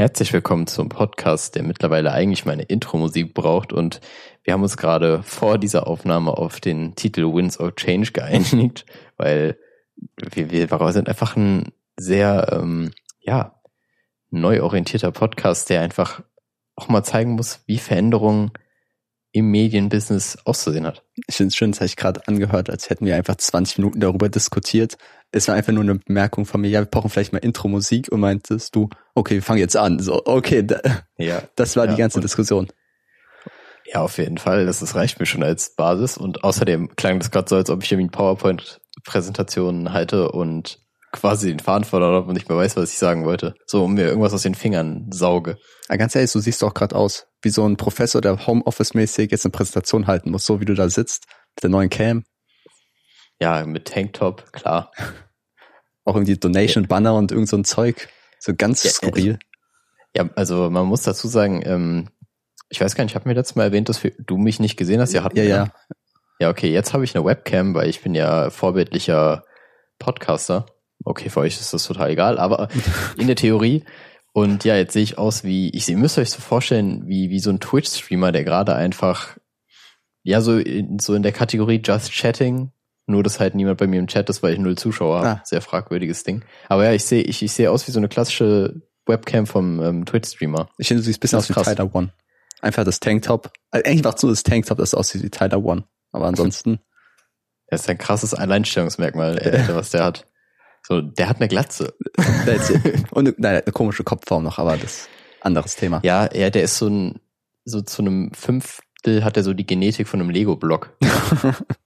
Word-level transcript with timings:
Herzlich 0.00 0.32
willkommen 0.32 0.66
zum 0.66 0.88
Podcast, 0.88 1.56
der 1.56 1.62
mittlerweile 1.62 2.10
eigentlich 2.10 2.46
meine 2.46 2.62
Intro-Musik 2.62 3.34
braucht 3.34 3.70
und 3.70 4.00
wir 4.44 4.54
haben 4.54 4.62
uns 4.62 4.78
gerade 4.78 5.22
vor 5.22 5.58
dieser 5.58 5.86
Aufnahme 5.86 6.38
auf 6.38 6.58
den 6.58 6.94
Titel 6.94 7.34
Winds 7.34 7.60
of 7.60 7.74
Change 7.74 8.10
geeinigt, 8.14 8.86
weil 9.18 9.58
wir, 10.16 10.50
wir 10.50 10.92
sind 10.94 11.06
einfach 11.06 11.36
ein 11.36 11.74
sehr, 11.98 12.48
ähm, 12.50 12.92
ja, 13.20 13.60
neu 14.30 14.62
orientierter 14.62 15.12
Podcast, 15.12 15.68
der 15.68 15.82
einfach 15.82 16.22
auch 16.76 16.88
mal 16.88 17.04
zeigen 17.04 17.32
muss, 17.32 17.60
wie 17.66 17.76
Veränderungen 17.76 18.52
im 19.32 19.50
Medienbusiness 19.50 20.38
auszusehen 20.46 20.86
hat. 20.86 21.04
Ich 21.26 21.36
finde 21.36 21.48
es 21.48 21.56
schön, 21.56 21.72
das 21.72 21.80
habe 21.80 21.86
ich 21.88 21.96
gerade 21.96 22.26
angehört, 22.26 22.70
als 22.70 22.88
hätten 22.88 23.04
wir 23.04 23.16
einfach 23.16 23.36
20 23.36 23.76
Minuten 23.76 24.00
darüber 24.00 24.30
diskutiert. 24.30 24.96
Es 25.32 25.46
war 25.46 25.54
einfach 25.54 25.72
nur 25.72 25.84
eine 25.84 25.94
Bemerkung 25.94 26.44
von 26.44 26.60
mir, 26.60 26.68
ja, 26.68 26.80
wir 26.80 26.86
brauchen 26.86 27.08
vielleicht 27.08 27.32
mal 27.32 27.38
Intro-Musik 27.38 28.10
und 28.10 28.20
meintest 28.20 28.74
du, 28.74 28.88
okay, 29.14 29.34
wir 29.34 29.42
fangen 29.42 29.60
jetzt 29.60 29.76
an. 29.76 30.00
So, 30.00 30.22
okay, 30.24 30.64
da, 30.64 30.80
ja, 31.18 31.42
das 31.54 31.76
war 31.76 31.86
ja, 31.86 31.92
die 31.92 31.98
ganze 31.98 32.20
Diskussion. 32.20 32.68
Ja, 33.92 34.02
auf 34.02 34.18
jeden 34.18 34.38
Fall. 34.38 34.66
Das, 34.66 34.80
das 34.80 34.94
reicht 34.94 35.18
mir 35.20 35.26
schon 35.26 35.42
als 35.42 35.74
Basis. 35.74 36.16
Und 36.16 36.44
außerdem 36.44 36.94
klang 36.96 37.18
das 37.18 37.30
gerade 37.30 37.48
so, 37.48 37.56
als 37.56 37.70
ob 37.70 37.82
ich 37.82 37.90
irgendwie 37.90 38.10
PowerPoint-Präsentationen 38.10 39.92
halte 39.92 40.30
und 40.30 40.80
quasi 41.12 41.48
den 41.48 41.58
Faden 41.58 41.84
verloren 41.84 42.14
habe 42.14 42.28
und 42.28 42.34
nicht 42.34 42.48
mehr 42.48 42.58
weiß, 42.58 42.76
was 42.76 42.92
ich 42.92 42.98
sagen 42.98 43.24
wollte. 43.24 43.54
So, 43.66 43.84
um 43.84 43.94
mir 43.94 44.06
irgendwas 44.06 44.32
aus 44.32 44.42
den 44.42 44.54
Fingern 44.54 45.08
sauge. 45.10 45.56
Ja, 45.88 45.96
ganz 45.96 46.14
ehrlich, 46.14 46.30
du 46.30 46.38
siehst 46.38 46.62
doch 46.62 46.72
gerade 46.72 46.94
aus 46.94 47.26
wie 47.42 47.50
so 47.50 47.66
ein 47.66 47.76
Professor, 47.76 48.20
der 48.20 48.46
Homeoffice-mäßig 48.46 49.30
jetzt 49.30 49.44
eine 49.44 49.52
Präsentation 49.52 50.06
halten 50.06 50.30
muss, 50.30 50.44
so 50.44 50.60
wie 50.60 50.66
du 50.66 50.74
da 50.74 50.88
sitzt, 50.88 51.24
mit 51.56 51.64
der 51.64 51.70
neuen 51.70 51.90
Cam. 51.90 52.22
Ja, 53.40 53.64
mit 53.64 53.86
Tanktop, 53.86 54.52
klar. 54.52 54.92
Auch 56.04 56.14
irgendwie 56.14 56.36
Donation-Banner 56.36 57.14
und 57.14 57.32
irgend 57.32 57.48
so 57.48 57.56
ein 57.56 57.64
Zeug. 57.64 58.08
So 58.38 58.54
ganz 58.54 58.82
ja, 58.84 58.90
skurril. 58.90 59.38
Ja, 60.16 60.28
also 60.34 60.70
man 60.70 60.86
muss 60.86 61.02
dazu 61.02 61.28
sagen, 61.28 61.62
ähm, 61.64 62.08
ich 62.68 62.80
weiß 62.80 62.94
gar 62.94 63.04
nicht, 63.04 63.12
ich 63.12 63.14
habe 63.16 63.28
mir 63.28 63.34
letztes 63.34 63.56
Mal 63.56 63.64
erwähnt, 63.64 63.88
dass 63.88 64.00
du 64.18 64.36
mich 64.36 64.60
nicht 64.60 64.76
gesehen 64.76 65.00
hast. 65.00 65.12
Ja, 65.12 65.28
ja, 65.34 65.42
ja. 65.42 65.72
Ja, 66.40 66.48
okay, 66.48 66.72
jetzt 66.72 66.94
habe 66.94 67.04
ich 67.04 67.14
eine 67.14 67.24
Webcam, 67.24 67.74
weil 67.74 67.88
ich 67.88 68.00
bin 68.02 68.14
ja 68.14 68.48
vorbildlicher 68.48 69.44
Podcaster. 69.98 70.66
Okay, 71.04 71.28
für 71.28 71.40
euch 71.40 71.60
ist 71.60 71.72
das 71.74 71.84
total 71.84 72.10
egal, 72.10 72.38
aber 72.38 72.68
in 73.18 73.26
der 73.26 73.36
Theorie. 73.36 73.84
Und 74.32 74.64
ja, 74.64 74.76
jetzt 74.76 74.92
sehe 74.92 75.02
ich 75.02 75.18
aus 75.18 75.44
wie, 75.44 75.70
ich 75.70 75.88
ihr 75.88 75.96
müsst 75.96 76.16
euch 76.16 76.30
so 76.30 76.40
vorstellen, 76.40 77.06
wie, 77.06 77.30
wie 77.30 77.40
so 77.40 77.50
ein 77.50 77.60
Twitch-Streamer, 77.60 78.32
der 78.32 78.44
gerade 78.44 78.74
einfach, 78.74 79.36
ja, 80.22 80.40
so 80.40 80.58
in, 80.58 80.98
so 80.98 81.14
in 81.14 81.22
der 81.22 81.32
Kategorie 81.32 81.82
Just 81.84 82.12
Chatting, 82.12 82.72
nur 83.10 83.22
dass 83.22 83.40
halt 83.40 83.54
niemand 83.54 83.78
bei 83.78 83.86
mir 83.86 83.98
im 83.98 84.06
Chat 84.06 84.28
ist, 84.30 84.42
weil 84.42 84.54
ich 84.54 84.58
null 84.58 84.76
Zuschauer 84.76 85.18
habe. 85.18 85.28
Ah. 85.28 85.40
Sehr 85.44 85.60
fragwürdiges 85.60 86.24
Ding. 86.24 86.42
Aber 86.68 86.84
ja, 86.84 86.92
ich 86.92 87.04
sehe, 87.04 87.22
ich, 87.22 87.42
ich 87.42 87.52
sehe 87.52 87.70
aus 87.70 87.86
wie 87.86 87.92
so 87.92 87.98
eine 87.98 88.08
klassische 88.08 88.82
Webcam 89.06 89.46
vom 89.46 89.82
ähm, 89.82 90.06
Twitch-Streamer. 90.06 90.68
Ich 90.78 90.88
finde, 90.88 91.02
du 91.02 91.06
siehst 91.06 91.18
ein 91.18 91.20
bisschen 91.20 91.38
aus 91.38 91.48
wie 91.48 91.54
Tyler 91.54 91.94
One. 91.94 92.12
Einfach 92.60 92.84
das 92.84 93.00
Tanktop. 93.00 93.50
Also 93.70 93.84
eigentlich 93.84 94.04
macht 94.04 94.18
so 94.18 94.28
das 94.28 94.42
Tanktop, 94.42 94.78
das 94.78 94.94
aussieht 94.94 95.22
wie 95.22 95.30
Tyler 95.30 95.62
One. 95.62 95.84
Aber 96.12 96.26
ansonsten. 96.26 96.80
Das 97.68 97.82
ist 97.82 97.88
ein 97.88 97.98
krasses 97.98 98.34
Alleinstellungsmerkmal, 98.34 99.38
ey, 99.38 99.68
was 99.74 99.90
der 99.90 100.04
hat. 100.04 100.26
So, 100.86 101.00
der 101.00 101.28
hat 101.28 101.36
eine 101.36 101.48
Glatze. 101.48 101.94
und 103.10 103.28
eine, 103.28 103.34
nein, 103.38 103.62
eine 103.62 103.72
komische 103.72 104.02
Kopfform 104.02 104.42
noch, 104.42 104.58
aber 104.58 104.76
das 104.76 105.08
anderes 105.40 105.76
Thema. 105.76 106.00
Ja, 106.04 106.28
ja, 106.34 106.50
der 106.50 106.62
ist 106.62 106.78
so 106.78 106.88
ein, 106.88 107.20
so 107.64 107.80
zu 107.80 108.02
einem 108.02 108.32
Fünftel 108.34 109.24
hat 109.24 109.36
er 109.36 109.44
so 109.44 109.54
die 109.54 109.66
Genetik 109.66 110.08
von 110.08 110.20
einem 110.20 110.30
Lego-Block. 110.30 110.96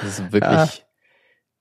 das 0.00 0.18
ist 0.18 0.32
wirklich, 0.32 0.42
ja. 0.42 0.68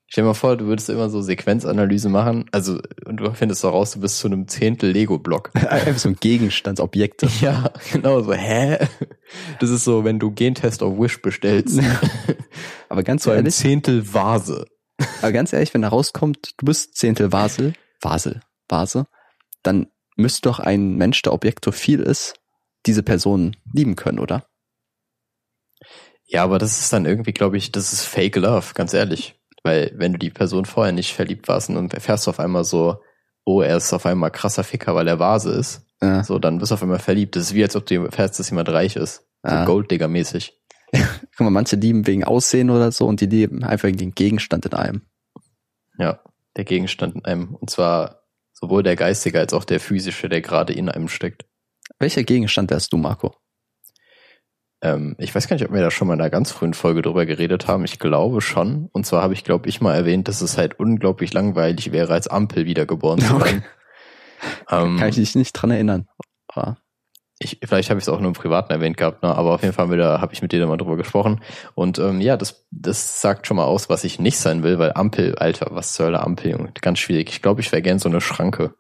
stell 0.08 0.24
dir 0.24 0.28
mal 0.28 0.34
vor, 0.34 0.58
du 0.58 0.66
würdest 0.66 0.90
immer 0.90 1.10
so 1.10 1.22
Sequenzanalyse 1.22 2.10
machen, 2.10 2.46
also, 2.52 2.80
und 3.06 3.18
du 3.18 3.32
findest 3.34 3.62
so 3.62 3.70
raus, 3.70 3.92
du 3.92 4.02
bist 4.02 4.20
zu 4.20 4.28
einem 4.28 4.48
Zehntel 4.48 4.92
Lego-Block. 4.92 5.52
Einfach 5.70 5.98
so 5.98 6.10
ein 6.10 6.18
Gegenstandsobjekt. 6.20 7.26
Ja, 7.42 7.72
genau, 7.92 8.22
so, 8.22 8.34
hä? 8.34 8.78
Das 9.60 9.70
ist 9.70 9.84
so, 9.84 10.04
wenn 10.04 10.20
du 10.20 10.32
Gentest 10.32 10.84
auf 10.84 10.98
Wish 11.00 11.22
bestellst. 11.22 11.80
aber 12.90 13.04
ganz 13.04 13.24
so 13.24 13.32
ein 13.32 13.50
Zehntel 13.50 14.14
Vase. 14.14 14.66
Aber 15.22 15.32
ganz 15.32 15.54
ehrlich, 15.54 15.74
wenn 15.74 15.82
da 15.82 15.88
rauskommt, 15.88 16.54
du 16.58 16.66
bist 16.66 16.96
Zehntel 16.96 17.32
Vasel, 17.32 17.74
Vasel, 18.02 18.42
Vase, 18.68 19.08
dann 19.64 19.88
müsste 20.16 20.44
doch 20.44 20.60
ein 20.60 20.96
Mensch, 20.96 21.22
der 21.22 21.34
objektophil 21.34 22.00
ist, 22.00 22.36
diese 22.86 23.04
Person 23.04 23.56
lieben 23.74 23.96
können, 23.96 24.20
oder? 24.20 24.46
Ja, 26.32 26.46
aber 26.46 26.60
das 26.60 26.80
ist 26.80 26.94
dann 26.94 27.06
irgendwie, 27.06 27.34
glaube 27.34 27.58
ich, 27.58 27.74
das 27.74 27.92
ist 27.92 28.06
Fake 28.06 28.38
Love, 28.38 28.74
ganz 28.74 28.94
ehrlich. 28.94 29.36
Weil 29.64 29.92
wenn 29.96 30.14
du 30.14 30.20
die 30.20 30.30
Person 30.30 30.64
vorher 30.64 30.94
nicht 30.94 31.14
verliebt 31.14 31.50
warst 31.50 31.70
und 31.70 31.76
dann 31.76 31.92
erfährst 31.92 32.26
du 32.26 32.30
auf 32.30 32.40
einmal 32.40 32.64
so, 32.64 33.02
oh, 33.44 33.62
er 33.62 33.76
ist 33.76 33.92
auf 33.92 34.06
einmal 34.06 34.32
krasser 34.32 34.64
Ficker, 34.64 34.96
weil 34.96 35.10
er 35.10 35.20
Vase 35.20 35.52
ist, 35.52 35.86
ja. 36.02 36.24
so, 36.24 36.40
dann 36.40 36.58
bist 36.58 36.72
du 36.72 36.76
auf 36.76 36.84
einmal 36.84 37.00
verliebt. 37.00 37.36
Das 37.36 37.44
ist 37.44 37.54
wie, 37.54 37.64
als 37.64 37.76
ob 37.76 37.86
du 37.86 38.06
erfährst, 38.06 38.40
dass 38.40 38.50
jemand 38.50 38.70
reich 38.70 38.96
ist. 38.96 39.28
So 39.44 39.54
ja. 39.54 39.66
Golddigger-mäßig. 39.66 40.54
Guck 40.94 41.40
mal, 41.42 41.50
manche 41.50 41.76
lieben 41.76 42.08
wegen 42.08 42.24
Aussehen 42.24 42.70
oder 42.70 42.94
so 42.94 43.08
und 43.08 43.20
die 43.20 43.26
lieben 43.26 43.64
einfach 43.66 43.92
den 43.92 44.16
Gegenstand 44.16 44.66
in 44.66 44.74
einem. 44.74 45.02
Ja, 45.98 46.22
der 46.56 46.64
Gegenstand 46.64 47.16
in 47.16 47.26
einem. 47.26 47.56
Und 47.56 47.70
zwar 47.70 48.24
sowohl 48.54 48.84
der 48.84 48.96
geistige 48.96 49.40
als 49.40 49.54
auch 49.54 49.66
der 49.66 49.82
physische, 49.82 50.30
der 50.30 50.42
gerade 50.42 50.72
in 50.72 50.88
einem 50.88 51.10
steckt. 51.10 51.46
Welcher 52.00 52.24
Gegenstand 52.24 52.72
wärst 52.72 52.94
du, 52.94 52.98
Marco? 52.98 53.36
Ähm, 54.82 55.16
ich 55.20 55.34
weiß 55.34 55.48
gar 55.48 55.56
nicht, 55.56 55.66
ob 55.66 55.74
wir 55.74 55.82
da 55.82 55.92
schon 55.92 56.08
mal 56.08 56.16
in 56.16 56.22
einer 56.22 56.30
ganz 56.30 56.52
frühen 56.52 56.74
Folge 56.74 57.02
drüber 57.02 57.26
geredet 57.26 57.68
haben. 57.68 57.86
Ich 57.86 58.00
glaube 58.00 58.42
schon. 58.42 58.90
Und 58.92 59.06
zwar 59.06 59.22
habe 59.22 59.34
ich, 59.34 59.44
glaube 59.44 59.70
ich, 59.70 59.82
mal 59.82 59.96
erwähnt, 59.96 60.28
dass 60.28 60.42
es 60.42 60.58
halt 60.58 60.80
unglaublich 60.80 61.34
langweilig 61.34 61.92
wäre, 61.92 62.14
als 62.14 62.28
Ampel 62.28 62.66
wiedergeboren 62.66 63.20
zu 63.20 63.40
werden. 63.40 63.64
ähm, 64.72 64.98
Kann 64.98 65.10
ich 65.10 65.18
mich 65.18 65.36
nicht 65.36 65.54
dran 65.54 65.72
erinnern. 65.72 66.08
Aber 66.48 66.78
ich, 67.44 67.60
vielleicht 67.64 67.90
habe 67.90 67.98
ich 67.98 68.04
es 68.04 68.10
auch 68.10 68.20
nur 68.20 68.28
im 68.28 68.36
Privaten 68.36 68.72
erwähnt 68.72 68.98
gehabt, 68.98 69.24
ne? 69.24 69.36
aber 69.36 69.56
auf 69.56 69.64
jeden 69.64 69.74
Fall 69.74 69.90
habe 69.90 70.34
ich 70.34 70.44
mit 70.44 70.52
dir 70.52 70.60
da 70.60 70.68
mal 70.68 70.78
drüber 70.78 70.96
gesprochen. 70.96 71.42
Und 71.74 71.98
ähm, 71.98 72.22
ja, 72.22 72.38
das, 72.38 72.68
das 72.70 73.20
sagt 73.20 73.48
schon 73.48 73.58
mal 73.58 73.66
aus, 73.66 73.90
was 73.90 74.04
ich 74.04 74.20
nicht 74.20 74.38
sein 74.38 74.62
will, 74.62 74.78
weil 74.78 74.92
Ampel, 74.94 75.36
Alter, 75.36 75.68
was 75.72 75.94
zur 75.94 76.06
Hölle 76.08 76.22
Ampel, 76.22 76.52
Junge, 76.52 76.72
ganz 76.82 77.00
schwierig. 77.00 77.30
Ich 77.30 77.42
glaube, 77.42 77.62
ich 77.62 77.72
wäre 77.72 77.82
gern 77.82 77.98
so 77.98 78.10
eine 78.10 78.22
Schranke. 78.22 78.76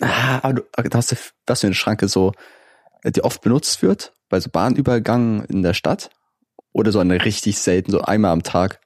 Ah, 0.00 0.40
aber 0.42 0.54
du, 0.54 0.96
hast 0.96 1.12
du, 1.12 1.16
was 1.46 1.60
für 1.60 1.66
eine 1.66 1.74
Schranke 1.74 2.08
so, 2.08 2.32
die 3.04 3.22
oft 3.22 3.42
benutzt 3.42 3.82
wird, 3.82 4.13
bei 4.34 4.40
so 4.40 4.50
Bahnübergangen 4.50 5.44
in 5.44 5.62
der 5.62 5.74
Stadt? 5.74 6.10
Oder 6.72 6.90
so 6.90 6.98
eine 6.98 7.24
richtig 7.24 7.60
selten, 7.60 7.92
so 7.92 8.00
einmal 8.00 8.32
am 8.32 8.42
Tag 8.42 8.80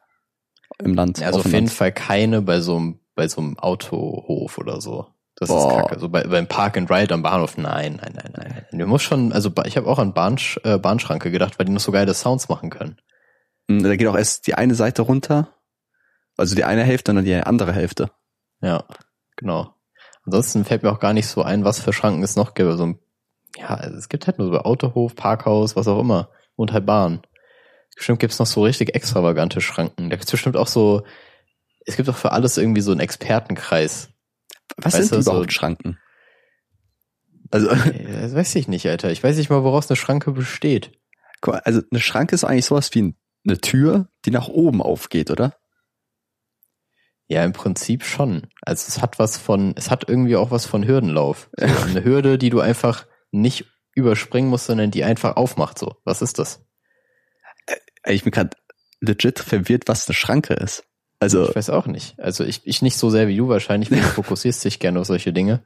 im 0.78 0.92
Land? 0.92 1.20
Ja, 1.20 1.28
also 1.28 1.38
auf 1.38 1.46
jeden 1.46 1.56
Land. 1.56 1.70
Fall 1.70 1.90
keine 1.90 2.42
bei 2.42 2.60
so 2.60 2.76
einem, 2.76 3.00
bei 3.14 3.26
so 3.28 3.40
einem 3.40 3.58
Autohof 3.58 4.58
oder 4.58 4.82
so. 4.82 5.06
Das 5.36 5.48
Boah. 5.48 5.68
ist 5.70 5.76
kacke. 5.76 6.00
So 6.00 6.10
bei, 6.10 6.24
beim 6.24 6.46
Park 6.46 6.76
and 6.76 6.90
Ride 6.90 7.14
am 7.14 7.22
Bahnhof, 7.22 7.56
nein, 7.56 7.98
nein, 8.02 8.12
nein, 8.14 8.32
nein. 8.36 8.66
Du 8.78 8.86
musst 8.86 9.06
schon, 9.06 9.32
also 9.32 9.50
ich 9.64 9.78
habe 9.78 9.86
auch 9.86 9.98
an 9.98 10.12
Bahn, 10.12 10.36
äh, 10.64 10.76
Bahnschranke 10.76 11.30
gedacht, 11.30 11.58
weil 11.58 11.64
die 11.64 11.72
noch 11.72 11.80
so 11.80 11.92
geile 11.92 12.12
Sounds 12.12 12.50
machen 12.50 12.68
können. 12.68 12.98
Hm, 13.70 13.82
da 13.82 13.96
geht 13.96 14.06
auch 14.06 14.18
erst 14.18 14.46
die 14.48 14.54
eine 14.54 14.74
Seite 14.74 15.00
runter, 15.00 15.48
also 16.36 16.54
die 16.54 16.64
eine 16.64 16.84
Hälfte 16.84 17.12
und 17.12 17.16
dann 17.16 17.24
die 17.24 17.34
andere 17.34 17.72
Hälfte. 17.72 18.10
Ja, 18.60 18.84
genau. 19.36 19.74
Ansonsten 20.26 20.66
fällt 20.66 20.82
mir 20.82 20.92
auch 20.92 21.00
gar 21.00 21.14
nicht 21.14 21.26
so 21.26 21.42
ein, 21.42 21.64
was 21.64 21.80
für 21.80 21.94
Schranken 21.94 22.22
es 22.22 22.36
noch 22.36 22.52
gäbe. 22.52 22.76
So 22.76 22.84
ein, 22.84 22.98
ja, 23.56 23.68
also 23.68 23.96
es 23.96 24.08
gibt 24.08 24.26
halt 24.26 24.38
nur 24.38 24.48
so 24.48 24.58
Autohof, 24.58 25.14
Parkhaus, 25.14 25.76
was 25.76 25.88
auch 25.88 26.00
immer. 26.00 26.30
Und 26.56 26.72
halt 26.72 26.86
Bahn. 26.86 27.22
Bestimmt 27.94 28.20
gibt's 28.20 28.38
noch 28.38 28.46
so 28.46 28.62
richtig 28.62 28.94
extravagante 28.94 29.60
Schranken. 29.60 30.10
Da 30.10 30.16
gibt's 30.16 30.30
bestimmt 30.30 30.56
auch 30.56 30.66
so, 30.66 31.04
es 31.86 31.96
gibt 31.96 32.08
auch 32.08 32.16
für 32.16 32.32
alles 32.32 32.56
irgendwie 32.58 32.80
so 32.80 32.92
einen 32.92 33.00
Expertenkreis. 33.00 34.10
Was 34.76 34.94
weißt 34.94 35.08
sind 35.08 35.22
überhaupt 35.22 35.50
so, 35.50 35.56
Schranken? 35.56 35.98
Also, 37.50 37.68
das 37.74 38.34
weiß 38.34 38.54
ich 38.56 38.68
nicht, 38.68 38.86
Alter. 38.86 39.10
Ich 39.10 39.24
weiß 39.24 39.36
nicht 39.36 39.50
mal, 39.50 39.64
woraus 39.64 39.88
eine 39.90 39.96
Schranke 39.96 40.32
besteht. 40.32 40.92
Also 41.40 41.82
eine 41.90 42.00
Schranke 42.00 42.34
ist 42.34 42.44
eigentlich 42.44 42.66
sowas 42.66 42.94
wie 42.94 43.14
eine 43.44 43.58
Tür, 43.60 44.08
die 44.24 44.30
nach 44.30 44.48
oben 44.48 44.82
aufgeht, 44.82 45.30
oder? 45.30 45.56
Ja, 47.26 47.44
im 47.44 47.52
Prinzip 47.52 48.04
schon. 48.04 48.46
Also 48.62 48.86
es 48.88 49.02
hat 49.02 49.18
was 49.18 49.38
von, 49.38 49.74
es 49.76 49.90
hat 49.90 50.08
irgendwie 50.08 50.36
auch 50.36 50.50
was 50.50 50.66
von 50.66 50.86
Hürdenlauf. 50.86 51.50
So 51.56 51.66
eine 51.88 52.04
Hürde, 52.04 52.38
die 52.38 52.50
du 52.50 52.60
einfach 52.60 53.06
nicht 53.30 53.66
überspringen 53.94 54.48
musst, 54.48 54.66
sondern 54.66 54.90
die 54.90 55.04
einfach 55.04 55.36
aufmacht. 55.36 55.78
So, 55.78 55.96
was 56.04 56.22
ist 56.22 56.38
das? 56.38 56.64
Äh, 57.66 58.14
ich 58.14 58.24
bin 58.24 58.32
gerade 58.32 58.56
legit 59.00 59.38
verwirrt, 59.38 59.84
was 59.86 60.08
eine 60.08 60.14
Schranke 60.14 60.54
ist. 60.54 60.84
Also 61.20 61.48
ich 61.48 61.56
weiß 61.56 61.70
auch 61.70 61.86
nicht. 61.86 62.18
Also 62.18 62.44
ich, 62.44 62.62
ich 62.64 62.80
nicht 62.80 62.96
so 62.96 63.10
sehr 63.10 63.28
wie 63.28 63.36
du 63.36 63.48
wahrscheinlich, 63.48 63.90
weil 63.90 64.00
du 64.00 64.06
fokussierst 64.06 64.64
dich 64.64 64.78
gerne 64.78 65.00
auf 65.00 65.06
solche 65.06 65.32
Dinge. 65.32 65.62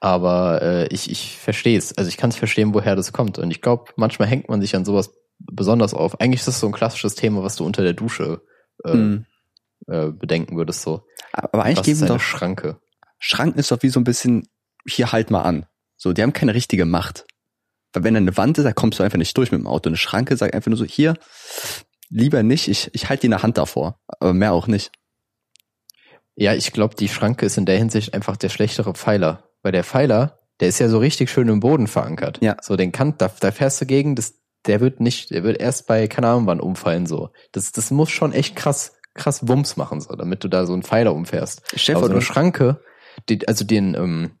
Aber 0.00 0.62
äh, 0.62 0.86
ich, 0.88 1.10
ich 1.10 1.36
verstehe 1.38 1.76
es. 1.76 1.96
Also 1.96 2.08
ich 2.08 2.16
kann 2.16 2.30
es 2.30 2.36
verstehen, 2.36 2.72
woher 2.72 2.96
das 2.96 3.12
kommt. 3.12 3.38
Und 3.38 3.50
ich 3.50 3.60
glaube, 3.60 3.92
manchmal 3.96 4.28
hängt 4.28 4.48
man 4.48 4.60
sich 4.60 4.76
an 4.76 4.84
sowas 4.84 5.12
besonders 5.38 5.92
auf. 5.92 6.20
Eigentlich 6.20 6.40
ist 6.40 6.48
das 6.48 6.60
so 6.60 6.66
ein 6.66 6.72
klassisches 6.72 7.14
Thema, 7.14 7.42
was 7.42 7.56
du 7.56 7.64
unter 7.64 7.82
der 7.82 7.92
Dusche 7.92 8.42
äh, 8.84 8.92
hm. 8.92 9.26
äh, 9.86 10.06
bedenken 10.10 10.56
würdest. 10.56 10.82
So. 10.82 11.04
Aber 11.32 11.64
eigentlich 11.64 11.78
was 11.78 11.86
geben 11.86 12.06
doch 12.06 12.20
Schranke. 12.20 12.80
Schranken 13.18 13.58
ist 13.58 13.70
doch 13.70 13.82
wie 13.82 13.88
so 13.88 14.00
ein 14.00 14.04
bisschen, 14.04 14.48
hier 14.88 15.12
halt 15.12 15.30
mal 15.30 15.42
an. 15.42 15.66
So, 15.96 16.12
die 16.12 16.22
haben 16.22 16.32
keine 16.32 16.54
richtige 16.54 16.84
Macht. 16.84 17.26
Weil 17.92 18.04
wenn 18.04 18.14
da 18.14 18.18
eine 18.18 18.36
Wand 18.36 18.58
ist, 18.58 18.64
da 18.64 18.72
kommst 18.72 18.98
du 18.98 19.02
einfach 19.02 19.18
nicht 19.18 19.36
durch 19.36 19.50
mit 19.52 19.60
dem 19.60 19.66
Auto. 19.66 19.88
Eine 19.88 19.96
Schranke 19.96 20.36
sagt 20.36 20.54
einfach 20.54 20.68
nur 20.68 20.76
so, 20.76 20.84
hier, 20.84 21.14
lieber 22.10 22.42
nicht. 22.42 22.68
Ich, 22.68 22.90
ich 22.92 23.08
halte 23.08 23.22
die 23.22 23.32
eine 23.32 23.42
Hand 23.42 23.58
davor, 23.58 23.98
aber 24.06 24.34
mehr 24.34 24.52
auch 24.52 24.66
nicht. 24.66 24.92
Ja, 26.34 26.54
ich 26.54 26.72
glaube, 26.72 26.94
die 26.94 27.08
Schranke 27.08 27.46
ist 27.46 27.56
in 27.56 27.64
der 27.64 27.78
Hinsicht 27.78 28.12
einfach 28.12 28.36
der 28.36 28.50
schlechtere 28.50 28.92
Pfeiler. 28.92 29.44
Weil 29.62 29.72
der 29.72 29.84
Pfeiler, 29.84 30.38
der 30.60 30.68
ist 30.68 30.78
ja 30.78 30.88
so 30.88 30.98
richtig 30.98 31.30
schön 31.30 31.48
im 31.48 31.60
Boden 31.60 31.86
verankert. 31.86 32.38
Ja. 32.42 32.56
So 32.60 32.76
den 32.76 32.92
Kant, 32.92 33.22
da, 33.22 33.30
da 33.40 33.50
fährst 33.50 33.80
du 33.80 33.86
gegen, 33.86 34.14
das, 34.14 34.34
der 34.66 34.80
wird 34.80 35.00
nicht, 35.00 35.30
der 35.30 35.42
wird 35.42 35.58
erst 35.58 35.86
bei, 35.86 36.06
keine 36.08 36.28
Ahnung 36.28 36.46
wann 36.46 36.60
umfallen, 36.60 37.06
so. 37.06 37.30
Das, 37.52 37.72
das 37.72 37.90
muss 37.90 38.10
schon 38.10 38.32
echt 38.32 38.54
krass, 38.54 38.92
krass 39.14 39.48
Wumms 39.48 39.76
machen, 39.76 40.00
so, 40.02 40.14
damit 40.14 40.44
du 40.44 40.48
da 40.48 40.66
so 40.66 40.74
einen 40.74 40.82
Pfeiler 40.82 41.14
umfährst. 41.14 41.62
Aber 41.88 42.06
so 42.06 42.12
eine 42.12 42.20
Schranke, 42.20 42.80
die, 43.30 43.48
also 43.48 43.64
den, 43.64 43.94
ähm, 43.94 44.38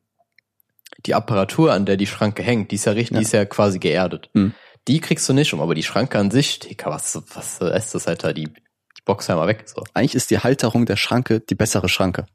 die 1.04 1.14
Apparatur, 1.14 1.72
an 1.72 1.84
der 1.86 1.96
die 1.96 2.06
Schranke 2.06 2.42
hängt, 2.42 2.70
die 2.70 2.76
ist 2.76 2.86
ja 2.86 2.92
richtig, 2.92 3.12
Ja. 3.14 3.18
die 3.18 3.24
ist 3.24 3.32
ja 3.32 3.44
quasi 3.44 3.78
geerdet. 3.78 4.30
Hm. 4.34 4.52
Die 4.88 5.00
kriegst 5.00 5.28
du 5.28 5.32
nicht 5.32 5.52
um, 5.52 5.60
aber 5.60 5.74
die 5.74 5.82
Schranke 5.82 6.18
an 6.18 6.30
sich, 6.30 6.58
Digga, 6.60 6.90
was, 6.90 7.20
was 7.34 7.60
ist 7.60 7.94
das, 7.94 8.06
Alter, 8.06 8.32
die, 8.32 8.44
die 8.44 9.02
Box 9.04 9.28
einmal 9.28 9.48
weg, 9.48 9.64
so. 9.66 9.82
eigentlich 9.94 10.14
ist 10.14 10.30
die 10.30 10.38
Halterung 10.38 10.86
der 10.86 10.96
Schranke 10.96 11.40
die 11.40 11.54
bessere 11.56 11.88
Schranke. 11.88 12.26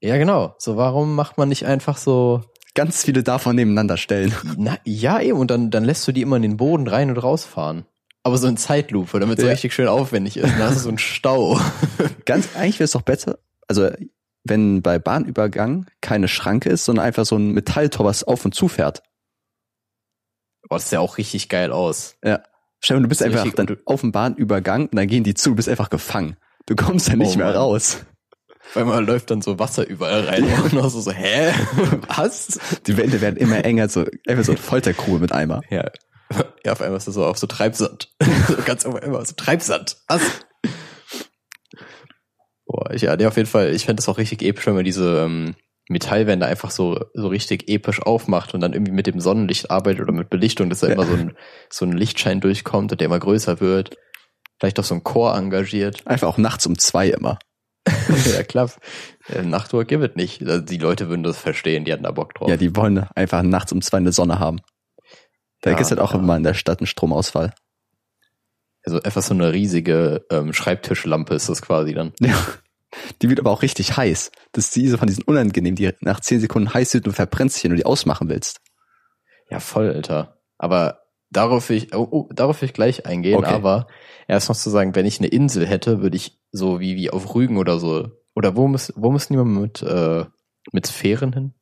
Ja, 0.00 0.16
genau. 0.16 0.54
So, 0.58 0.76
warum 0.76 1.14
macht 1.14 1.36
man 1.38 1.48
nicht 1.48 1.66
einfach 1.66 1.96
so, 1.98 2.42
Ganz 2.74 3.02
viele 3.04 3.24
davon 3.24 3.56
nebeneinander 3.56 3.96
stellen. 3.96 4.32
na, 4.56 4.78
ja, 4.84 5.20
eben, 5.20 5.38
und 5.38 5.50
dann, 5.50 5.70
dann 5.72 5.84
lässt 5.84 6.06
du 6.06 6.12
die 6.12 6.22
immer 6.22 6.36
in 6.36 6.42
den 6.42 6.56
Boden 6.56 6.86
rein 6.86 7.10
und 7.10 7.18
rausfahren. 7.18 7.84
Aber 8.22 8.38
so 8.38 8.46
in 8.46 8.56
Zeitlupe, 8.56 9.18
damit 9.18 9.38
es 9.38 9.42
so 9.42 9.46
Ja. 9.48 9.52
richtig 9.52 9.74
schön 9.74 9.88
aufwendig 9.88 10.36
ist. 10.36 10.44
Dann 10.44 10.58
hast 10.62 10.76
du 10.76 10.80
so 10.80 10.88
einen 10.88 10.98
Stau. 10.98 11.58
Ganz 12.26 12.48
eigentlich 12.54 12.78
wäre 12.78 12.84
es 12.84 12.92
doch 12.92 13.02
besser, 13.02 13.38
also 13.66 13.90
wenn 14.44 14.82
bei 14.82 14.98
Bahnübergang 14.98 15.86
keine 16.00 16.28
Schranke 16.28 16.70
ist, 16.70 16.84
sondern 16.84 17.04
einfach 17.04 17.24
so 17.24 17.36
ein 17.36 17.52
Metalltor, 17.52 18.06
was 18.06 18.24
auf 18.24 18.44
und 18.44 18.54
zu 18.54 18.68
fährt. 18.68 19.02
Boah, 20.68 20.76
das 20.76 20.84
sieht 20.84 20.92
ja 20.92 21.00
auch 21.00 21.18
richtig 21.18 21.48
geil 21.48 21.72
aus. 21.72 22.16
Stell 22.80 22.96
dir, 22.96 23.02
du 23.02 23.08
bist 23.08 23.22
einfach 23.22 23.46
dann 23.52 23.76
auf 23.84 24.00
dem 24.00 24.12
Bahnübergang 24.12 24.86
und 24.86 24.96
dann 24.96 25.06
gehen 25.06 25.24
die 25.24 25.34
zu, 25.34 25.50
du 25.50 25.56
bist 25.56 25.68
einfach 25.68 25.90
gefangen. 25.90 26.36
Du 26.66 26.74
kommst 26.74 27.08
dann 27.08 27.18
nicht 27.18 27.34
Oh 27.34 27.38
mehr 27.38 27.54
raus. 27.54 27.98
Weil 28.74 28.84
man 28.84 29.04
läuft 29.04 29.30
dann 29.30 29.42
so 29.42 29.58
Wasser 29.58 29.86
überall 29.86 30.26
rein 30.26 30.44
und 30.44 30.78
auch 30.78 30.90
so, 30.90 31.00
so, 31.00 31.10
hä? 31.10 31.52
Was? 32.16 32.58
Die 32.86 32.96
Wände 32.96 33.20
werden 33.20 33.36
immer 33.36 33.64
enger, 33.64 33.88
so 33.88 34.04
einfach 34.26 34.44
so 34.44 34.52
eine 34.52 34.60
Folterkuh 34.60 35.18
mit 35.18 35.32
Eimer. 35.32 35.62
Ja. 35.70 35.90
Ja, 36.64 36.72
auf 36.72 36.80
einmal 36.80 36.98
ist 36.98 37.08
das 37.08 37.14
so 37.14 37.24
auf 37.24 37.38
so 37.38 37.46
Treibsand. 37.48 38.14
so 38.48 38.56
ganz 38.64 38.86
auf 38.86 38.94
einmal 38.94 39.24
so 39.26 39.34
Treibsand. 39.34 39.96
Was? 40.06 40.22
Boah, 42.72 42.90
ich, 42.92 43.02
ja, 43.02 43.16
nee, 43.16 43.26
auf 43.26 43.36
jeden 43.36 43.48
Fall, 43.48 43.70
ich 43.74 43.84
fände 43.86 43.96
das 44.00 44.08
auch 44.08 44.18
richtig 44.18 44.42
episch, 44.42 44.64
wenn 44.66 44.74
man 44.74 44.84
diese 44.84 45.22
ähm, 45.24 45.56
Metallwände 45.88 46.46
einfach 46.46 46.70
so, 46.70 47.00
so 47.14 47.26
richtig 47.26 47.68
episch 47.68 48.00
aufmacht 48.00 48.54
und 48.54 48.60
dann 48.60 48.74
irgendwie 48.74 48.92
mit 48.92 49.08
dem 49.08 49.18
Sonnenlicht 49.18 49.72
arbeitet 49.72 50.02
oder 50.02 50.12
mit 50.12 50.30
Belichtung, 50.30 50.70
dass 50.70 50.80
da 50.80 50.86
Ja. 50.86 50.94
immer 50.94 51.04
so 51.06 51.14
ein, 51.14 51.36
so 51.68 51.84
ein 51.84 51.92
Lichtschein 51.92 52.40
durchkommt 52.40 52.92
und 52.92 53.00
der 53.00 53.06
immer 53.06 53.18
größer 53.18 53.58
wird. 53.60 53.96
Vielleicht 54.60 54.78
auch 54.78 54.84
so 54.84 54.94
ein 54.94 55.02
Chor 55.02 55.34
engagiert. 55.34 56.06
Einfach 56.06 56.28
auch 56.28 56.38
nachts 56.38 56.64
um 56.66 56.78
zwei 56.78 57.08
immer. 57.08 57.38
ja, 58.32 58.44
klar. 58.44 58.70
Äh, 59.28 59.42
Nachtruhe 59.42 59.84
gibt 59.84 60.04
es 60.04 60.14
nicht. 60.14 60.42
Also 60.42 60.64
die 60.64 60.78
Leute 60.78 61.08
würden 61.08 61.24
das 61.24 61.38
verstehen, 61.38 61.84
die 61.84 61.92
hatten 61.92 62.04
da 62.04 62.12
Bock 62.12 62.34
drauf. 62.34 62.48
Ja, 62.48 62.56
die 62.56 62.76
wollen 62.76 62.98
einfach 63.16 63.42
nachts 63.42 63.72
um 63.72 63.82
zwei 63.82 63.96
eine 63.96 64.12
Sonne 64.12 64.38
haben. 64.38 64.60
Da 65.62 65.70
Ja, 65.70 65.76
gibt 65.76 65.86
es 65.86 65.90
halt 65.90 65.98
auch 66.00 66.12
ja. 66.12 66.20
immer 66.20 66.36
in 66.36 66.44
der 66.44 66.54
Stadt 66.54 66.78
einen 66.78 66.86
Stromausfall. 66.86 67.52
Also 68.84 69.02
einfach 69.02 69.22
so 69.22 69.34
eine 69.34 69.52
riesige 69.52 70.24
ähm, 70.30 70.52
Schreibtischlampe 70.52 71.34
ist 71.34 71.48
das 71.48 71.62
quasi 71.62 71.92
dann. 71.94 72.12
Ja. 72.20 72.34
Die 73.22 73.28
wird 73.28 73.38
aber 73.38 73.50
auch 73.50 73.62
richtig 73.62 73.96
heiß. 73.96 74.32
Das 74.52 74.64
ist 74.66 74.76
diese 74.76 74.98
von 74.98 75.06
diesen 75.06 75.22
unangenehm, 75.24 75.74
die 75.76 75.90
nach 76.00 76.20
zehn 76.20 76.40
Sekunden 76.40 76.72
heiß 76.74 76.94
wird 76.94 77.06
und 77.06 77.12
verbrennst 77.14 77.56
dich, 77.56 77.64
wenn 77.64 77.70
du 77.70 77.76
die 77.76 77.86
ausmachen 77.86 78.28
willst. 78.28 78.60
Ja, 79.50 79.60
voll, 79.60 79.90
Alter. 79.92 80.38
Aber 80.58 81.00
darauf 81.30 81.68
will 81.68 81.76
ich, 81.76 81.94
oh, 81.94 82.08
oh, 82.10 82.28
darauf 82.32 82.60
will 82.60 82.66
ich 82.66 82.72
gleich 82.74 83.06
eingehen, 83.06 83.36
Okay. 83.36 83.52
aber 83.52 83.86
erst 84.26 84.48
noch 84.48 84.56
zu 84.56 84.70
sagen, 84.70 84.94
wenn 84.94 85.06
ich 85.06 85.18
eine 85.20 85.28
Insel 85.28 85.66
hätte, 85.66 86.02
würde 86.02 86.16
ich 86.16 86.40
so 86.50 86.80
wie, 86.80 86.96
wie 86.96 87.10
auf 87.10 87.34
Rügen 87.34 87.58
oder 87.58 87.78
so, 87.78 88.08
oder 88.34 88.56
wo 88.56 88.66
muss, 88.66 88.92
wo 88.96 89.10
müssen 89.12 89.32
die 89.34 89.36
mal 89.36 89.44
mit, 89.44 89.82
äh, 89.82 90.24
mit 90.72 90.88
Fähren 90.88 91.32
hin? 91.32 91.54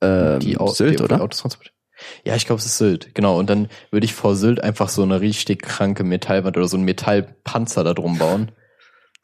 Ähm, 0.00 0.40
die 0.40 0.56
Au- 0.58 0.68
Sylt, 0.68 1.00
die, 1.00 1.02
oder? 1.04 1.20
Autos 1.20 1.40
transportieren? 1.40 1.76
Ja, 2.24 2.36
ich 2.36 2.46
glaube, 2.46 2.60
es 2.60 2.66
ist 2.66 2.78
Sylt. 2.78 3.14
Genau. 3.14 3.38
Und 3.38 3.48
dann 3.50 3.68
würde 3.90 4.04
ich 4.04 4.14
vor 4.14 4.36
Sylt 4.36 4.62
einfach 4.62 4.88
so 4.88 5.02
eine 5.02 5.20
richtig 5.20 5.62
kranke 5.62 6.04
Metallwand 6.04 6.56
oder 6.56 6.68
so 6.68 6.76
einen 6.76 6.84
Metallpanzer 6.84 7.84
da 7.84 7.94
drum 7.94 8.18
bauen. 8.18 8.52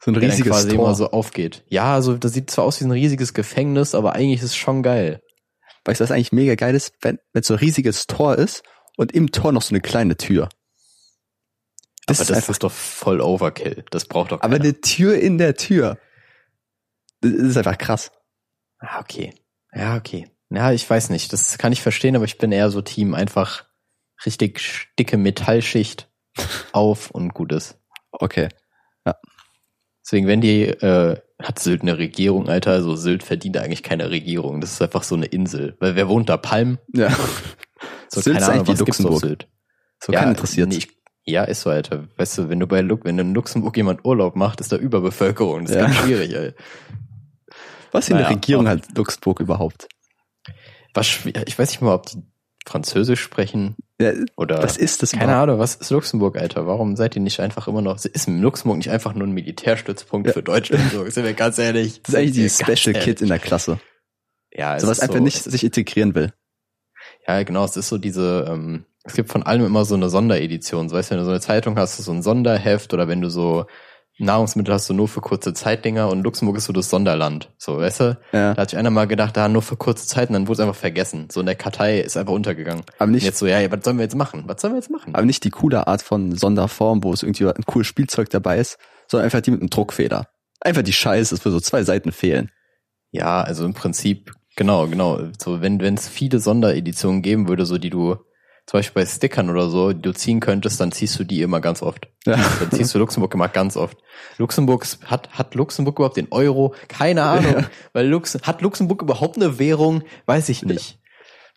So 0.03 0.11
ein 0.11 0.13
der 0.13 0.23
riesiges 0.23 0.51
quasi 0.51 0.69
Tor. 0.69 0.85
immer 0.85 0.95
so 0.95 1.11
aufgeht. 1.11 1.63
Ja, 1.67 1.93
also 1.93 2.15
das 2.15 2.33
sieht 2.33 2.49
zwar 2.49 2.65
aus 2.65 2.79
wie 2.79 2.85
ein 2.85 2.91
riesiges 2.91 3.33
Gefängnis, 3.33 3.95
aber 3.95 4.13
eigentlich 4.13 4.39
ist 4.39 4.51
es 4.51 4.55
schon 4.55 4.81
geil. 4.81 5.21
Weißt 5.85 5.99
du, 5.99 6.03
was 6.03 6.11
eigentlich 6.11 6.31
mega 6.31 6.55
geil 6.55 6.75
ist? 6.75 6.93
Wenn, 7.01 7.19
wenn 7.33 7.43
so 7.43 7.53
ein 7.53 7.59
riesiges 7.59 8.07
Tor 8.07 8.35
ist 8.35 8.63
und 8.97 9.11
im 9.11 9.31
Tor 9.31 9.51
noch 9.51 9.61
so 9.61 9.71
eine 9.71 9.81
kleine 9.81 10.15
Tür. 10.15 10.49
Das 12.05 12.17
aber 12.17 12.21
ist 12.21 12.29
das 12.29 12.37
einfach, 12.37 12.49
ist 12.49 12.63
doch 12.63 12.71
voll 12.71 13.21
Overkill. 13.21 13.85
Das 13.91 14.05
braucht 14.05 14.31
doch 14.31 14.41
aber 14.41 14.57
keiner. 14.57 14.63
eine 14.63 14.81
Tür 14.81 15.17
in 15.19 15.37
der 15.37 15.55
Tür. 15.55 15.97
Das 17.21 17.31
ist 17.31 17.57
einfach 17.57 17.77
krass. 17.77 18.11
Ah, 18.79 18.99
okay. 18.99 19.33
Ja, 19.73 19.97
okay. 19.97 20.29
Ja, 20.49 20.71
ich 20.71 20.89
weiß 20.89 21.09
nicht. 21.11 21.31
Das 21.33 21.57
kann 21.57 21.71
ich 21.71 21.81
verstehen, 21.81 22.15
aber 22.15 22.25
ich 22.25 22.37
bin 22.37 22.51
eher 22.51 22.69
so 22.71 22.81
Team 22.81 23.13
einfach 23.13 23.65
richtig 24.25 24.87
dicke 24.97 25.17
Metallschicht 25.17 26.09
auf 26.71 27.11
und 27.11 27.33
gut 27.33 27.51
ist. 27.51 27.77
Okay. 28.11 28.49
Deswegen, 30.05 30.25
wenn 30.25 30.41
die, 30.41 30.63
äh, 30.63 31.17
hat 31.39 31.59
Sylt 31.59 31.83
eine 31.83 31.99
Regierung, 31.99 32.49
Alter, 32.49 32.71
also 32.71 32.95
Sylt 32.95 33.21
verdient 33.21 33.57
eigentlich 33.57 33.83
keine 33.83 34.09
Regierung. 34.09 34.59
Das 34.59 34.71
ist 34.71 34.81
einfach 34.81 35.03
so 35.03 35.13
eine 35.13 35.27
Insel. 35.27 35.77
Weil 35.79 35.95
wer 35.95 36.07
wohnt 36.09 36.29
da? 36.29 36.37
Palm? 36.37 36.79
Ja. 36.93 37.15
So, 38.11 38.21
Sylt 38.21 38.37
ist 38.39 38.49
eigentlich 38.49 38.67
wie 38.67 38.71
was 38.71 38.85
gibt's 38.85 38.99
auf 39.01 39.11
Luxemburg. 39.11 39.19
Sylt? 39.21 39.47
So 40.03 40.11
keinen 40.11 40.29
interessiert. 40.29 40.69
nee, 40.69 40.79
ja, 41.25 41.43
ist 41.43 41.61
so, 41.61 41.69
Alter. 41.69 42.07
Weißt 42.17 42.39
du, 42.39 42.49
wenn 42.49 42.59
du 42.59 42.65
bei 42.65 42.81
Lu 42.81 42.97
wenn 43.03 43.19
in 43.19 43.35
Luxemburg 43.35 43.77
jemand 43.77 44.03
Urlaub 44.03 44.35
macht, 44.35 44.59
ist 44.61 44.71
da 44.71 44.77
Überbevölkerung. 44.77 45.61
Das 45.65 45.69
ist 45.69 45.75
Ja. 45.75 45.81
ganz 45.83 45.95
schwierig, 45.97 46.33
ey. 46.33 46.53
Was 47.91 48.07
für 48.07 48.13
eine 48.15 48.23
naja, 48.23 48.33
Regierung 48.33 48.65
auch- 48.65 48.71
hat 48.71 48.97
Luxemburg 48.97 49.41
überhaupt? 49.41 49.87
Was, 50.93 51.07
ich 51.25 51.59
weiß 51.59 51.69
nicht 51.69 51.81
mal, 51.81 51.93
ob 51.93 52.07
die 52.07 52.21
Französisch 52.65 53.21
sprechen 53.21 53.75
oder. 54.35 54.61
was 54.63 54.77
ist 54.77 55.01
das 55.01 55.11
Keine? 55.11 55.35
Ahnung, 55.35 55.59
was 55.59 55.75
ist 55.75 55.89
Luxemburg, 55.91 56.37
Alter? 56.37 56.67
Warum 56.67 56.95
seid 56.95 57.15
ihr 57.15 57.21
nicht 57.21 57.39
einfach 57.39 57.67
immer 57.67 57.81
noch, 57.81 58.03
ist 58.03 58.27
Luxemburg 58.27 58.77
nicht 58.77 58.89
einfach 58.91 59.13
nur 59.13 59.27
ein 59.27 59.31
Militärstützpunkt 59.31 60.27
Ja. 60.27 60.33
für 60.33 60.43
Deutschland? 60.43 60.91
So, 60.91 61.07
sind 61.09 61.23
wir 61.25 61.33
ganz 61.33 61.57
ehrlich. 61.57 62.01
Das 62.03 62.09
ist 62.09 62.15
eigentlich 62.15 62.33
Sind 62.33 62.35
die 62.35 62.41
wir 62.41 62.67
ganz 62.67 62.79
Special 62.79 62.95
ehrlich. 62.95 63.05
Kid 63.05 63.21
in 63.21 63.27
der 63.29 63.39
Klasse. 63.39 63.79
Ja, 64.53 64.79
So 64.79 64.87
was 64.87 64.99
einfach 64.99 65.17
so, 65.17 65.23
nicht 65.23 65.43
sich 65.43 65.63
integrieren 65.63 66.15
will. 66.15 66.33
Ja, 67.27 67.41
genau, 67.43 67.65
es 67.65 67.77
ist 67.77 67.89
so 67.89 67.97
diese, 67.97 68.45
ähm, 68.49 68.85
es 69.03 69.13
gibt 69.13 69.29
von 69.31 69.43
allem 69.43 69.65
immer 69.65 69.85
so 69.85 69.95
eine 69.95 70.09
Sonderedition. 70.09 70.89
So, 70.89 70.95
weißt 70.95 71.09
du, 71.09 71.15
wenn 71.15 71.19
du 71.19 71.25
so 71.25 71.31
eine 71.31 71.41
Zeitung 71.41 71.77
hast, 71.77 71.97
so 71.97 72.11
ein 72.11 72.21
Sonderheft 72.21 72.93
oder 72.93 73.07
wenn 73.07 73.21
du 73.21 73.29
so 73.29 73.65
Nahrungsmittel 74.19 74.73
hast, 74.73 74.89
du 74.89 74.93
nur 74.93 75.07
für 75.07 75.21
kurze 75.21 75.53
Zeitdinger 75.53 76.09
und 76.09 76.23
Luxemburg 76.23 76.57
ist 76.57 76.65
so 76.65 76.73
das 76.73 76.89
Sonderland. 76.89 77.51
So, 77.57 77.77
weißt 77.77 77.99
du? 78.01 78.17
Ja. 78.33 78.53
Da 78.53 78.61
hat 78.61 78.69
sich 78.69 78.77
einer 78.77 78.89
mal 78.89 79.07
gedacht, 79.07 79.37
da 79.37 79.47
nur 79.47 79.61
für 79.61 79.77
kurze 79.77 80.05
Zeit 80.05 80.29
und 80.29 80.33
dann 80.33 80.47
wurde 80.47 80.61
es 80.61 80.67
einfach 80.67 80.79
vergessen. 80.79 81.27
So 81.31 81.39
in 81.39 81.45
der 81.45 81.55
Kartei 81.55 81.99
ist 81.99 82.17
einfach 82.17 82.33
untergegangen. 82.33 82.83
Aber 82.97 83.05
Und 83.05 83.11
nicht, 83.11 83.23
jetzt 83.23 83.39
so, 83.39 83.47
ja, 83.47 83.59
ja, 83.59 83.71
was 83.71 83.83
sollen 83.83 83.97
wir 83.97 84.03
jetzt 84.03 84.15
machen? 84.15 84.43
Was 84.45 84.61
sollen 84.61 84.73
wir 84.73 84.79
jetzt 84.79 84.91
machen? 84.91 85.15
aber 85.15 85.25
nicht 85.25 85.43
die 85.43 85.49
coole 85.49 85.87
Art 85.87 86.01
von 86.01 86.35
Sonderform, 86.35 87.03
wo 87.03 87.13
es 87.13 87.23
irgendwie 87.23 87.47
ein 87.47 87.65
cooles 87.65 87.87
Spielzeug 87.87 88.29
dabei 88.29 88.59
ist, 88.59 88.77
sondern 89.07 89.25
einfach 89.25 89.41
die 89.41 89.51
mit 89.51 89.61
einem 89.61 89.69
Druckfeder. 89.69 90.27
Einfach 90.61 90.83
die 90.83 90.93
Scheiße, 90.93 91.33
dass 91.33 91.45
wir 91.45 91.51
so 91.51 91.59
zwei 91.61 91.83
Seiten 91.83 92.11
fehlen. 92.11 92.51
Ja, 93.11 93.41
also 93.41 93.65
im 93.65 93.73
Prinzip, 93.73 94.33
genau, 94.55 94.87
genau. 94.87 95.19
So, 95.41 95.61
wenn 95.61 95.79
wenn 95.79 95.95
es 95.95 96.07
viele 96.09 96.39
Sondereditionen 96.39 97.21
geben 97.21 97.47
würde, 97.47 97.65
so 97.65 97.77
die 97.77 97.89
du 97.89 98.17
zum 98.69 98.77
Beispiel 98.77 99.01
bei 99.01 99.05
Stickern 99.07 99.49
oder 99.49 99.67
so, 99.71 99.93
die 99.93 100.01
du 100.03 100.13
ziehen 100.13 100.39
könntest, 100.41 100.79
dann 100.79 100.91
ziehst 100.91 101.17
du 101.17 101.23
die 101.23 101.41
immer 101.41 101.59
ganz 101.59 101.81
oft. 101.81 102.07
Ja. 102.27 102.35
Dann 102.59 102.69
ziehst 102.71 102.93
du 102.93 102.99
Luxemburg 102.99 103.33
immer 103.33 103.47
ganz 103.47 103.75
oft. 103.75 103.97
Luxemburg 104.37 104.85
hat 105.05 105.31
hat 105.31 105.55
Luxemburg 105.55 105.97
überhaupt 105.97 106.17
den 106.17 106.27
Euro? 106.29 106.75
Keine 106.87 107.23
Ahnung, 107.23 107.51
Ja. 107.61 107.69
weil 107.93 108.07
Lux 108.07 108.37
hat 108.43 108.61
Luxemburg 108.61 109.01
überhaupt 109.01 109.37
eine 109.37 109.57
Währung? 109.57 110.03
Weiß 110.27 110.49
ich 110.49 110.61
nicht. 110.63 110.99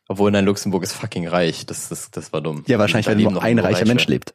Obwohl 0.09 0.31
nein, 0.31 0.47
Luxemburg 0.47 0.83
ist 0.85 0.95
fucking 0.95 1.29
reich. 1.29 1.67
Das 1.67 1.91
das 1.91 2.11
das 2.11 2.33
war 2.33 2.41
dumm. 2.41 2.65
Ja, 2.67 2.79
wahrscheinlich, 2.79 3.07
weil 3.09 3.17
nur 3.17 3.31
noch 3.33 3.43
ein 3.43 3.59
reicher 3.59 3.77
Reiche. 3.81 3.89
Mensch 3.89 4.07
lebt. 4.07 4.33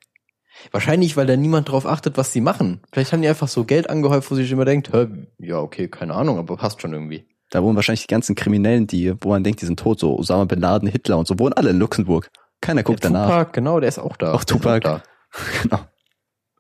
Wahrscheinlich, 0.71 1.17
weil 1.17 1.25
da 1.25 1.35
niemand 1.35 1.69
drauf 1.69 1.87
achtet, 1.87 2.15
was 2.15 2.31
sie 2.31 2.41
machen. 2.41 2.81
Vielleicht 2.91 3.11
haben 3.11 3.23
die 3.23 3.27
einfach 3.27 3.47
so 3.47 3.63
Geld 3.63 3.89
angehäuft, 3.89 4.29
wo 4.29 4.35
sie 4.35 4.43
sich 4.43 4.51
immer 4.51 4.65
denkt, 4.65 4.93
hä, 4.93 5.07
ja, 5.39 5.57
okay, 5.59 5.87
keine 5.87 6.13
Ahnung, 6.13 6.37
aber 6.37 6.57
passt 6.57 6.79
schon 6.81 6.93
irgendwie. 6.93 7.25
Da 7.49 7.63
wohnen 7.63 7.75
wahrscheinlich 7.75 8.01
die 8.01 8.11
ganzen 8.13 8.35
Kriminellen, 8.35 8.85
die, 8.85 9.13
wo 9.21 9.29
man 9.29 9.43
denkt, 9.43 9.61
die 9.61 9.65
sind 9.65 9.79
tot, 9.79 9.99
so 9.99 10.15
Osama 10.17 10.45
Bin 10.45 10.59
Laden, 10.59 10.87
Hitler 10.87 11.17
und 11.17 11.27
so, 11.27 11.39
wohnen 11.39 11.53
alle 11.53 11.69
in 11.71 11.79
Luxemburg. 11.79 12.29
Keiner 12.61 12.83
guckt 12.83 13.03
der 13.03 13.11
danach. 13.11 13.27
Tupac, 13.27 13.51
genau, 13.53 13.79
der 13.79 13.89
ist 13.89 13.99
auch 13.99 14.17
da. 14.17 14.33
Auch 14.33 14.43
Tupac. 14.43 14.81
da. 14.83 15.03
Genau. 15.63 15.79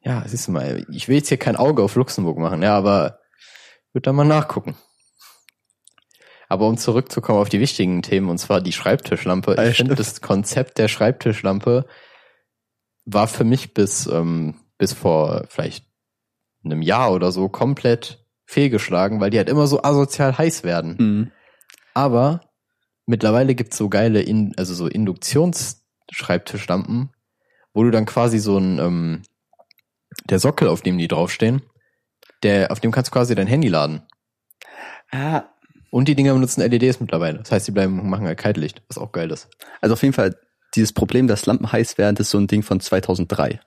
Ja, 0.03 0.23
siehst 0.25 0.47
du 0.47 0.51
mal, 0.51 0.85
ich 0.91 1.07
will 1.07 1.17
jetzt 1.17 1.29
hier 1.29 1.37
kein 1.37 1.55
Auge 1.55 1.81
auf 1.83 1.95
Luxemburg 1.95 2.37
machen, 2.37 2.61
ja, 2.61 2.77
aber 2.77 3.19
würde 3.93 4.03
da 4.03 4.13
mal 4.13 4.23
nachgucken. 4.25 4.75
Aber 6.49 6.67
um 6.67 6.77
zurückzukommen 6.77 7.39
auf 7.39 7.49
die 7.49 7.59
wichtigen 7.59 8.01
Themen, 8.01 8.29
und 8.29 8.37
zwar 8.37 8.61
die 8.61 8.71
Schreibtischlampe. 8.71 9.55
Ja, 9.57 9.63
Ich 9.65 9.77
finde, 9.77 9.95
stimmt. 9.95 9.99
das 9.99 10.21
Konzept 10.21 10.77
der 10.77 10.87
Schreibtischlampe 10.87 11.85
war 13.05 13.27
für 13.27 13.43
mich 13.43 13.73
bis, 13.73 14.05
ähm, 14.07 14.55
bis 14.77 14.93
vor 14.93 15.45
vielleicht 15.49 15.85
einem 16.63 16.81
Jahr 16.81 17.11
oder 17.13 17.31
so 17.31 17.49
komplett 17.49 18.25
fehlgeschlagen, 18.45 19.19
weil 19.19 19.29
die 19.29 19.37
halt 19.37 19.49
immer 19.49 19.67
so 19.67 19.83
asozial 19.83 20.37
heiß 20.37 20.63
werden. 20.63 20.95
Mhm. 20.99 21.31
Aber 21.93 22.41
mittlerweile 23.05 23.55
gibt's 23.55 23.77
so 23.77 23.89
geile, 23.89 24.21
In 24.21 24.53
also 24.57 24.73
so 24.73 24.87
Induktionsschreibtischlampen, 26.07 27.09
wo 27.73 27.83
du 27.83 27.91
dann 27.91 28.05
quasi 28.05 28.39
so 28.39 28.57
ein, 28.57 28.79
ähm, 28.79 29.21
der 30.29 30.39
Sockel, 30.39 30.67
auf 30.67 30.81
dem 30.81 30.97
die 30.97 31.07
draufstehen, 31.07 31.61
der, 32.43 32.71
auf 32.71 32.79
dem 32.79 32.91
kannst 32.91 33.11
du 33.11 33.13
quasi 33.13 33.35
dein 33.35 33.47
Handy 33.47 33.67
laden. 33.67 34.03
Ah, 35.11 35.43
Und 35.89 36.07
die 36.07 36.15
Dinger 36.15 36.33
benutzen 36.33 36.61
LEDs 36.61 36.99
mittlerweile. 36.99 37.39
Das 37.39 37.51
heißt, 37.51 37.67
die 37.67 37.71
bleiben, 37.71 38.09
machen 38.09 38.25
halt 38.27 38.37
Kaltlicht, 38.37 38.81
was 38.87 38.97
auch 38.97 39.11
geil 39.11 39.31
ist. 39.31 39.49
Also 39.81 39.93
auf 39.93 40.01
jeden 40.01 40.13
Fall, 40.13 40.37
dieses 40.75 40.91
Problem, 40.93 41.27
dass 41.27 41.45
Lampen 41.45 41.71
heiß 41.71 41.97
werden, 41.97 42.15
das 42.15 42.27
ist 42.27 42.31
so 42.31 42.37
ein 42.37 42.47
Ding 42.47 42.61
von 42.63 42.79
2003. 42.79 43.59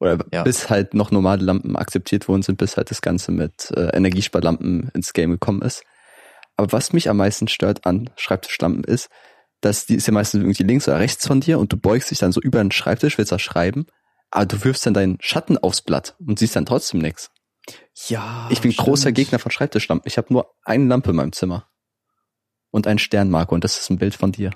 Oder 0.00 0.18
Ja. 0.32 0.42
bis 0.42 0.68
halt 0.68 0.94
noch 0.94 1.10
normale 1.12 1.42
Lampen 1.44 1.76
akzeptiert 1.76 2.26
worden 2.28 2.42
sind, 2.42 2.58
bis 2.58 2.76
halt 2.76 2.90
das 2.90 3.00
Ganze 3.02 3.30
mit 3.30 3.70
äh, 3.76 3.96
Energiesparlampen 3.96 4.90
ins 4.94 5.12
Game 5.12 5.30
gekommen 5.30 5.62
ist. 5.62 5.84
Aber 6.56 6.72
was 6.72 6.92
mich 6.92 7.08
am 7.08 7.16
meisten 7.18 7.46
stört 7.48 7.86
an 7.86 8.10
Schreibtischlampen 8.16 8.84
ist, 8.84 9.08
dass 9.64 9.86
die 9.86 9.94
ist 9.94 10.06
ja 10.06 10.12
meistens 10.12 10.42
irgendwie 10.42 10.62
links 10.62 10.86
oder 10.88 10.98
rechts 10.98 11.26
von 11.26 11.40
dir 11.40 11.58
und 11.58 11.72
du 11.72 11.76
beugst 11.76 12.10
dich 12.10 12.18
dann 12.18 12.32
so 12.32 12.40
über 12.40 12.58
den 12.58 12.70
Schreibtisch, 12.70 13.18
willst 13.18 13.32
da 13.32 13.38
schreiben, 13.38 13.86
aber 14.30 14.46
du 14.46 14.62
wirfst 14.64 14.84
dann 14.86 14.94
deinen 14.94 15.18
Schatten 15.20 15.58
aufs 15.58 15.82
Blatt 15.82 16.16
und 16.26 16.38
siehst 16.38 16.56
dann 16.56 16.66
trotzdem 16.66 17.00
nichts. 17.00 17.30
Ja. 18.08 18.48
Ich 18.50 18.60
bin 18.60 18.72
großer 18.72 19.12
Gegner 19.12 19.38
von 19.38 19.50
Schreibtischlampen. 19.50 20.06
Ich 20.06 20.18
habe 20.18 20.32
nur 20.32 20.54
eine 20.64 20.84
Lampe 20.86 21.10
in 21.10 21.16
meinem 21.16 21.32
Zimmer. 21.32 21.68
Und 22.70 22.88
einen 22.88 22.98
Sternmarker 22.98 23.52
und 23.52 23.62
das 23.62 23.78
ist 23.78 23.88
ein 23.90 23.98
Bild 23.98 24.14
von 24.14 24.32
dir. 24.32 24.50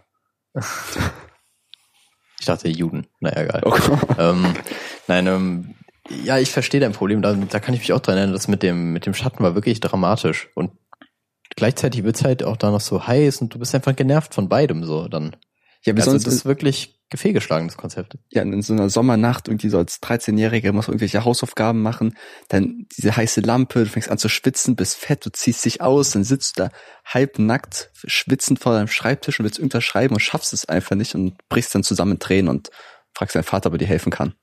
Ich 2.41 2.47
dachte 2.47 2.69
Juden. 2.69 3.07
Naja, 3.21 3.43
egal. 3.43 3.63
Okay. 3.65 3.97
ähm, 4.19 4.55
nein, 5.07 5.27
ähm, 5.27 5.75
ja, 6.25 6.39
ich 6.39 6.51
verstehe 6.51 6.81
dein 6.81 6.93
Problem. 6.93 7.23
Da, 7.23 7.35
da 7.35 7.61
kann 7.61 7.75
ich 7.75 7.81
mich 7.81 7.93
auch 7.93 8.01
dran 8.01 8.17
erinnern, 8.17 8.33
das 8.33 8.49
mit 8.49 8.63
dem, 8.63 8.93
mit 8.93 9.07
dem 9.07 9.15
Schatten 9.15 9.43
war 9.43 9.55
wirklich 9.55 9.81
dramatisch. 9.81 10.49
Und 10.55 10.73
gleichzeitig 11.57 12.05
wird's 12.05 12.25
halt 12.25 12.43
auch 12.43 12.57
da 12.57 12.71
noch 12.71 12.81
so 12.81 13.07
heiß 13.07 13.41
und 13.41 13.55
du 13.55 13.59
bist 13.59 13.75
einfach 13.75 13.97
genervt 13.97 14.35
von 14.35 14.49
beidem 14.49 14.85
so 14.85 15.09
dann. 15.09 15.37
Ja, 15.85 15.95
Also 15.95 16.11
sonst 16.11 16.27
das 16.27 16.35
ist 16.35 16.45
wirklich 16.45 16.99
fehlgeschlagen, 17.15 17.69
das 17.69 17.77
Konzept. 17.79 18.19
ja, 18.31 18.43
in 18.43 18.61
so 18.61 18.75
einer 18.75 18.91
Sommernacht 18.91 19.49
irgendwie 19.49 19.71
so 19.71 19.79
als 19.79 20.03
13-Jähriger 20.03 20.73
musst 20.73 20.89
du 20.89 20.93
irgendwelche 20.93 21.25
Hausaufgaben 21.25 21.81
machen, 21.81 22.17
dann 22.49 22.87
diese 22.99 23.17
heiße 23.17 23.41
Lampe, 23.41 23.85
du 23.85 23.87
fängst 23.89 24.11
an 24.11 24.19
zu 24.19 24.29
schwitzen, 24.29 24.77
bist 24.77 24.97
fett, 24.97 25.25
du 25.25 25.31
ziehst 25.31 25.65
dich 25.65 25.81
aus, 25.81 26.11
dann 26.11 26.25
sitzt 26.25 26.59
du 26.59 26.65
da 26.65 26.71
halbnackt, 27.07 27.91
schwitzend 28.07 28.59
vor 28.59 28.73
deinem 28.75 28.89
Schreibtisch 28.89 29.41
und 29.41 29.45
willst 29.45 29.59
irgendwas 29.59 29.85
schreiben 29.85 30.15
und 30.15 30.21
schaffst 30.21 30.53
es 30.53 30.67
einfach 30.67 30.97
nicht 30.97 31.15
und 31.15 31.39
brichst 31.49 31.75
dann 31.75 31.83
zusammen 31.83 32.13
in 32.13 32.19
Tränen 32.19 32.49
und 32.51 32.71
fragst 33.15 33.35
deinen 33.35 33.45
Vater, 33.45 33.69
ob 33.69 33.75
er 33.75 33.79
dir 33.79 33.87
helfen 33.87 34.11
kann. 34.13 34.35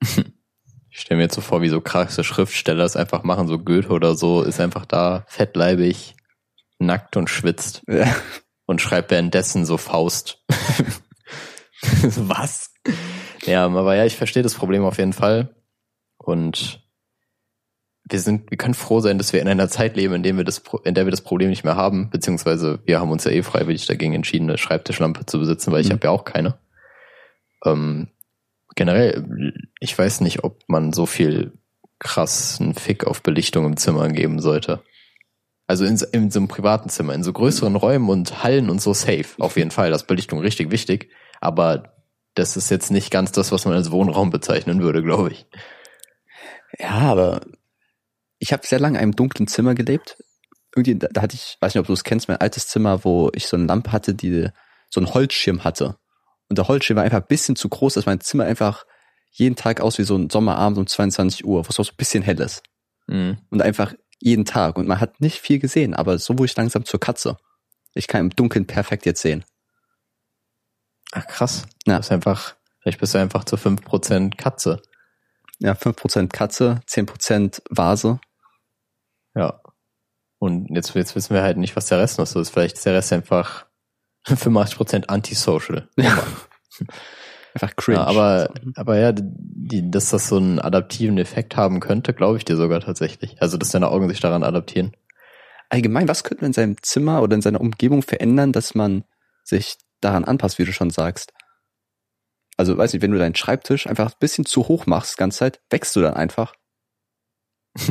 Ich 0.94 1.00
stelle 1.00 1.16
mir 1.16 1.24
jetzt 1.24 1.34
so 1.34 1.40
vor, 1.40 1.62
wie 1.62 1.70
so 1.70 1.80
krasse 1.80 2.22
Schriftsteller 2.22 2.84
es 2.84 2.96
einfach 2.96 3.22
machen, 3.22 3.48
so 3.48 3.58
Goethe 3.58 3.88
oder 3.88 4.14
so, 4.14 4.42
ist 4.42 4.60
einfach 4.60 4.84
da, 4.84 5.24
fettleibig, 5.26 6.14
nackt 6.78 7.16
und 7.16 7.30
schwitzt 7.30 7.82
Ja. 7.88 8.14
und 8.66 8.80
schreibt 8.82 9.10
währenddessen 9.10 9.64
so 9.64 9.78
Faust. 9.78 10.44
Was? 11.80 12.70
Ja, 13.46 13.64
aber 13.64 13.96
ja, 13.96 14.04
ich 14.04 14.16
verstehe 14.16 14.42
das 14.42 14.54
Problem 14.54 14.84
auf 14.84 14.98
jeden 14.98 15.12
Fall. 15.14 15.54
Und 16.18 16.80
wir 18.04 18.20
sind, 18.20 18.50
wir 18.50 18.58
können 18.58 18.74
froh 18.74 19.00
sein, 19.00 19.16
dass 19.18 19.32
wir 19.32 19.40
in 19.40 19.48
einer 19.48 19.68
Zeit 19.68 19.96
leben, 19.96 20.14
in, 20.14 20.22
dem 20.22 20.36
wir 20.36 20.44
das, 20.44 20.62
in 20.84 20.94
der 20.94 21.06
wir 21.06 21.10
das 21.10 21.22
Problem 21.22 21.48
nicht 21.50 21.64
mehr 21.64 21.76
haben, 21.76 22.10
beziehungsweise 22.10 22.80
wir 22.84 23.00
haben 23.00 23.10
uns 23.10 23.24
ja 23.24 23.30
eh 23.30 23.42
freiwillig 23.42 23.86
dagegen 23.86 24.12
entschieden, 24.12 24.48
eine 24.50 24.58
Schreibtischlampe 24.58 25.24
zu 25.26 25.38
besitzen, 25.38 25.72
weil 25.72 25.80
ich 25.80 25.88
Mhm. 25.88 25.92
habe 25.94 26.04
ja 26.04 26.10
auch 26.10 26.24
keine. 26.24 26.58
Ähm, 27.64 28.08
generell, 28.74 29.52
ich 29.80 29.96
weiß 29.96 30.20
nicht, 30.20 30.44
ob 30.44 30.62
man 30.68 30.92
so 30.92 31.06
viel 31.06 31.52
krassen 31.98 32.74
Fick 32.74 33.04
auf 33.04 33.22
Belichtung 33.22 33.64
im 33.66 33.76
Zimmer 33.76 34.08
geben 34.08 34.40
sollte. 34.40 34.82
Also 35.66 35.84
in, 35.84 35.96
so- 35.96 36.06
in 36.12 36.30
so 36.30 36.40
einem 36.40 36.48
privaten 36.48 36.88
Zimmer, 36.88 37.14
in 37.14 37.22
so 37.22 37.32
größeren 37.32 37.76
Räumen 37.76 38.08
und 38.10 38.42
Hallen 38.42 38.68
und 38.70 38.82
so 38.82 38.92
safe. 38.92 39.26
Auf 39.38 39.56
jeden 39.56 39.70
Fall, 39.70 39.90
das 39.90 40.06
Belichtung 40.06 40.40
richtig 40.40 40.70
wichtig. 40.70 41.10
Aber 41.40 41.94
das 42.34 42.56
ist 42.56 42.70
jetzt 42.70 42.90
nicht 42.90 43.10
ganz 43.10 43.32
das, 43.32 43.52
was 43.52 43.64
man 43.64 43.74
als 43.74 43.90
Wohnraum 43.90 44.30
bezeichnen 44.30 44.82
würde, 44.82 45.02
glaube 45.02 45.30
ich. 45.30 45.46
Ja, 46.78 46.90
aber 46.90 47.40
ich 48.38 48.52
habe 48.52 48.66
sehr 48.66 48.80
lange 48.80 48.98
in 48.98 49.02
einem 49.02 49.16
dunklen 49.16 49.46
Zimmer 49.46 49.74
gelebt. 49.74 50.16
Irgendwie, 50.74 50.98
da, 50.98 51.08
da 51.12 51.22
hatte 51.22 51.34
ich, 51.36 51.56
weiß 51.60 51.74
nicht, 51.74 51.80
ob 51.80 51.86
du 51.86 51.92
es 51.92 52.04
kennst, 52.04 52.28
mein 52.28 52.38
altes 52.40 52.66
Zimmer, 52.68 53.04
wo 53.04 53.30
ich 53.34 53.46
so 53.46 53.56
eine 53.56 53.66
Lampe 53.66 53.92
hatte, 53.92 54.14
die 54.14 54.48
so 54.90 55.00
einen 55.00 55.12
Holzschirm 55.12 55.64
hatte. 55.64 55.96
Und 56.52 56.58
der 56.58 56.68
Holzschirm 56.68 56.96
war 56.96 57.04
einfach 57.04 57.22
ein 57.22 57.26
bisschen 57.28 57.56
zu 57.56 57.70
groß, 57.70 57.94
dass 57.94 58.04
mein 58.04 58.20
Zimmer 58.20 58.44
einfach 58.44 58.84
jeden 59.30 59.56
Tag 59.56 59.80
aus 59.80 59.96
wie 59.96 60.02
so 60.02 60.16
ein 60.16 60.28
Sommerabend 60.28 60.76
um 60.76 60.86
22 60.86 61.46
Uhr, 61.46 61.66
was 61.66 61.80
auch 61.80 61.84
so 61.86 61.92
ein 61.92 61.96
bisschen 61.96 62.22
hell 62.22 62.38
ist. 62.42 62.62
Mhm. 63.06 63.38
Und 63.48 63.62
einfach 63.62 63.94
jeden 64.20 64.44
Tag. 64.44 64.76
Und 64.76 64.86
man 64.86 65.00
hat 65.00 65.18
nicht 65.18 65.40
viel 65.40 65.58
gesehen, 65.58 65.94
aber 65.94 66.18
so 66.18 66.34
wurde 66.34 66.44
ich 66.44 66.56
langsam 66.56 66.84
zur 66.84 67.00
Katze. 67.00 67.38
Ich 67.94 68.06
kann 68.06 68.20
im 68.20 68.28
Dunkeln 68.36 68.66
perfekt 68.66 69.06
jetzt 69.06 69.22
sehen. 69.22 69.46
Ach 71.12 71.26
krass. 71.26 71.64
Ja. 71.86 71.94
Du 71.94 72.00
bist 72.00 72.12
einfach, 72.12 72.54
vielleicht 72.82 73.00
bist 73.00 73.14
du 73.14 73.18
einfach 73.18 73.44
zu 73.44 73.56
5% 73.56 74.36
Katze. 74.36 74.82
Ja, 75.58 75.72
5% 75.72 76.28
Katze, 76.28 76.82
10% 76.86 77.62
Vase. 77.70 78.20
Ja. 79.34 79.58
Und 80.38 80.68
jetzt, 80.68 80.94
jetzt 80.94 81.16
wissen 81.16 81.32
wir 81.32 81.40
halt 81.40 81.56
nicht, 81.56 81.76
was 81.76 81.86
der 81.86 81.98
Rest 81.98 82.18
noch 82.18 82.26
so 82.26 82.40
ist. 82.40 82.50
Vielleicht 82.50 82.76
ist 82.76 82.84
der 82.84 82.92
Rest 82.92 83.10
einfach 83.14 83.71
85% 84.26 85.06
antisocial. 85.06 85.88
Ja. 85.96 86.22
Einfach 87.54 87.76
cringe. 87.76 87.98
Ja, 87.98 88.04
aber, 88.04 88.50
aber 88.76 88.98
ja, 88.98 89.12
die, 89.14 89.90
dass 89.90 90.08
das 90.08 90.28
so 90.28 90.38
einen 90.38 90.58
adaptiven 90.58 91.18
Effekt 91.18 91.54
haben 91.54 91.80
könnte, 91.80 92.14
glaube 92.14 92.38
ich 92.38 92.46
dir 92.46 92.56
sogar 92.56 92.80
tatsächlich. 92.80 93.42
Also, 93.42 93.58
dass 93.58 93.68
deine 93.68 93.90
Augen 93.90 94.08
sich 94.08 94.20
daran 94.20 94.42
adaptieren. 94.42 94.96
allgemein, 95.68 96.08
was 96.08 96.24
könnte 96.24 96.42
man 96.42 96.48
in 96.50 96.54
seinem 96.54 96.76
Zimmer 96.82 97.20
oder 97.22 97.34
in 97.34 97.42
seiner 97.42 97.60
Umgebung 97.60 98.02
verändern, 98.02 98.52
dass 98.52 98.74
man 98.74 99.04
sich 99.44 99.76
daran 100.00 100.24
anpasst, 100.24 100.58
wie 100.58 100.64
du 100.64 100.72
schon 100.72 100.88
sagst? 100.90 101.34
Also, 102.56 102.78
weiß 102.78 102.92
nicht, 102.94 103.02
wenn 103.02 103.12
du 103.12 103.18
deinen 103.18 103.34
Schreibtisch 103.34 103.86
einfach 103.86 104.12
ein 104.12 104.18
bisschen 104.18 104.46
zu 104.46 104.68
hoch 104.68 104.86
machst, 104.86 105.14
die 105.14 105.18
ganze 105.18 105.38
Zeit, 105.40 105.60
wächst 105.68 105.94
du 105.94 106.00
dann 106.00 106.14
einfach. 106.14 106.54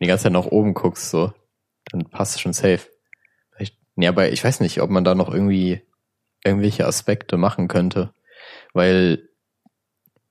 Die 0.00 0.06
ganze 0.06 0.24
Zeit 0.24 0.32
nach 0.32 0.46
oben 0.46 0.74
guckst, 0.74 1.10
so, 1.10 1.32
dann 1.90 2.10
passt 2.10 2.34
es 2.34 2.40
schon 2.40 2.52
safe. 2.52 2.91
Nee, 3.94 4.06
aber 4.06 4.32
ich 4.32 4.42
weiß 4.42 4.60
nicht, 4.60 4.80
ob 4.80 4.90
man 4.90 5.04
da 5.04 5.14
noch 5.14 5.32
irgendwie 5.32 5.82
irgendwelche 6.44 6.86
Aspekte 6.86 7.36
machen 7.36 7.68
könnte. 7.68 8.12
Weil, 8.72 9.28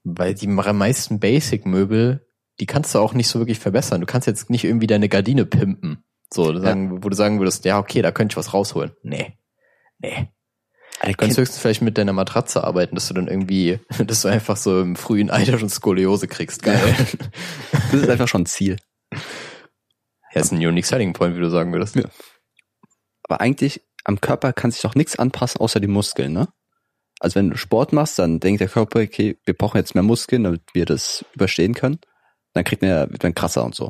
weil 0.04 0.34
die 0.34 0.48
meisten 0.48 1.20
Basic-Möbel, 1.20 2.28
die 2.60 2.66
kannst 2.66 2.94
du 2.94 3.00
auch 3.00 3.14
nicht 3.14 3.28
so 3.28 3.40
wirklich 3.40 3.60
verbessern. 3.60 4.02
Du 4.02 4.08
kannst 4.08 4.28
jetzt 4.28 4.50
nicht 4.50 4.64
irgendwie 4.64 4.88
deine 4.88 5.10
Gardine 5.10 5.46
pimpen. 5.46 6.04
So, 6.34 6.58
sagen, 6.58 7.04
wo 7.04 7.10
du 7.10 7.16
sagen 7.16 7.40
würdest, 7.40 7.66
ja, 7.66 7.78
okay, 7.78 8.02
da 8.02 8.12
könnte 8.12 8.34
ich 8.34 8.38
was 8.38 8.54
rausholen. 8.54 8.92
Nee. 9.04 9.38
Nee. 10.00 10.30
Du 11.04 11.14
kannst 11.14 11.38
höchstens 11.38 11.60
vielleicht 11.60 11.82
mit 11.82 11.98
deiner 11.98 12.14
Matratze 12.14 12.64
arbeiten, 12.64 12.96
dass 12.96 13.08
du 13.08 13.14
dann 13.14 13.28
irgendwie, 13.28 13.80
dass 14.06 14.22
du 14.22 14.28
einfach 14.28 14.56
so 14.56 14.82
im 14.82 14.96
frühen 14.96 15.30
Alter 15.30 15.58
schon 15.58 15.70
Skoliose 15.70 16.28
kriegst. 16.28 16.64
Geil. 16.64 16.80
Das 17.92 18.04
ist 18.04 18.10
einfach 18.10 18.30
schon 18.30 18.44
ein 18.44 18.46
Ziel. 18.46 18.78
Ja, 20.34 20.40
ist 20.40 20.54
ein 20.54 20.66
unique 20.66 20.86
selling 20.86 21.12
point, 21.12 21.36
wie 21.36 21.42
du 21.42 21.50
sagen 21.50 21.74
würdest. 21.74 21.96
Ja. 21.96 22.06
Aber 23.32 23.40
eigentlich 23.40 23.82
am 24.04 24.20
Körper 24.20 24.52
kann 24.52 24.72
sich 24.72 24.82
doch 24.82 24.94
nichts 24.94 25.18
anpassen, 25.18 25.62
außer 25.62 25.80
die 25.80 25.88
Muskeln, 25.88 26.34
ne? 26.34 26.50
Also 27.22 27.36
wenn 27.36 27.50
du 27.50 27.56
Sport 27.56 27.94
machst, 27.94 28.20
dann 28.20 28.42
denkt 28.42 28.60
der 28.60 28.68
Körper, 28.68 29.00
okay, 29.00 29.38
wir 29.46 29.54
brauchen 29.54 29.78
jetzt 29.78 29.96
mehr 29.96 30.04
Muskeln, 30.04 30.44
damit 30.44 30.64
wir 30.74 30.84
das 30.84 31.24
überstehen 31.34 31.74
können. 31.74 32.00
Dann 32.54 32.66
kriegt 32.66 32.82
man 32.82 32.92
ja, 32.92 33.10
wird 33.10 33.24
man 33.24 33.34
krasser 33.34 33.64
und 33.64 33.74
so. 33.74 33.90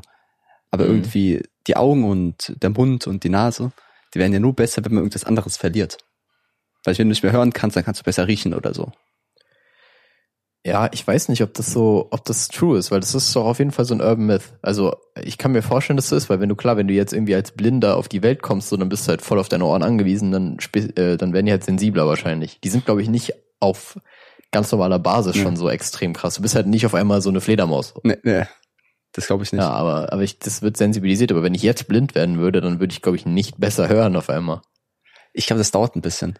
Aber 0.70 0.84
Mhm. 0.86 0.92
irgendwie 0.92 1.44
die 1.66 1.76
Augen 1.76 2.04
und 2.04 2.54
der 2.62 2.70
Mund 2.70 3.08
und 3.08 3.24
die 3.24 3.30
Nase, 3.30 3.72
die 4.14 4.20
werden 4.20 4.32
ja 4.32 4.40
nur 4.40 4.54
besser, 4.56 4.86
wenn 4.86 4.94
man 4.94 5.04
irgendwas 5.06 5.24
anderes 5.24 5.58
verliert. 5.58 5.98
Weil 6.84 6.96
wenn 7.00 7.08
du 7.08 7.10
nicht 7.14 7.24
mehr 7.24 7.32
hören 7.32 7.52
kannst, 7.52 7.76
dann 7.76 7.84
kannst 7.84 8.02
du 8.02 8.04
besser 8.04 8.28
riechen 8.28 8.54
oder 8.54 8.76
so. 8.76 8.92
Ja, 10.63 10.89
ich 10.91 11.06
weiß 11.06 11.30
nicht, 11.30 11.41
ob 11.41 11.56
das 11.56 11.72
so, 11.72 12.08
ob 12.12 12.24
das 12.25 12.48
true 12.48 12.77
ist, 12.77 12.91
weil 12.91 13.00
das 13.00 13.15
ist 13.15 13.36
doch 13.36 13.46
auf 13.46 13.58
jeden 13.58 13.72
Fall 13.72 13.86
so 13.86 13.96
ein 13.96 14.01
Urban 14.01 14.27
Myth. 14.27 14.44
Also 14.62 14.96
ich 15.20 15.39
kann 15.39 15.53
mir 15.53 15.63
vorstellen, 15.63 15.98
dass 15.98 16.10
das 16.10 16.24
ist, 16.24 16.30
weil 16.30 16.39
wenn 16.39 16.50
du 16.50 16.56
klar, 16.56 16.77
wenn 16.77 16.88
du 16.88 16.94
jetzt 16.94 17.13
irgendwie 17.13 17.34
als 17.34 17.51
Blinder 17.51 17.98
auf 17.98 18.08
die 18.08 18.22
Welt 18.22 18.44
kommst, 18.44 18.70
so 18.70 18.77
dann 18.77 18.89
bist 18.89 19.08
du 19.08 19.10
halt 19.10 19.24
voll 19.24 19.39
auf 19.39 19.50
deine 19.50 19.65
Ohren 19.65 19.82
angewiesen, 19.82 20.32
dann 20.32 20.58
äh, 20.75 21.18
dann 21.18 21.34
werden 21.34 21.48
die 21.48 21.51
halt 21.51 21.63
sensibler 21.63 22.06
wahrscheinlich. 22.06 22.60
Die 22.60 22.70
sind, 22.70 22.86
glaube 22.86 23.01
ich, 23.01 23.10
nicht 23.10 23.34
auf 23.60 23.98
ganz 24.51 24.72
normaler 24.72 25.00
Basis 25.00 25.36
Ja. 25.38 25.44
schon 25.44 25.56
so 25.56 25.68
extrem 25.68 26.13
krass. 26.13 26.36
Du 26.36 26.44
bist 26.44 26.53
halt 26.56 26.68
nicht 26.68 26.86
auf 26.86 26.94
einmal 26.94 27.24
so 27.24 27.30
eine 27.30 27.41
Fledermaus. 27.41 27.96
Nee, 28.03 28.18
nee. 28.22 28.44
Das 29.13 29.25
glaube 29.27 29.44
ich 29.44 29.51
nicht. 29.51 29.62
Ja, 29.62 29.72
aber 29.72 30.13
aber 30.13 30.22
ich, 30.22 30.38
das 30.38 30.62
wird 30.62 30.77
sensibilisiert. 30.77 31.32
Aber 31.32 31.41
wenn 31.41 31.56
ich 31.56 31.63
jetzt 31.63 31.88
blind 31.88 32.13
werden 32.13 32.38
würde, 32.38 32.62
dann 32.62 32.80
würde 32.80 32.94
ich, 32.94 33.01
glaube 33.01 33.18
ich, 33.18 33.25
nicht 33.25 33.60
besser 33.60 33.89
hören 33.89 34.15
auf 34.15 34.30
einmal. 34.30 34.62
Ich 35.34 35.48
glaube, 35.48 35.58
das 35.58 35.72
dauert 35.72 35.96
ein 35.96 36.01
bisschen. 36.01 36.38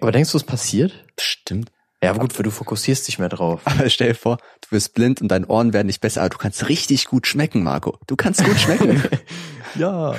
Aber 0.00 0.12
denkst 0.12 0.30
du, 0.30 0.36
es 0.38 0.44
passiert? 0.44 0.92
Stimmt. 1.18 1.72
Ja, 2.02 2.10
aber 2.10 2.18
gut, 2.20 2.36
weil 2.36 2.42
du 2.42 2.50
fokussierst 2.50 3.06
dich 3.06 3.18
mehr 3.20 3.28
drauf. 3.28 3.60
Aber 3.64 3.88
stell 3.88 4.08
dir 4.08 4.14
vor, 4.14 4.38
du 4.62 4.72
wirst 4.72 4.92
blind 4.94 5.20
und 5.22 5.28
deine 5.28 5.46
Ohren 5.46 5.72
werden 5.72 5.86
nicht 5.86 6.00
besser, 6.00 6.20
aber 6.22 6.30
du 6.30 6.38
kannst 6.38 6.68
richtig 6.68 7.06
gut 7.06 7.26
schmecken, 7.28 7.62
Marco. 7.62 7.96
Du 8.08 8.16
kannst 8.16 8.44
gut 8.44 8.58
schmecken. 8.58 9.00
ja. 9.76 10.14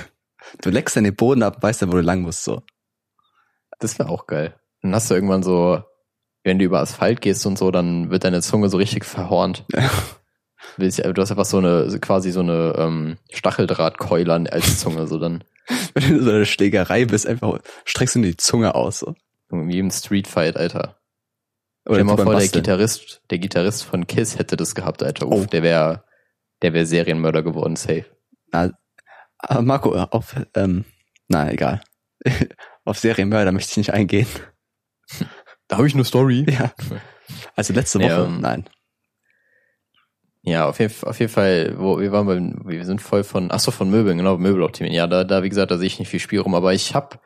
du 0.62 0.70
leckst 0.70 0.96
dann 0.96 1.04
den 1.04 1.16
Boden 1.16 1.44
ab, 1.44 1.62
weißt 1.62 1.82
dann, 1.82 1.92
wo 1.92 1.96
du 1.98 2.02
lang 2.02 2.22
musst, 2.22 2.46
so. 2.46 2.62
Das 3.80 4.00
wäre 4.00 4.08
auch 4.10 4.28
geil. 4.28 4.56
Dann 4.82 4.96
hast 4.96 5.10
du 5.12 5.16
irgendwann 5.16 5.44
so, 5.44 5.84
wenn 6.44 6.58
du 6.58 6.63
über 6.66 6.80
Asphalt 6.80 7.20
gehst 7.20 7.46
und 7.46 7.58
so, 7.58 7.70
dann 7.70 8.10
wird 8.10 8.24
deine 8.24 8.42
Zunge 8.42 8.70
so 8.70 8.78
richtig 8.78 9.06
verhornt. 9.06 9.66
Ja. 10.78 11.12
Du 11.12 11.22
hast 11.22 11.30
einfach 11.30 11.46
so 11.46 11.58
eine, 11.58 12.00
quasi 12.00 12.32
so 12.32 12.40
eine 12.40 12.74
ähm, 12.78 13.18
Stacheldrahtkeule 13.32 14.34
an- 14.34 14.48
als 14.48 14.80
Zunge, 14.80 15.08
so 15.08 15.20
dann 15.20 15.44
Wenn 15.94 16.04
du 16.10 16.16
in 16.16 16.24
so 16.24 16.30
einer 16.32 16.46
Schlägerei 16.46 17.06
bist, 17.06 17.28
einfach 17.28 17.60
streckst 17.86 18.16
du 18.16 18.22
die 18.22 18.38
Zunge 18.38 18.74
aus, 18.74 19.00
so. 19.00 19.13
wie 19.52 19.78
im 19.78 19.92
Streetfight, 19.92 20.56
Alter. 20.58 20.96
Oder 21.86 21.96
Stell 21.96 21.98
dir 21.98 22.04
mal 22.06 22.16
beim 22.16 22.25
vor, 22.25 22.36
der. 22.40 22.48
Gitarrist, 22.48 23.22
der 23.30 23.40
Gitarrist 23.40 23.84
von 23.84 24.08
Kiss 24.08 24.38
hätte 24.40 24.56
das 24.58 24.74
gehabt, 24.75 25.04
Alter. 25.04 25.28
Uff, 25.28 25.44
Oh. 25.44 25.46
der 25.46 25.63
wäre, 25.63 26.04
der 26.62 26.74
wäre 26.74 26.86
Serienmörder 26.86 27.44
geworden, 27.44 27.75
safe. 27.75 28.06
Na, 28.52 28.72
Marco, 29.62 29.94
auf, 29.94 30.36
ähm, 30.56 30.86
na 31.28 31.52
egal. 31.52 31.82
auf 32.86 33.00
Serienmörder 33.00 33.52
möchte 33.52 33.72
ich 33.72 33.78
nicht 33.78 33.94
eingehen. 33.94 34.28
Da 35.70 35.78
habe 35.78 35.88
ich 35.88 35.94
eine 35.96 36.04
Story. 36.04 36.46
Ja. 36.50 36.74
Also 37.56 37.74
letzte 37.74 38.00
Woche, 38.00 38.08
Ja, 38.10 38.25
ähm, 38.25 38.42
nein. 38.42 38.66
Ja, 40.42 40.68
auf 40.68 40.80
jeden, 40.80 40.94
auf 41.04 41.20
jeden 41.20 41.32
Fall, 41.32 41.75
wo, 41.78 42.00
wir 42.00 42.12
waren 42.12 42.28
beim, 42.28 42.62
wir 42.66 42.84
sind 42.86 43.02
voll 43.02 43.24
von, 43.24 43.50
ach 43.50 43.60
so, 43.62 43.72
von 43.72 43.90
Möbeln, 43.90 44.18
genau, 44.18 44.38
Möbel 44.38 44.62
optimieren. 44.62 44.94
Ja, 44.94 45.08
da, 45.08 45.24
da, 45.24 45.42
wie 45.42 45.50
gesagt, 45.50 45.72
da 45.72 45.78
sehe 45.78 45.88
ich 45.88 46.00
nicht 46.00 46.10
viel 46.10 46.20
Spielraum, 46.20 46.54
aber 46.54 46.74
ich 46.74 46.94
habe 46.94 47.18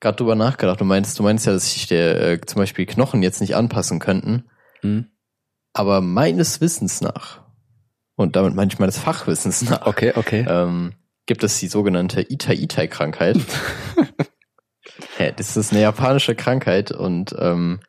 gerade 0.00 0.16
drüber 0.16 0.34
nachgedacht. 0.34 0.80
Du 0.80 0.84
meinst, 0.84 1.18
du 1.18 1.22
meinst 1.22 1.46
ja, 1.46 1.52
dass 1.52 1.72
sich 1.72 1.86
der, 1.86 2.20
äh, 2.20 2.40
zum 2.40 2.60
Beispiel 2.60 2.86
Knochen 2.86 3.22
jetzt 3.22 3.40
nicht 3.40 3.56
anpassen 3.56 3.98
könnten, 3.98 4.44
Hm. 4.82 5.06
aber 5.72 6.00
meines 6.00 6.60
Wissens 6.60 7.00
nach, 7.00 7.42
und 8.16 8.36
damit 8.36 8.54
meine 8.54 8.72
ich 8.72 8.78
meines 8.78 8.98
Fachwissens 8.98 9.62
nach, 9.68 9.86
Okay, 9.86 10.12
okay. 10.16 10.44
ähm, 10.48 10.94
gibt 11.26 11.42
es 11.44 11.58
die 11.58 11.68
sogenannte 11.68 12.22
Itai-Itai-Krankheit. 12.22 13.36
ja, 15.18 15.30
das 15.32 15.56
ist 15.56 15.72
eine 15.72 15.82
japanische 15.82 16.34
Krankheit 16.34 16.92
und 16.92 17.34
ähm, 17.38 17.80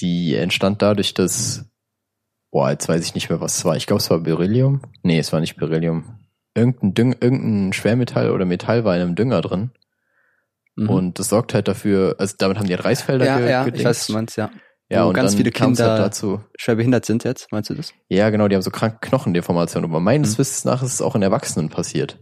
die 0.00 0.34
entstand 0.34 0.82
dadurch, 0.82 1.14
dass, 1.14 1.66
boah, 2.50 2.70
jetzt 2.70 2.88
weiß 2.88 3.04
ich 3.04 3.14
nicht 3.14 3.30
mehr, 3.30 3.40
was 3.40 3.58
es 3.58 3.64
war. 3.64 3.76
Ich 3.76 3.86
glaube, 3.86 4.00
es 4.00 4.10
war 4.10 4.18
Beryllium. 4.20 4.82
Nee, 5.02 5.18
es 5.18 5.32
war 5.32 5.40
nicht 5.40 5.56
Beryllium. 5.56 6.18
Irgendein, 6.54 6.94
Düng, 6.94 7.16
irgendein 7.20 7.72
Schwermetall 7.72 8.30
oder 8.30 8.44
Metall 8.44 8.84
war 8.84 8.94
in 8.96 9.02
einem 9.02 9.14
Dünger 9.16 9.40
drin. 9.40 9.70
Mhm. 10.76 10.88
Und 10.90 11.18
das 11.18 11.28
sorgt 11.28 11.54
halt 11.54 11.68
dafür, 11.68 12.16
also 12.18 12.34
damit 12.38 12.58
haben 12.58 12.66
die 12.66 12.74
halt 12.74 12.84
Reisfelder 12.84 13.24
ja, 13.24 13.38
ge 13.38 13.50
ja, 13.50 13.60
ich 13.60 13.66
gedingst. 13.66 13.84
weiß, 13.86 13.98
was 14.00 14.06
du 14.08 14.12
meinst, 14.14 14.36
ja. 14.36 14.50
ja, 14.88 15.04
wo 15.04 15.08
und 15.08 15.14
ganz 15.14 15.32
dann 15.32 15.36
viele 15.38 15.50
kam's 15.52 15.78
Kinder- 15.78 15.92
halt 15.92 16.02
dazu. 16.02 16.40
Schwer 16.58 16.74
behindert 16.76 17.04
sind 17.06 17.24
jetzt, 17.24 17.50
meinst 17.52 17.70
du 17.70 17.74
das? 17.74 17.92
Ja, 18.08 18.30
genau, 18.30 18.48
die 18.48 18.56
haben 18.56 18.62
so 18.62 18.70
kranke 18.70 18.98
Knochendeformationen. 19.00 19.88
Aber 19.88 20.00
meines 20.00 20.34
Mhm. 20.34 20.38
Wissens 20.38 20.64
nach 20.64 20.82
ist 20.82 20.94
es 20.94 21.02
auch 21.02 21.14
in 21.14 21.22
Erwachsenen 21.22 21.68
passiert. 21.70 22.18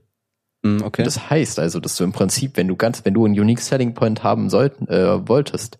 Hm, 0.65 0.83
okay. 0.83 1.03
Das 1.03 1.31
heißt 1.31 1.59
also, 1.59 1.81
dass 1.81 1.97
du 1.97 2.05
im 2.05 2.13
Prinzip, 2.13 2.57
wenn 2.57 2.69
du 2.69 2.77
ganz, 2.77 3.05
wenn 3.05 3.15
du 3.15 3.25
einen 3.25 3.39
Unique 3.39 3.61
Selling 3.61 3.95
Point 3.95 4.23
haben 4.23 4.49
sollten, 4.51 4.87
äh, 4.89 5.27
wolltest, 5.29 5.79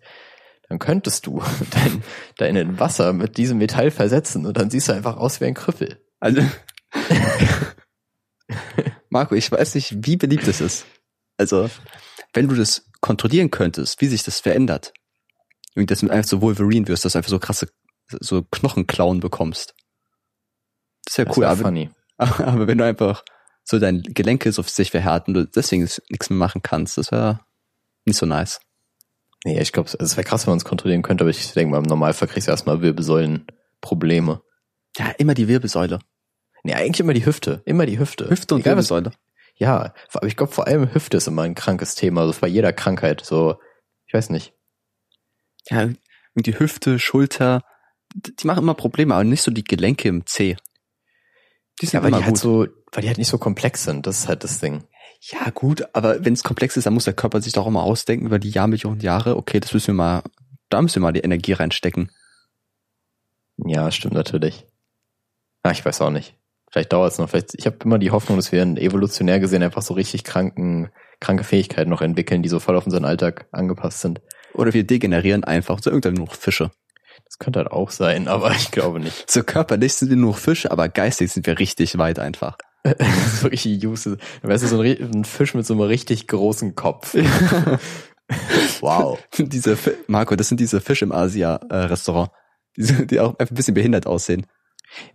dann 0.67 0.79
könntest 0.79 1.25
du 1.27 1.41
dein, 2.37 2.55
dein 2.55 2.79
Wasser 2.79 3.13
mit 3.13 3.37
diesem 3.37 3.59
Metall 3.59 3.91
versetzen 3.91 4.45
und 4.45 4.57
dann 4.57 4.69
siehst 4.69 4.89
du 4.89 4.93
einfach 4.93 5.15
aus 5.17 5.39
wie 5.39 5.45
ein 5.45 5.53
Krüppel. 5.53 5.99
Also, 6.19 6.41
Marco, 9.09 9.35
ich 9.35 9.51
weiß 9.51 9.75
nicht, 9.75 9.95
wie 10.05 10.17
beliebt 10.17 10.47
es 10.47 10.61
ist. 10.61 10.85
Also, 11.37 11.69
wenn 12.33 12.47
du 12.47 12.55
das 12.55 12.85
kontrollieren 13.01 13.51
könntest, 13.51 14.01
wie 14.01 14.07
sich 14.07 14.23
das 14.23 14.39
verändert. 14.39 14.93
Irgendwie, 15.75 15.87
dass 15.87 15.99
du 15.99 16.09
einfach 16.09 16.29
so 16.29 16.41
Wolverine 16.41 16.87
wirst, 16.87 17.05
dass 17.05 17.13
du 17.13 17.19
einfach 17.19 17.29
so 17.29 17.39
krasse, 17.39 17.67
so 18.07 18.43
Knochenklauen 18.43 19.19
bekommst. 19.19 19.73
Das 21.05 21.17
wäre 21.17 21.27
Das 21.27 21.37
cool, 21.37 21.45
aber, 21.45 21.61
funny. 21.61 21.89
aber 22.17 22.67
wenn 22.67 22.77
du 22.77 22.85
einfach 22.85 23.23
so 23.63 23.79
deine 23.79 24.01
Gelenke 24.01 24.51
so 24.51 24.61
sich 24.61 24.91
verhärten 24.91 25.31
und 25.35 25.43
du 25.43 25.47
deswegen 25.47 25.87
nichts 26.09 26.29
mehr 26.29 26.37
machen 26.37 26.61
kannst, 26.61 26.97
das 26.97 27.11
wäre 27.11 27.39
nicht 28.05 28.17
so 28.17 28.25
nice. 28.25 28.59
Nee, 29.45 29.59
ich 29.59 29.71
glaube, 29.73 29.89
es 29.99 30.15
wäre 30.17 30.23
krass, 30.25 30.45
wenn 30.45 30.51
man 30.51 30.57
es 30.59 30.65
kontrollieren 30.65 31.01
könnte, 31.01 31.23
aber 31.23 31.31
ich 31.31 31.51
denke 31.53 31.71
mal, 31.71 31.77
im 31.79 31.83
Normalfall 31.83 32.27
kriegst 32.29 32.47
du 32.47 32.51
erstmal 32.51 32.81
Wirbelsäulenprobleme. 32.81 34.41
Ja, 34.97 35.09
immer 35.17 35.33
die 35.33 35.47
Wirbelsäule. 35.47 35.99
Nee, 36.63 36.73
eigentlich 36.75 36.99
immer 37.01 37.13
die 37.13 37.25
Hüfte. 37.25 37.61
Immer 37.65 37.85
die 37.85 37.99
Hüfte. 37.99 38.29
Hüfte 38.29 38.55
und 38.55 38.61
Egal, 38.61 38.77
was- 38.77 38.89
Wirbelsäule. 38.89 39.15
Ja, 39.55 39.93
aber 40.13 40.27
ich 40.27 40.35
glaube, 40.35 40.51
vor 40.51 40.67
allem 40.67 40.93
Hüfte 40.93 41.17
ist 41.17 41.27
immer 41.27 41.43
ein 41.43 41.55
krankes 41.55 41.95
Thema. 41.95 42.21
Also 42.21 42.39
bei 42.39 42.47
jeder 42.47 42.73
Krankheit. 42.73 43.21
So, 43.23 43.59
ich 44.07 44.13
weiß 44.13 44.29
nicht. 44.29 44.53
Ja, 45.69 45.89
irgendwie 46.35 46.57
Hüfte, 46.59 46.99
Schulter, 46.99 47.61
die 48.15 48.47
machen 48.47 48.63
immer 48.63 48.73
Probleme, 48.73 49.13
aber 49.13 49.23
nicht 49.23 49.41
so 49.43 49.51
die 49.51 49.63
Gelenke 49.63 50.07
im 50.09 50.25
C. 50.25 50.57
Die 51.81 51.85
sind 51.85 51.93
Ja, 51.93 52.03
weil 52.03 52.09
immer 52.09 52.17
die 52.17 52.23
halt 52.25 52.33
gut. 52.35 52.41
so, 52.41 52.67
weil 52.91 53.01
die 53.01 53.07
halt 53.07 53.17
nicht 53.17 53.29
so 53.29 53.37
komplex 53.37 53.83
sind. 53.83 54.05
Das 54.07 54.19
ist 54.19 54.27
halt 54.27 54.43
das 54.43 54.59
Ding. 54.59 54.83
Ja, 55.21 55.49
gut, 55.51 55.87
aber 55.93 56.25
wenn 56.25 56.33
es 56.33 56.43
komplex 56.43 56.75
ist, 56.75 56.85
dann 56.85 56.93
muss 56.93 57.05
der 57.05 57.13
Körper 57.13 57.39
sich 57.41 57.53
doch 57.53 57.65
auch 57.65 57.71
mal 57.71 57.81
ausdenken 57.81 58.25
über 58.25 58.39
die 58.39 58.49
Jahrmillionen 58.49 58.99
Jahre. 58.99 59.37
Okay, 59.37 59.59
das 59.59 59.73
müssen 59.73 59.87
wir 59.87 59.93
mal, 59.93 60.23
da 60.69 60.81
müssen 60.81 60.95
wir 60.95 61.01
mal 61.03 61.13
die 61.13 61.21
Energie 61.21 61.53
reinstecken. 61.53 62.11
Ja, 63.57 63.89
stimmt 63.91 64.15
natürlich. 64.15 64.65
Ah, 65.61 65.71
ich 65.71 65.85
weiß 65.85 66.01
auch 66.01 66.09
nicht. 66.09 66.35
Vielleicht 66.73 66.91
dauert 66.91 67.11
es 67.11 67.19
noch. 67.19 67.29
Vielleicht, 67.29 67.53
ich 67.53 67.67
habe 67.67 67.77
immer 67.85 67.99
die 67.99 68.09
Hoffnung, 68.09 68.35
dass 68.39 68.51
wir 68.51 68.63
evolutionär 68.63 69.39
gesehen 69.39 69.61
einfach 69.61 69.83
so 69.83 69.93
richtig 69.93 70.23
kranken, 70.23 70.89
kranke 71.19 71.43
Fähigkeiten 71.43 71.91
noch 71.91 72.01
entwickeln, 72.01 72.41
die 72.41 72.49
so 72.49 72.59
voll 72.59 72.75
auf 72.75 72.87
unseren 72.87 73.05
Alltag 73.05 73.45
angepasst 73.51 74.01
sind. 74.01 74.21
Oder 74.55 74.73
wir 74.73 74.83
degenerieren 74.83 75.43
einfach, 75.43 75.79
irgendwann 75.85 76.15
nur 76.15 76.25
noch 76.25 76.33
Fische. 76.35 76.71
Das 77.25 77.37
könnte 77.37 77.59
halt 77.59 77.71
auch 77.71 77.91
sein, 77.91 78.27
aber 78.27 78.49
ich 78.53 78.71
glaube 78.71 78.99
nicht. 78.99 79.25
So 79.31 79.43
körperlich 79.43 79.93
sind 79.93 80.09
wir 80.09 80.17
nur 80.17 80.33
Fische, 80.33 80.71
aber 80.71 80.89
geistig 80.89 81.31
sind 81.31 81.45
wir 81.45 81.59
richtig 81.59 81.95
weit 81.99 82.17
einfach. 82.17 82.57
Das 82.83 83.33
ist 83.35 83.43
wirklich 83.43 83.85
useless. 83.85 84.17
Weißt 84.41 84.63
du, 84.63 84.67
so 84.67 84.81
ein, 84.81 85.11
ein 85.13 85.25
Fisch 85.25 85.53
mit 85.53 85.67
so 85.67 85.75
einem 85.75 85.83
richtig 85.83 86.27
großen 86.27 86.73
Kopf. 86.73 87.15
wow. 88.81 89.19
diese, 89.37 89.77
Marco, 90.07 90.35
das 90.35 90.47
sind 90.49 90.59
diese 90.59 90.81
Fische 90.81 91.05
im 91.05 91.11
Asia-Restaurant. 91.11 92.31
Die, 92.77 92.83
sind- 92.83 93.11
die 93.11 93.19
auch 93.19 93.37
einfach 93.37 93.51
ein 93.51 93.55
bisschen 93.55 93.75
behindert 93.75 94.07
aussehen. 94.07 94.47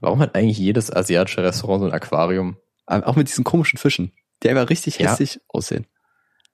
Warum 0.01 0.19
hat 0.21 0.35
eigentlich 0.35 0.59
jedes 0.59 0.91
asiatische 0.95 1.43
Restaurant 1.43 1.81
so 1.83 1.87
ein 1.87 1.93
Aquarium? 1.93 2.57
Aber 2.87 3.07
Auch 3.07 3.17
mit 3.17 3.29
diesen 3.29 3.45
komischen 3.45 3.79
Fischen, 3.79 4.13
die 4.43 4.49
einfach 4.49 4.71
richtig 4.71 4.99
Ja. 4.99 5.11
hässlich 5.11 5.41
aussehen. 5.49 5.87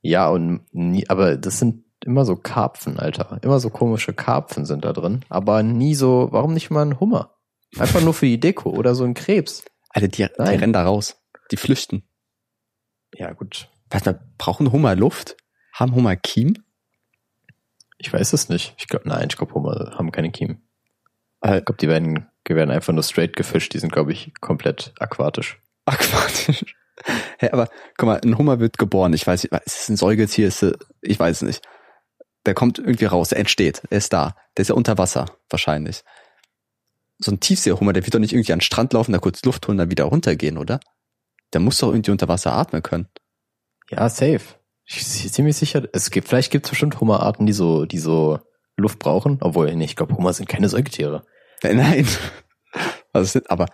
Ja, 0.00 0.28
und 0.28 0.66
nie, 0.72 1.08
aber 1.08 1.36
das 1.36 1.58
sind 1.58 1.84
immer 2.04 2.24
so 2.26 2.36
Karpfen, 2.36 2.98
Alter. 2.98 3.38
Immer 3.42 3.60
so 3.60 3.70
komische 3.70 4.12
Karpfen 4.12 4.66
sind 4.66 4.84
da 4.84 4.92
drin. 4.92 5.24
Aber 5.30 5.62
nie 5.62 5.94
so, 5.94 6.28
warum 6.32 6.52
nicht 6.52 6.70
mal 6.70 6.84
ein 6.84 7.00
Hummer? 7.00 7.34
Einfach 7.78 8.02
nur 8.02 8.12
für 8.14 8.26
die 8.26 8.38
Deko 8.38 8.70
oder 8.70 8.94
so 8.94 9.04
ein 9.04 9.14
Krebs. 9.14 9.64
Alter, 9.88 10.08
die, 10.08 10.26
die 10.26 10.42
rennen 10.42 10.72
da 10.74 10.84
raus. 10.84 11.16
Die 11.50 11.56
flüchten. 11.56 12.02
Ja, 13.14 13.32
gut. 13.32 13.68
Warte 13.90 14.12
mal, 14.12 14.20
brauchen 14.38 14.72
Hummer 14.72 14.94
Luft? 14.96 15.36
Haben 15.72 15.94
Hummer 15.94 16.16
Kiem? 16.16 16.62
Ich 17.98 18.12
weiß 18.12 18.32
es 18.32 18.48
nicht. 18.48 18.74
Ich 18.78 18.88
glaube, 18.88 19.08
nein, 19.08 19.28
ich 19.30 19.36
glaube, 19.36 19.54
Hummer 19.54 19.94
haben 19.96 20.12
keine 20.12 20.30
Kiemen. 20.30 20.68
Äh, 21.40 21.58
Ich 21.58 21.64
glaube, 21.64 21.78
die 21.80 21.88
werden, 21.88 22.26
werden 22.48 22.70
einfach 22.70 22.92
nur 22.92 23.02
straight 23.02 23.36
gefischt. 23.36 23.72
Die 23.74 23.78
sind, 23.78 23.92
glaube 23.92 24.12
ich, 24.12 24.32
komplett 24.40 24.92
aquatisch. 24.98 25.58
aquatisch. 25.86 26.64
Hä, 27.38 27.50
aber 27.50 27.68
guck 27.96 28.06
mal, 28.06 28.20
ein 28.22 28.38
Hummer 28.38 28.60
wird 28.60 28.78
geboren. 28.78 29.12
Ich 29.12 29.26
weiß 29.26 29.42
nicht, 29.42 29.52
ist 29.52 29.80
es 29.80 29.88
ein 29.88 29.96
Säugetier? 29.96 30.46
Ist 30.46 30.62
es, 30.62 30.74
ich 31.00 31.18
weiß 31.18 31.36
es 31.38 31.42
nicht. 31.42 31.62
Der 32.46 32.54
kommt 32.54 32.78
irgendwie 32.78 33.06
raus, 33.06 33.32
er 33.32 33.38
entsteht, 33.38 33.82
er 33.90 33.98
ist 33.98 34.12
da. 34.12 34.36
Der 34.56 34.62
ist 34.62 34.68
ja 34.68 34.74
unter 34.74 34.98
Wasser, 34.98 35.26
wahrscheinlich. 35.48 36.02
So 37.18 37.32
ein 37.32 37.40
Tiefseehummer, 37.40 37.92
der 37.92 38.04
wird 38.04 38.14
doch 38.14 38.18
nicht 38.18 38.34
irgendwie 38.34 38.52
an 38.52 38.58
den 38.58 38.64
Strand 38.64 38.92
laufen, 38.92 39.12
da 39.12 39.18
kurz 39.18 39.42
Luft 39.44 39.66
holen, 39.66 39.78
dann 39.78 39.90
wieder 39.90 40.04
runtergehen, 40.04 40.58
oder? 40.58 40.80
Der 41.52 41.60
muss 41.60 41.78
doch 41.78 41.88
irgendwie 41.88 42.10
unter 42.10 42.28
Wasser 42.28 42.52
atmen 42.52 42.82
können. 42.82 43.08
Ja, 43.90 44.08
safe. 44.08 44.42
Ich 44.84 44.96
bin 44.96 45.32
ziemlich 45.32 45.56
sicher, 45.56 45.88
es 45.92 46.10
gibt, 46.10 46.28
vielleicht 46.28 46.52
gibt 46.52 46.66
es 46.66 46.70
bestimmt 46.70 47.00
Hummerarten, 47.00 47.46
die 47.46 47.52
so, 47.54 47.86
die 47.86 47.98
so 47.98 48.40
Luft 48.76 48.98
brauchen. 48.98 49.38
Obwohl, 49.40 49.74
nee, 49.74 49.84
ich 49.84 49.96
glaube, 49.96 50.14
Hummer 50.14 50.32
sind 50.32 50.48
keine 50.48 50.68
Säugetiere. 50.68 51.24
Äh, 51.64 51.74
Nein. 51.74 52.06
Also, 53.12 53.24
es 53.24 53.32
sind, 53.32 53.50
aber, 53.50 53.66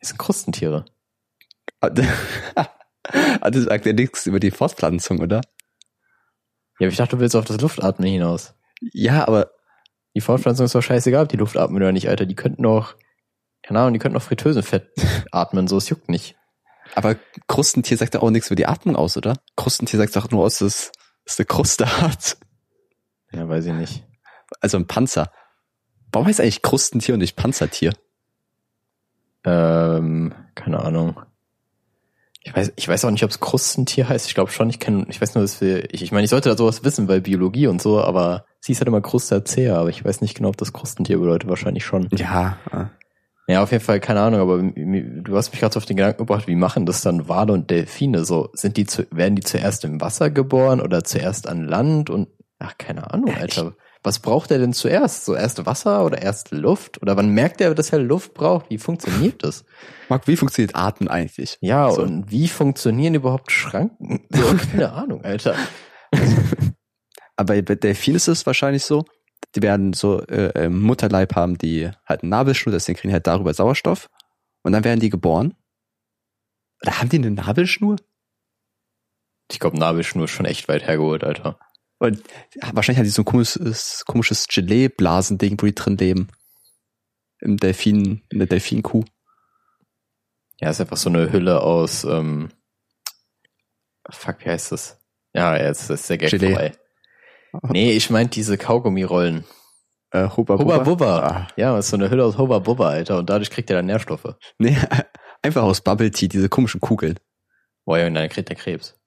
Die 0.00 0.06
sind 0.06 0.18
Krustentiere. 0.18 0.84
das 1.80 3.64
sagt 3.64 3.86
ja 3.86 3.92
nichts 3.92 4.26
über 4.26 4.40
die 4.40 4.50
Fortpflanzung, 4.50 5.20
oder? 5.20 5.42
Ja, 6.78 6.86
aber 6.86 6.88
ich 6.88 6.96
dachte, 6.96 7.16
du 7.16 7.20
willst 7.20 7.36
auf 7.36 7.44
das 7.44 7.60
Luftatmen 7.60 8.08
hinaus. 8.08 8.54
Ja, 8.80 9.26
aber 9.26 9.50
Die 10.14 10.20
Fortpflanzung 10.20 10.66
ist 10.66 10.74
doch 10.74 10.82
scheißegal, 10.82 11.24
ob 11.24 11.28
die 11.28 11.36
Luft 11.36 11.56
atmen 11.56 11.76
oder 11.76 11.92
nicht, 11.92 12.08
Alter. 12.08 12.26
Die 12.26 12.36
könnten 12.36 12.62
doch, 12.62 12.94
keine 13.62 13.80
Ahnung, 13.80 13.92
die 13.94 13.98
könnten 13.98 14.14
doch 14.14 14.22
Fritösenfett 14.22 14.90
atmen, 15.32 15.66
so, 15.68 15.76
es 15.76 15.88
juckt 15.88 16.08
nicht. 16.08 16.36
Aber 16.94 17.16
Krustentier 17.48 17.96
sagt 17.96 18.14
ja 18.14 18.20
auch 18.20 18.30
nichts 18.30 18.48
über 18.48 18.56
die 18.56 18.66
Atmung 18.66 18.96
aus, 18.96 19.16
oder? 19.16 19.34
Krustentier 19.56 19.98
sagt 19.98 20.14
doch 20.16 20.30
nur 20.30 20.44
aus, 20.44 20.58
dass 20.58 20.92
es 21.24 21.38
eine 21.38 21.46
Kruste 21.46 22.00
hat. 22.00 22.36
Ja, 23.32 23.48
weiß 23.48 23.66
ich 23.66 23.72
nicht. 23.72 24.04
Also 24.60 24.76
ein 24.76 24.86
Panzer. 24.86 25.32
Warum 26.14 26.28
heißt 26.28 26.40
eigentlich 26.40 26.62
Krustentier 26.62 27.14
und 27.14 27.20
nicht 27.20 27.36
Panzertier? 27.36 27.92
Ähm, 29.44 30.32
keine 30.54 30.80
Ahnung. 30.80 31.20
Ich 32.42 32.54
weiß, 32.54 32.72
ich 32.76 32.86
weiß 32.86 33.04
auch 33.04 33.10
nicht, 33.10 33.24
ob 33.24 33.30
es 33.30 33.40
Krustentier 33.40 34.08
heißt. 34.08 34.28
Ich 34.28 34.34
glaube 34.34 34.50
schon, 34.50 34.68
ich 34.70 34.78
kenne, 34.78 35.06
ich 35.08 35.20
weiß 35.20 35.34
nur, 35.34 35.42
dass 35.42 35.60
wir, 35.60 35.92
ich, 35.92 36.02
ich 36.02 36.12
meine, 36.12 36.24
ich 36.24 36.30
sollte 36.30 36.50
da 36.50 36.56
sowas 36.56 36.84
wissen, 36.84 37.08
weil 37.08 37.20
Biologie 37.20 37.66
und 37.66 37.80
so, 37.80 38.00
aber 38.00 38.44
sie 38.60 38.72
ist 38.72 38.80
halt 38.80 38.88
immer 38.88 39.00
Krustacea, 39.00 39.76
aber 39.76 39.88
ich 39.88 40.04
weiß 40.04 40.20
nicht 40.20 40.36
genau, 40.36 40.50
ob 40.50 40.56
das 40.56 40.72
Krustentier 40.72 41.18
bedeutet, 41.18 41.48
wahrscheinlich 41.48 41.84
schon. 41.84 42.08
Ja. 42.12 42.58
äh, 42.70 42.84
Ja, 43.52 43.62
auf 43.62 43.72
jeden 43.72 43.82
Fall, 43.82 43.98
keine 43.98 44.20
Ahnung, 44.20 44.40
aber 44.40 44.62
du 44.62 45.36
hast 45.36 45.52
mich 45.52 45.60
gerade 45.60 45.72
so 45.72 45.78
auf 45.78 45.86
den 45.86 45.96
Gedanken 45.96 46.18
gebracht, 46.18 46.46
wie 46.46 46.54
machen 46.54 46.86
das 46.86 47.00
dann 47.00 47.28
Wale 47.28 47.52
und 47.52 47.70
Delfine 47.70 48.24
so? 48.24 48.50
Sind 48.52 48.76
die 48.76 48.86
zu, 48.86 49.06
werden 49.10 49.36
die 49.36 49.42
zuerst 49.42 49.84
im 49.84 50.00
Wasser 50.00 50.30
geboren 50.30 50.80
oder 50.80 51.02
zuerst 51.02 51.48
an 51.48 51.64
Land 51.64 52.08
und, 52.10 52.28
ach, 52.58 52.76
keine 52.78 53.10
Ahnung, 53.12 53.34
Alter. 53.34 53.74
Was 54.04 54.18
braucht 54.18 54.50
er 54.50 54.58
denn 54.58 54.74
zuerst? 54.74 55.24
So 55.24 55.34
erst 55.34 55.64
Wasser 55.64 56.04
oder 56.04 56.20
erst 56.20 56.50
Luft? 56.50 57.00
Oder 57.00 57.16
wann 57.16 57.30
merkt 57.30 57.62
er, 57.62 57.74
dass 57.74 57.90
er 57.90 57.98
Luft 58.00 58.34
braucht? 58.34 58.68
Wie 58.68 58.76
funktioniert 58.76 59.42
das? 59.42 59.64
Marc, 60.10 60.28
wie 60.28 60.36
funktioniert 60.36 60.76
Atmen 60.76 61.08
eigentlich? 61.08 61.56
Ja, 61.62 61.90
So. 61.90 62.02
und 62.02 62.30
wie 62.30 62.48
funktionieren 62.48 63.14
überhaupt 63.14 63.50
Schranken? 63.50 64.26
So, 64.30 64.54
keine 64.56 64.92
Ahnung, 64.92 65.24
Alter. 65.24 65.56
Aber 67.36 67.60
bei 67.62 67.74
Delfinen 67.74 68.16
ist 68.16 68.28
es 68.28 68.44
wahrscheinlich 68.46 68.84
so, 68.84 69.04
die 69.54 69.62
werden 69.62 69.94
so 69.94 70.20
äh, 70.20 70.66
im 70.66 70.82
Mutterleib 70.82 71.34
haben 71.34 71.56
die 71.58 71.90
halt 72.06 72.22
einen 72.22 72.30
Nabelschnur, 72.30 72.72
deswegen 72.72 72.98
kriegen 72.98 73.08
die 73.08 73.14
halt 73.14 73.26
darüber 73.26 73.54
Sauerstoff. 73.54 74.10
Und 74.62 74.72
dann 74.72 74.84
werden 74.84 75.00
die 75.00 75.10
geboren. 75.10 75.54
Oder 76.82 77.00
haben 77.00 77.08
die 77.08 77.16
eine 77.16 77.30
Nabelschnur? 77.30 77.96
Ich 79.50 79.60
glaube, 79.60 79.78
Nabelschnur 79.78 80.24
ist 80.24 80.30
schon 80.30 80.46
echt 80.46 80.68
weit 80.68 80.86
hergeholt, 80.86 81.24
Alter. 81.24 81.58
Und 82.04 82.22
wahrscheinlich 82.72 82.98
haben 82.98 83.04
die 83.04 83.10
so 83.10 83.22
ein 83.22 83.26
komisches, 83.26 84.04
komisches 84.06 84.46
Gelee-Blasending, 84.48 85.60
wo 85.60 85.66
die 85.66 85.74
drin 85.74 85.96
leben. 85.96 86.28
Im 87.40 87.56
Delfin, 87.56 88.22
in 88.30 88.38
der 88.38 88.48
Delfinkuh. 88.48 89.04
Ja, 90.60 90.70
ist 90.70 90.80
einfach 90.80 90.96
so 90.96 91.10
eine 91.10 91.32
Hülle 91.32 91.60
aus, 91.60 92.04
ähm, 92.04 92.50
fuck, 94.08 94.44
wie 94.44 94.50
heißt 94.50 94.72
das? 94.72 95.00
Ja, 95.34 95.56
jetzt 95.56 95.90
ist 95.90 96.08
der 96.08 96.18
Gag 96.18 96.30
Gelee. 96.30 96.52
vorbei. 96.52 96.72
Nee, 97.62 97.92
ich 97.92 98.10
meinte 98.10 98.34
diese 98.34 98.56
Kaugummirollen. 98.56 99.44
Äh, 100.10 100.28
Hubba 100.36 100.56
Bubba. 100.56 100.78
Bubba. 100.78 101.18
Ah. 101.26 101.48
Ja, 101.56 101.76
ist 101.78 101.88
so 101.88 101.96
eine 101.96 102.10
Hülle 102.10 102.24
aus 102.24 102.38
Hubba 102.38 102.60
Bubba, 102.60 102.88
Alter. 102.88 103.18
Und 103.18 103.30
dadurch 103.30 103.50
kriegt 103.50 103.68
er 103.70 103.76
dann 103.76 103.86
Nährstoffe. 103.86 104.36
Nee, 104.58 104.76
einfach 105.42 105.62
aus 105.62 105.80
Bubble 105.80 106.10
Tea, 106.10 106.28
diese 106.28 106.48
komischen 106.48 106.80
Kugeln. 106.80 107.18
Boah, 107.84 107.98
ja, 107.98 108.06
und 108.06 108.14
dann 108.14 108.28
kriegt 108.28 108.48
er 108.48 108.56
Krebs. 108.56 108.98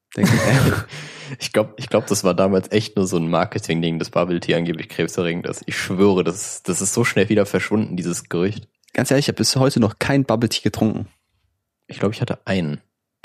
Ich 1.39 1.51
glaube, 1.53 1.73
ich 1.77 1.89
glaub, 1.89 2.08
das 2.08 2.23
war 2.23 2.34
damals 2.34 2.71
echt 2.71 2.95
nur 2.95 3.08
so 3.08 3.17
ein 3.17 3.30
Marketing-Ding, 3.30 3.99
dass 3.99 4.10
Bubble 4.10 4.39
Tea 4.39 4.56
angeblich 4.56 4.89
krebserregend 4.89 5.45
ist. 5.45 5.63
Ich 5.65 5.77
schwöre, 5.77 6.23
das, 6.23 6.63
das 6.63 6.82
ist 6.82 6.93
so 6.93 7.03
schnell 7.03 7.30
wieder 7.30 7.45
verschwunden, 7.45 7.97
dieses 7.97 8.30
Gerücht. 8.30 8.67
Ganz 8.93 9.12
ehrlich, 9.12 9.25
ich 9.25 9.30
habe 9.30 9.38
bis 9.38 9.56
heute 9.56 9.80
noch 9.80 9.99
kein 9.99 10.23
Bubble 10.23 10.49
Tea 10.49 10.62
getrunken. 10.62 11.08
Ich 11.88 11.99
glaube, 11.99 12.13
ich 12.13 12.21
hatte 12.21 12.39
einen. 12.45 12.82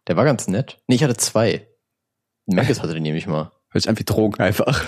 Der 0.07 0.17
war 0.17 0.25
ganz 0.25 0.49
nett. 0.49 0.79
Nee, 0.87 0.97
ich 0.97 1.05
hatte 1.05 1.17
zwei. 1.17 1.67
Maggis 2.47 2.83
hatte 2.83 2.95
den 2.95 3.03
nämlich 3.03 3.27
mal. 3.27 3.53
Hört 3.71 3.83
sich 3.83 3.89
an 3.89 3.99
wie 3.99 4.05
Drogen 4.05 4.41
einfach. 4.41 4.85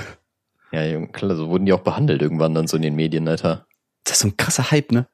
Ja, 0.73 0.85
Junge, 0.85 1.09
klar, 1.09 1.37
so 1.37 1.49
wurden 1.49 1.67
die 1.67 1.73
auch 1.73 1.81
behandelt 1.81 2.21
irgendwann 2.21 2.55
dann 2.55 2.67
so 2.67 2.77
in 2.77 2.83
den 2.83 2.97
Medien, 2.97 3.29
Alter. 3.29 3.67
Das 4.03 4.15
ist 4.15 4.21
so 4.21 4.29
ein 4.29 4.37
krasser 4.37 4.71
Hype, 4.71 4.93
ne? 4.93 5.07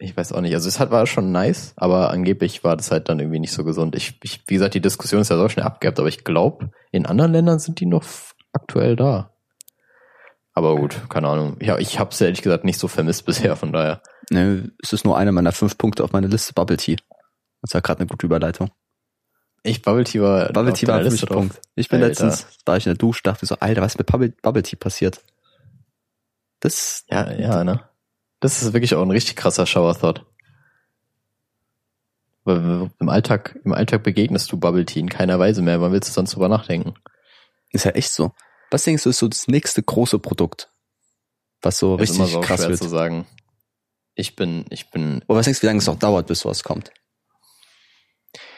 Ich 0.00 0.16
weiß 0.16 0.32
auch 0.32 0.40
nicht. 0.40 0.54
Also 0.54 0.68
es 0.68 0.78
hat, 0.78 0.92
war 0.92 1.06
schon 1.06 1.32
nice, 1.32 1.72
aber 1.76 2.10
angeblich 2.10 2.62
war 2.62 2.76
das 2.76 2.92
halt 2.92 3.08
dann 3.08 3.18
irgendwie 3.18 3.40
nicht 3.40 3.52
so 3.52 3.64
gesund. 3.64 3.96
Ich, 3.96 4.18
ich 4.22 4.42
wie 4.46 4.54
gesagt, 4.54 4.74
die 4.74 4.80
Diskussion 4.80 5.20
ist 5.20 5.30
ja 5.30 5.36
so 5.36 5.48
schnell 5.48 5.66
abgehabt, 5.66 5.98
aber 5.98 6.08
ich 6.08 6.22
glaube, 6.22 6.70
in 6.92 7.04
anderen 7.04 7.32
Ländern 7.32 7.58
sind 7.58 7.80
die 7.80 7.86
noch 7.86 8.04
aktuell 8.52 8.94
da. 8.94 9.32
Aber 10.54 10.76
gut, 10.76 11.00
keine 11.08 11.28
Ahnung. 11.28 11.56
Ja, 11.60 11.78
ich 11.78 11.98
habe 11.98 12.10
es 12.10 12.20
ehrlich 12.20 12.42
gesagt 12.42 12.64
nicht 12.64 12.78
so 12.78 12.86
vermisst 12.86 13.24
bisher, 13.26 13.56
von 13.56 13.72
daher. 13.72 14.02
Ne, 14.30 14.70
es 14.82 14.92
ist 14.92 15.04
nur 15.04 15.16
einer 15.18 15.32
meiner 15.32 15.52
fünf 15.52 15.76
Punkte 15.78 16.04
auf 16.04 16.12
meiner 16.12 16.28
Liste 16.28 16.52
Bubble 16.52 16.76
Tea. 16.76 16.96
Das 17.62 17.74
war 17.74 17.80
gerade 17.80 18.00
eine 18.00 18.08
gute 18.08 18.26
Überleitung. 18.26 18.70
Ich 19.64 19.82
Bubble 19.82 20.04
Tea 20.04 20.20
war 20.20 20.52
Bubble 20.52 20.72
Tea 20.72 20.86
war 20.86 21.02
für 21.02 21.10
mich. 21.10 21.26
Punkt. 21.26 21.60
Ich 21.74 21.88
bin 21.88 22.02
Alter. 22.02 22.08
letztens, 22.08 22.46
war 22.64 22.76
ich 22.76 22.86
in 22.86 22.90
der 22.90 22.98
Dusche, 22.98 23.22
dachte 23.24 23.46
so, 23.46 23.56
Alter, 23.58 23.82
was 23.82 23.94
ist 23.94 23.98
mit 23.98 24.06
Bubble, 24.06 24.32
Bubble 24.42 24.62
Tea 24.62 24.76
passiert? 24.76 25.20
Das, 26.60 27.04
Ja, 27.08 27.32
ja, 27.32 27.64
ne? 27.64 27.80
Das 28.40 28.62
ist 28.62 28.72
wirklich 28.72 28.94
auch 28.94 29.02
ein 29.02 29.10
richtig 29.10 29.36
krasser 29.36 29.66
Shower 29.66 29.98
Thought. 29.98 30.24
Weil 32.44 32.90
im 32.98 33.08
Alltag, 33.08 33.58
im 33.64 33.72
Alltag 33.72 34.02
begegnest 34.02 34.50
du 34.52 34.56
Bubble 34.58 34.86
Tea 34.86 35.00
in 35.00 35.08
keiner 35.08 35.38
Weise 35.38 35.60
mehr. 35.62 35.80
Wann 35.80 35.92
willst 35.92 36.08
du 36.08 36.12
sonst 36.14 36.34
drüber 36.34 36.48
nachdenken? 36.48 36.94
ist 37.70 37.84
ja 37.84 37.90
echt 37.90 38.12
so. 38.12 38.32
Was 38.70 38.84
denkst 38.84 39.02
du, 39.02 39.10
ist 39.10 39.18
so 39.18 39.28
das 39.28 39.46
nächste 39.48 39.82
große 39.82 40.18
Produkt? 40.18 40.70
Was 41.60 41.78
so 41.78 41.98
ist 41.98 42.14
immer 42.14 42.24
richtig 42.24 42.32
so 42.34 42.40
krass 42.40 42.66
wird? 42.68 42.78
zu 42.78 42.88
sagen. 42.88 43.26
Ich 44.14 44.36
bin, 44.36 44.64
ich 44.70 44.90
bin, 44.90 45.22
Oder 45.28 45.38
was 45.38 45.44
denkst 45.44 45.60
du, 45.60 45.62
wie 45.64 45.66
lange 45.68 45.78
es 45.80 45.86
noch 45.86 45.98
dauert, 45.98 46.26
bis 46.26 46.40
sowas 46.40 46.62
kommt? 46.64 46.90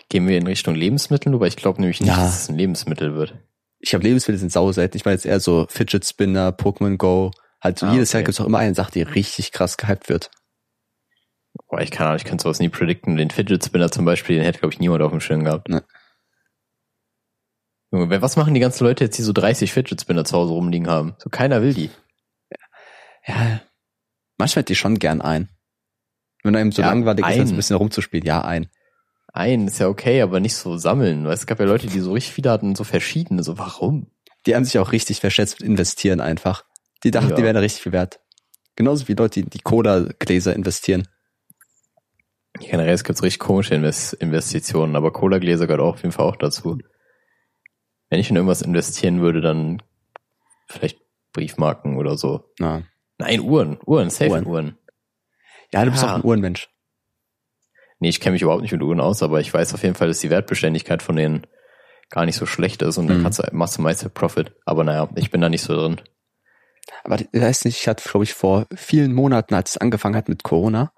gehen 0.09 0.27
wir 0.27 0.37
in 0.37 0.47
Richtung 0.47 0.75
Lebensmittel, 0.75 1.33
aber 1.33 1.47
ich 1.47 1.55
glaube 1.57 1.81
nämlich 1.81 2.01
nicht, 2.01 2.09
Ja. 2.09 2.17
dass 2.17 2.43
es 2.43 2.49
ein 2.49 2.57
Lebensmittel 2.57 3.15
wird. 3.15 3.35
Ich 3.79 3.95
habe 3.95 4.03
Lebensmittel 4.03 4.41
sind 4.41 4.51
sau 4.51 4.73
selten. 4.73 4.97
Ich 4.97 5.05
meine 5.05 5.15
jetzt 5.15 5.25
eher 5.25 5.39
so 5.39 5.67
Fidget 5.71 6.05
Spinner, 6.05 6.51
Pokémon 6.51 6.97
Go. 6.97 7.31
Halt 7.63 7.79
so 7.79 7.87
Ah, 7.87 7.93
jedes 7.93 8.13
Jahr 8.13 8.21
okay. 8.21 8.27
gibt 8.27 8.35
es 8.37 8.41
auch 8.41 8.47
immer 8.47 8.59
eine 8.59 8.75
Sache, 8.75 8.93
die 8.93 9.03
richtig 9.03 9.53
krass 9.53 9.77
gehypt 9.77 10.09
wird. 10.09 10.31
Boah, 11.69 11.81
ich 11.81 11.91
kann 11.91 12.11
auch, 12.13 12.17
ich 12.17 12.25
könnte 12.25 12.43
sowas 12.43 12.59
nie 12.61 12.69
predikten. 12.69 13.17
Den 13.17 13.31
Fidget 13.31 13.65
Spinner 13.65 13.91
zum 13.91 14.05
Beispiel, 14.05 14.37
den 14.37 14.45
hätte, 14.45 14.61
glaube 14.61 14.73
ich, 14.73 14.81
niemand 14.81 15.03
auf 15.03 15.11
dem 15.11 15.21
Schirm 15.21 15.45
gehabt. 15.45 15.69
Ne. 15.69 15.85
Junge, 17.93 18.23
was 18.23 18.37
machen 18.37 18.55
die 18.55 18.61
ganzen 18.61 18.85
Leute 18.85 19.05
jetzt, 19.05 19.19
die 19.19 19.23
so 19.23 19.33
30 19.33 19.73
Fidget 19.73 20.01
Spinner 20.01 20.25
zu 20.25 20.37
Hause 20.37 20.53
rumliegen 20.53 20.89
haben? 20.89 21.15
So 21.19 21.29
keiner 21.29 21.61
will 21.63 21.75
die. 21.75 21.91
Ja, 23.27 23.61
manchmal 24.39 24.63
hätte 24.63 24.73
ich 24.73 24.79
schon 24.79 24.99
gern 24.99 25.21
ein. 25.21 25.49
Wenn 26.43 26.57
einem 26.57 26.73
so 26.73 26.83
Ja, 26.83 26.89
langweilig 26.89 27.27
ist, 27.27 27.33
ein. 27.35 27.41
als 27.41 27.51
ein 27.51 27.57
bisschen 27.57 27.77
rumzuspielen, 27.77 28.25
ja, 28.27 28.43
ein. 28.43 28.71
Ein 29.33 29.67
ist 29.69 29.79
ja 29.79 29.89
okay, 29.89 30.23
aber 30.23 30.41
nicht 30.41 30.57
so 30.57 30.77
sammeln. 30.79 31.25
Weil 31.27 31.35
es 31.35 31.47
gab 31.47 31.61
ja 31.61 31.67
Leute, 31.67 31.87
die 31.87 32.01
so 32.01 32.13
richtig 32.13 32.33
viele 32.35 32.51
hatten, 32.51 32.75
so 32.75 32.85
verschiedene. 32.85 33.43
So, 33.43 33.59
warum? 33.59 34.11
Die 34.47 34.55
haben 34.55 34.65
sich 34.65 34.79
auch 34.79 34.93
richtig 34.93 35.21
verschätzt 35.21 35.61
mit 35.61 35.69
investieren 35.69 36.21
einfach. 36.21 36.65
Die 37.05 37.11
dachten, 37.11 37.31
Ja. 37.31 37.37
die 37.37 37.43
wären 37.43 37.57
richtig 37.57 37.83
viel 37.83 37.93
wert. 37.93 38.21
Genauso 38.77 39.09
wie 39.09 39.15
Leute, 39.15 39.35
die 39.41 39.41
in 39.45 39.51
die 39.51 39.61
Cola-Gläser 39.61 40.55
investieren. 40.55 41.09
Generell, 42.59 42.93
es 42.95 43.05
gibt 43.05 43.23
richtig 43.23 43.39
komische 43.39 43.75
Invest 43.75 44.15
Investitionen, 44.15 44.97
aber 44.97 45.13
Cola-Gläser 45.13 45.67
gehört 45.67 45.81
auch 45.83 45.95
auf 45.95 46.03
jeden 46.03 46.13
Fall 46.13 46.27
auch 46.27 46.37
dazu. 46.37 46.79
Wenn 48.09 48.21
ich 48.21 48.29
in 48.31 48.37
irgendwas 48.37 48.63
investieren 48.63 49.21
würde, 49.21 49.41
dann 49.41 49.83
vielleicht 50.69 50.99
Briefmarken 51.33 51.97
oder 51.97 52.17
so. 52.19 52.51
Ja, 52.59 52.83
Nein, 53.19 53.41
Uhren. 53.41 53.79
Uhren, 53.85 54.11
safe 54.11 54.31
Uhren. 54.31 54.47
Uhren. 54.47 54.79
ja 55.73 55.85
du 55.85 55.91
bist 55.91 56.03
Ja. 56.03 56.13
auch 56.13 56.17
ein 56.17 56.25
Uhrenmensch. 56.25 56.69
Nee, 58.01 58.09
ich 58.09 58.19
kenne 58.21 58.33
mich 58.33 58.43
überhaupt 58.43 58.63
nicht 58.63 58.73
mit 58.73 58.83
Uhren 58.83 58.99
aus, 59.01 59.23
aber 59.23 59.41
ich 59.41 59.53
weiß 59.53 59.75
auf 59.75 59.83
jeden 59.83 59.95
Fall, 59.95 60.09
dass 60.09 60.21
die 60.21 60.31
Wertbeständigkeit 60.31 61.03
von 61.03 61.17
denen 61.17 61.47
gar 62.09 62.25
nicht 62.25 62.37
so 62.37 62.47
schlecht 62.47 62.83
ist 62.83 62.97
und 62.99 63.07
dann 63.09 63.19
Mhm. 63.19 63.23
kannst 63.25 63.39
du, 63.39 63.43
machst 63.53 63.77
du 63.79 63.83
meist 63.83 64.13
Profit. 64.15 64.53
Aber 64.65 64.83
naja, 64.85 65.09
ich 65.17 65.31
bin 65.31 65.41
da 65.43 65.49
nicht 65.51 65.63
so 65.63 65.75
drin. 65.77 66.01
Aber 67.05 67.19
ich 67.21 67.29
weiß 67.33 67.65
nicht, 67.65 67.81
ich 67.81 67.89
hatte, 67.89 68.09
glaube 68.09 68.25
ich, 68.25 68.35
vor 68.35 68.67
vielen 68.75 69.13
Monaten, 69.15 69.55
als 69.55 69.71
es 69.73 69.77
angefangen 69.77 70.17
hat 70.17 70.29
mit 70.29 70.43
Corona, 70.43 70.93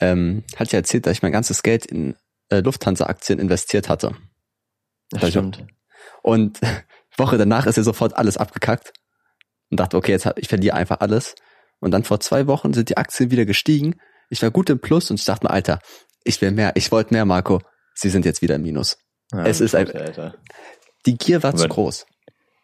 ähm, 0.00 0.44
hatte 0.54 0.64
ich 0.70 0.74
erzählt, 0.74 1.06
dass 1.06 1.12
ich 1.12 1.22
mein 1.22 1.32
ganzes 1.32 1.62
Geld 1.62 1.86
in 1.86 2.16
äh, 2.50 2.60
Lufthansa-Aktien 2.60 3.38
investiert 3.38 3.88
hatte. 3.88 4.16
Das 5.10 5.28
stimmt. 5.30 5.64
Und 6.22 6.58
Woche 7.16 7.38
danach 7.38 7.66
ist 7.66 7.76
er 7.76 7.84
sofort 7.84 8.16
alles 8.16 8.36
abgekackt 8.36 8.92
und 9.70 9.78
dachte, 9.80 9.96
okay, 9.96 10.12
jetzt 10.12 10.26
hab, 10.26 10.38
ich 10.38 10.48
verliere 10.48 10.74
einfach 10.76 11.00
alles. 11.00 11.34
Und 11.80 11.90
dann 11.92 12.02
vor 12.04 12.18
zwei 12.20 12.46
Wochen 12.46 12.72
sind 12.72 12.88
die 12.88 12.96
Aktien 12.96 13.30
wieder 13.30 13.44
gestiegen. 13.44 14.00
Ich 14.30 14.42
war 14.42 14.50
gut 14.50 14.68
im 14.70 14.80
Plus 14.80 15.10
und 15.10 15.20
ich 15.20 15.26
dachte 15.26 15.46
mir, 15.46 15.50
Alter, 15.52 15.78
ich 16.24 16.40
will 16.40 16.50
mehr, 16.50 16.72
ich 16.76 16.90
wollte 16.90 17.14
mehr, 17.14 17.24
Marco. 17.24 17.60
Sie 17.94 18.10
sind 18.10 18.24
jetzt 18.24 18.42
wieder 18.42 18.56
im 18.56 18.62
Minus. 18.62 18.98
Ja, 19.32 19.44
Es 19.46 19.60
ist 19.60 19.74
ein- 19.74 19.90
Alter. 19.94 20.34
Die 21.06 21.16
Gier 21.16 21.42
war 21.42 21.54
zu 21.54 21.64
Aber- 21.64 21.74
groß. 21.74 22.06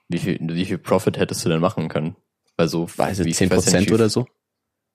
Wie 0.08 0.18
viel, 0.18 0.38
wie 0.40 0.64
viel 0.64 0.78
Profit 0.78 1.18
hättest 1.18 1.44
du 1.44 1.48
denn 1.48 1.60
machen 1.60 1.88
können? 1.88 2.16
Bei 2.60 2.66
so, 2.66 2.88
Weiß 2.96 3.18
wie- 3.20 3.22
ich, 3.22 3.28
ich 3.30 3.36
10 3.36 3.50
weiß 3.50 3.64
ja 3.66 3.70
Prozent 3.72 3.92
oder 3.92 4.08
so. 4.08 4.26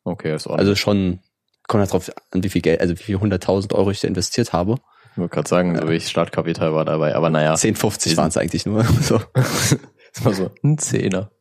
Okay, 0.03 0.35
ist 0.35 0.45
ordentlich. 0.45 0.67
Also 0.69 0.75
schon, 0.75 1.19
kommt 1.67 1.81
halt 1.81 1.91
drauf 1.93 2.11
an, 2.31 2.43
wie 2.43 2.49
viel 2.49 2.61
Geld, 2.61 2.79
also 2.79 2.93
wie 2.97 3.01
viel 3.03 3.17
100.000 3.17 3.73
Euro 3.73 3.89
ich 3.91 3.99
da 4.01 4.07
investiert 4.07 4.53
habe. 4.53 4.75
ich 5.13 5.17
wollte 5.17 5.33
gerade 5.33 5.49
sagen, 5.49 5.75
so 5.79 5.89
wie 5.89 5.99
Startkapital 5.99 6.73
war 6.73 6.85
dabei, 6.85 7.15
aber 7.15 7.29
naja. 7.31 7.55
10, 7.55 7.75
50 7.75 8.11
wir 8.11 8.17
waren 8.17 8.27
es 8.29 8.37
eigentlich 8.37 8.65
nur. 8.65 8.83
So. 9.01 9.19
Das 9.33 10.23
war 10.23 10.33
so 10.33 10.51
ein 10.63 10.77
Zehner. 10.77 11.31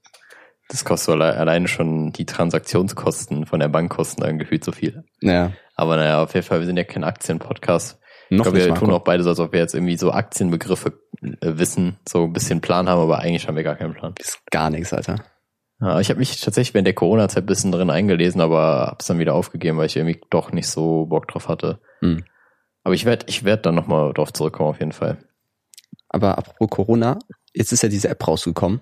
Das 0.71 0.85
kostet 0.87 1.13
alle, 1.15 1.37
alleine 1.37 1.69
schon 1.69 2.11
die 2.13 2.25
Transaktionskosten 2.25 3.45
von 3.47 3.61
der 3.61 3.69
Bank 3.69 3.93
kosten 3.93 4.23
dann 4.23 4.39
gefühlt 4.39 4.65
so 4.65 4.73
viel. 4.73 5.05
Naja, 5.21 5.53
Aber 5.77 5.97
naja, 5.97 6.23
auf 6.23 6.33
jeden 6.35 6.47
Fall, 6.47 6.61
wir 6.61 6.67
sind 6.67 6.79
ja 6.79 6.85
kein 6.85 7.05
Aktienpodcast. 7.05 7.99
Ich 8.31 8.43
glaube, 8.43 8.57
wir 8.57 8.75
tun 8.75 8.91
auch 8.91 9.05
beide 9.05 9.23
so, 9.23 9.29
als 9.29 9.39
ob 9.39 9.53
wir 9.53 9.61
jetzt 9.61 9.75
irgendwie 9.75 9.99
so 9.99 10.11
Aktienbegriffe 10.11 10.99
äh, 11.23 11.35
wissen, 11.59 11.99
so 12.09 12.25
ein 12.25 12.33
bisschen 12.33 12.63
Plan 12.63 12.89
haben, 12.89 13.01
aber 13.01 13.19
eigentlich 13.19 13.47
haben 13.47 13.57
wir 13.57 13.63
gar 13.63 13.77
keinen 13.77 13.93
Plan. 13.93 14.15
Ist 14.19 14.41
gar 14.51 14.71
nichts, 14.71 14.93
Alter. 14.95 15.17
Ja, 15.85 16.01
ich 16.01 16.09
habe 16.09 16.19
mich 16.19 16.41
tatsächlich 16.41 16.73
während 16.73 16.87
der 16.87 16.95
Corona-Zeit 16.95 17.43
ein 17.43 17.47
bisschen 17.47 17.71
drin 17.71 17.91
eingelesen, 17.91 18.41
aber 18.41 18.87
hab's 18.87 19.07
dann 19.07 19.19
wieder 19.19 19.35
aufgegeben, 19.35 19.77
weil 19.77 19.85
ich 19.85 19.97
irgendwie 19.97 20.19
doch 20.31 20.51
nicht 20.51 20.67
so 20.67 21.05
Bock 21.05 21.29
drauf 21.29 21.49
hatte. 21.49 21.79
Hm. 22.01 22.25
Aber 22.85 22.95
ich 22.95 23.05
werde 23.05 23.27
ich 23.29 23.45
werd 23.45 23.67
dann 23.67 23.75
nochmal 23.75 24.15
drauf 24.15 24.33
zurückkommen, 24.33 24.71
auf 24.71 24.81
jeden 24.81 24.93
Fall. 24.93 25.19
Aber 26.09 26.39
apropos 26.39 26.71
Corona, 26.71 27.19
jetzt 27.53 27.71
ist 27.71 27.83
ja 27.83 27.91
diese 27.91 28.09
App 28.09 28.27
rausgekommen. 28.27 28.81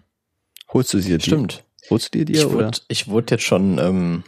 Holst 0.73 0.95
du 0.95 1.01
sie 1.01 1.11
dir? 1.11 1.21
Stimmt. 1.21 1.65
Holst 1.91 2.15
du 2.15 2.19
dir 2.19 2.25
die 2.25 2.35
Ich 2.35 2.49
wurde, 2.49 2.71
ich 2.87 3.09
wurde 3.09 3.35
jetzt 3.35 3.45
schon 3.45 3.79
ähm, 3.79 4.23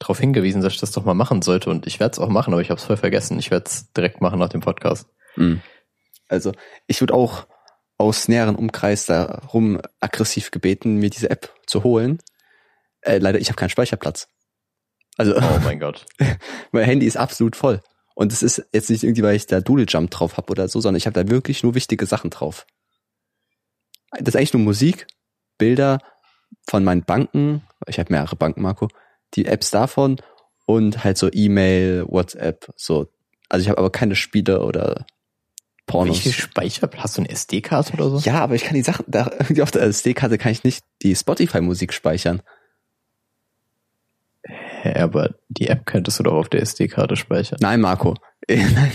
darauf 0.00 0.18
hingewiesen, 0.18 0.60
dass 0.60 0.72
ich 0.72 0.80
das 0.80 0.90
doch 0.90 1.04
mal 1.04 1.14
machen 1.14 1.40
sollte 1.40 1.70
und 1.70 1.86
ich 1.86 2.00
werde 2.00 2.14
es 2.14 2.18
auch 2.18 2.28
machen, 2.28 2.52
aber 2.52 2.62
ich 2.62 2.70
habe 2.70 2.80
es 2.80 2.84
voll 2.84 2.96
vergessen. 2.96 3.38
Ich 3.38 3.52
werde 3.52 3.66
es 3.66 3.92
direkt 3.92 4.20
machen 4.20 4.40
nach 4.40 4.48
dem 4.48 4.60
Podcast. 4.60 5.06
Hm. 5.34 5.60
Also, 6.26 6.50
ich 6.88 7.00
wurde 7.00 7.14
auch 7.14 7.46
aus 7.98 8.28
näheren 8.28 8.56
Umkreis 8.56 9.06
darum 9.06 9.80
aggressiv 10.00 10.50
gebeten, 10.50 10.96
mir 10.96 11.10
diese 11.10 11.30
App 11.30 11.54
zu 11.66 11.84
holen. 11.84 12.18
Äh, 13.00 13.18
leider, 13.18 13.38
ich 13.38 13.48
habe 13.48 13.56
keinen 13.56 13.70
Speicherplatz. 13.70 14.28
Also, 15.16 15.36
Oh 15.36 15.60
mein 15.64 15.78
Gott. 15.80 16.06
mein 16.72 16.84
Handy 16.84 17.06
ist 17.06 17.16
absolut 17.16 17.56
voll. 17.56 17.80
Und 18.14 18.32
es 18.32 18.42
ist 18.42 18.62
jetzt 18.72 18.90
nicht 18.90 19.04
irgendwie, 19.04 19.22
weil 19.22 19.36
ich 19.36 19.46
da 19.46 19.60
Doodle 19.60 19.86
Jump 19.88 20.10
drauf 20.10 20.36
habe 20.36 20.50
oder 20.50 20.68
so, 20.68 20.80
sondern 20.80 20.98
ich 20.98 21.06
habe 21.06 21.24
da 21.24 21.30
wirklich 21.30 21.62
nur 21.62 21.74
wichtige 21.74 22.06
Sachen 22.06 22.30
drauf. 22.30 22.66
Das 24.10 24.34
ist 24.34 24.36
eigentlich 24.36 24.52
nur 24.52 24.62
Musik, 24.62 25.06
Bilder 25.56 25.98
von 26.68 26.84
meinen 26.84 27.04
Banken, 27.04 27.62
ich 27.86 27.98
habe 27.98 28.12
mehrere 28.12 28.36
Banken, 28.36 28.60
Marco, 28.62 28.88
die 29.34 29.46
Apps 29.46 29.70
davon 29.70 30.20
und 30.66 31.02
halt 31.04 31.16
so 31.16 31.30
E-Mail, 31.32 32.04
WhatsApp, 32.06 32.70
so. 32.76 33.08
Also 33.48 33.62
ich 33.62 33.68
habe 33.68 33.78
aber 33.78 33.90
keine 33.90 34.14
Spiele 34.14 34.62
oder 34.62 35.06
Wie 35.92 35.98
Pornos. 35.98 36.18
viel 36.20 36.32
Speicher? 36.32 36.88
Hast 36.96 37.16
du 37.18 37.22
eine 37.22 37.30
SD-Karte 37.30 37.92
oder 37.94 38.10
so? 38.10 38.18
Ja, 38.18 38.40
aber 38.40 38.54
ich 38.54 38.64
kann 38.64 38.74
die 38.74 38.82
Sachen, 38.82 39.04
da, 39.08 39.30
auf 39.60 39.70
der 39.70 39.82
SD-Karte 39.82 40.38
kann 40.38 40.52
ich 40.52 40.64
nicht 40.64 40.84
die 41.02 41.14
Spotify-Musik 41.14 41.92
speichern. 41.92 42.42
Hä, 44.44 44.98
aber 45.00 45.34
die 45.48 45.68
App 45.68 45.86
könntest 45.86 46.18
du 46.18 46.24
doch 46.24 46.34
auf 46.34 46.48
der 46.48 46.60
SD-Karte 46.62 47.16
speichern. 47.16 47.58
Nein, 47.60 47.80
Marco. 47.80 48.14
Nein. 48.48 48.90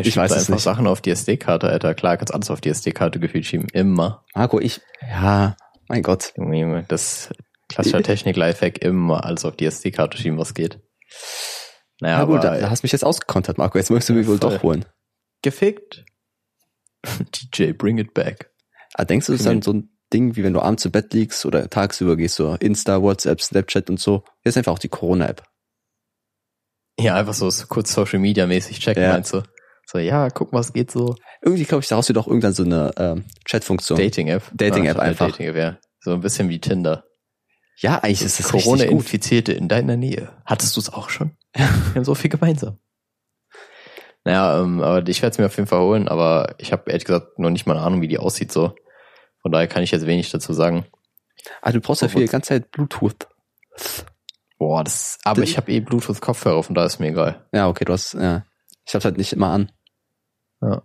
Ich, 0.00 0.08
Ich 0.08 0.16
weiß 0.16 0.30
es 0.32 0.38
einfach 0.38 0.54
nicht. 0.54 0.62
Sachen 0.62 0.86
auf 0.86 1.00
die 1.00 1.10
SD-Karte, 1.10 1.68
Alter. 1.68 1.94
Klar, 1.94 2.16
kannst 2.16 2.34
alles 2.34 2.50
auf 2.50 2.60
die 2.60 2.68
SD-Karte 2.68 3.20
gefühlt 3.20 3.46
schieben. 3.46 3.68
Immer. 3.72 4.24
Marco, 4.34 4.58
ich, 4.60 4.80
ja, 5.00 5.56
mein 5.88 6.02
Gott. 6.02 6.34
Das 6.88 7.30
klassischer 7.68 8.02
Technik-Lifehack, 8.02 8.78
immer 8.82 9.24
alles 9.24 9.44
auf 9.44 9.56
die 9.56 9.66
SD-Karte 9.66 10.18
schieben, 10.18 10.38
was 10.38 10.54
geht. 10.54 10.80
Naja, 12.00 12.18
Ja, 12.18 12.24
gut, 12.24 12.40
aber 12.44 12.56
da, 12.56 12.60
da 12.60 12.70
hast 12.70 12.82
mich 12.82 12.92
jetzt 12.92 13.04
ausgekontert, 13.04 13.58
Marco. 13.58 13.78
Jetzt 13.78 13.90
möchtest 13.90 14.10
du 14.10 14.14
mich 14.14 14.26
wohl 14.26 14.38
doch 14.38 14.62
holen. 14.62 14.84
gefickt. 15.42 16.04
DJ, 17.54 17.72
bring 17.72 17.98
it 17.98 18.14
back. 18.14 18.50
Ah, 18.94 19.04
denkst 19.04 19.26
du, 19.26 19.32
das 19.32 19.40
ist 19.40 19.46
dann 19.46 19.62
so 19.62 19.72
ein 19.72 19.88
Ding, 20.12 20.36
wie 20.36 20.44
wenn 20.44 20.52
du 20.52 20.60
abends 20.60 20.84
im 20.84 20.92
Bett 20.92 21.12
liegst 21.14 21.46
oder 21.46 21.68
tagsüber 21.70 22.16
gehst, 22.16 22.34
so 22.36 22.54
Insta, 22.60 23.00
WhatsApp, 23.00 23.40
Snapchat 23.40 23.88
und 23.88 23.98
so. 23.98 24.24
Hier 24.42 24.50
ist 24.50 24.56
einfach 24.58 24.72
auch 24.72 24.78
die 24.78 24.88
Corona-App. 24.88 25.42
Ja, 26.98 27.16
einfach 27.16 27.34
so, 27.34 27.48
so 27.48 27.66
kurz 27.66 27.92
Social 27.92 28.18
Media 28.18 28.46
mäßig 28.46 28.78
checken, 28.80 29.02
Ja. 29.02 29.12
meinst 29.12 29.32
du? 29.32 29.42
So, 29.86 29.98
ja, 29.98 30.28
guck 30.30 30.52
mal, 30.52 30.60
es 30.60 30.72
geht 30.72 30.90
so. 30.90 31.16
Irgendwie, 31.40 31.64
glaube 31.64 31.82
ich, 31.82 31.88
daraus 31.88 32.08
wird 32.08 32.18
auch 32.18 32.26
irgendwann 32.28 32.52
so 32.52 32.62
eine 32.64 32.92
ähm, 32.96 33.24
Chat-Funktion. 33.46 33.98
Dating-App. 33.98 34.42
Dating-App 34.54 34.96
Ja, 34.96 35.02
einfach. 35.02 35.30
Dating-App, 35.30 35.56
ja. 35.56 35.78
So 36.00 36.12
ein 36.12 36.20
bisschen 36.20 36.48
wie 36.48 36.60
Tinder. 36.60 37.04
Ja, 37.78 37.98
eigentlich 37.98 38.22
ist 38.22 38.38
das. 38.38 38.48
Corona-Infizierte 38.48 39.52
in 39.52 39.68
deiner 39.68 39.96
Nähe. 39.96 40.30
Hattest 40.44 40.76
du 40.76 40.80
es 40.80 40.92
auch 40.92 41.10
schon? 41.10 41.36
Wir 41.54 41.66
haben 41.96 42.04
so 42.04 42.14
viel 42.14 42.30
gemeinsam. 42.30 42.78
Naja, 44.24 44.60
ähm, 44.60 44.80
aber 44.82 45.06
ich 45.08 45.20
werde 45.22 45.32
es 45.32 45.38
mir 45.38 45.46
auf 45.46 45.56
jeden 45.56 45.66
Fall 45.68 45.80
holen, 45.80 46.08
aber 46.08 46.54
ich 46.58 46.72
habe 46.72 46.90
ehrlich 46.90 47.04
gesagt 47.04 47.38
noch 47.38 47.50
nicht 47.50 47.66
mal 47.66 47.76
eine 47.76 47.84
Ahnung, 47.84 48.00
wie 48.02 48.08
die 48.08 48.18
aussieht 48.18 48.52
so. 48.52 48.74
Von 49.40 49.50
daher 49.52 49.66
kann 49.66 49.82
ich 49.82 49.90
jetzt 49.90 50.06
wenig 50.06 50.30
dazu 50.30 50.52
sagen. 50.52 50.86
Ah, 51.60 51.72
du 51.72 51.80
brauchst 51.80 52.02
ja 52.02 52.08
für 52.08 52.18
die 52.20 52.26
ganze 52.26 52.50
Zeit 52.50 52.70
Bluetooth. 52.70 53.26
Boah, 54.58 54.84
das, 54.84 55.18
aber 55.24 55.40
Das- 55.40 55.50
ich 55.50 55.56
habe 55.56 55.72
eh 55.72 55.80
Bluetooth-Kopfhörer, 55.80 56.62
von 56.62 56.74
daher 56.74 56.86
ist 56.86 57.00
mir 57.00 57.08
egal. 57.08 57.44
Ja, 57.52 57.68
okay, 57.68 57.84
du 57.84 57.92
hast, 57.92 58.14
ja. 58.14 58.44
Ich 58.86 58.94
hab's 58.94 59.04
halt 59.04 59.18
nicht 59.18 59.32
immer 59.32 59.48
an. 59.48 59.72
Ja. 60.60 60.82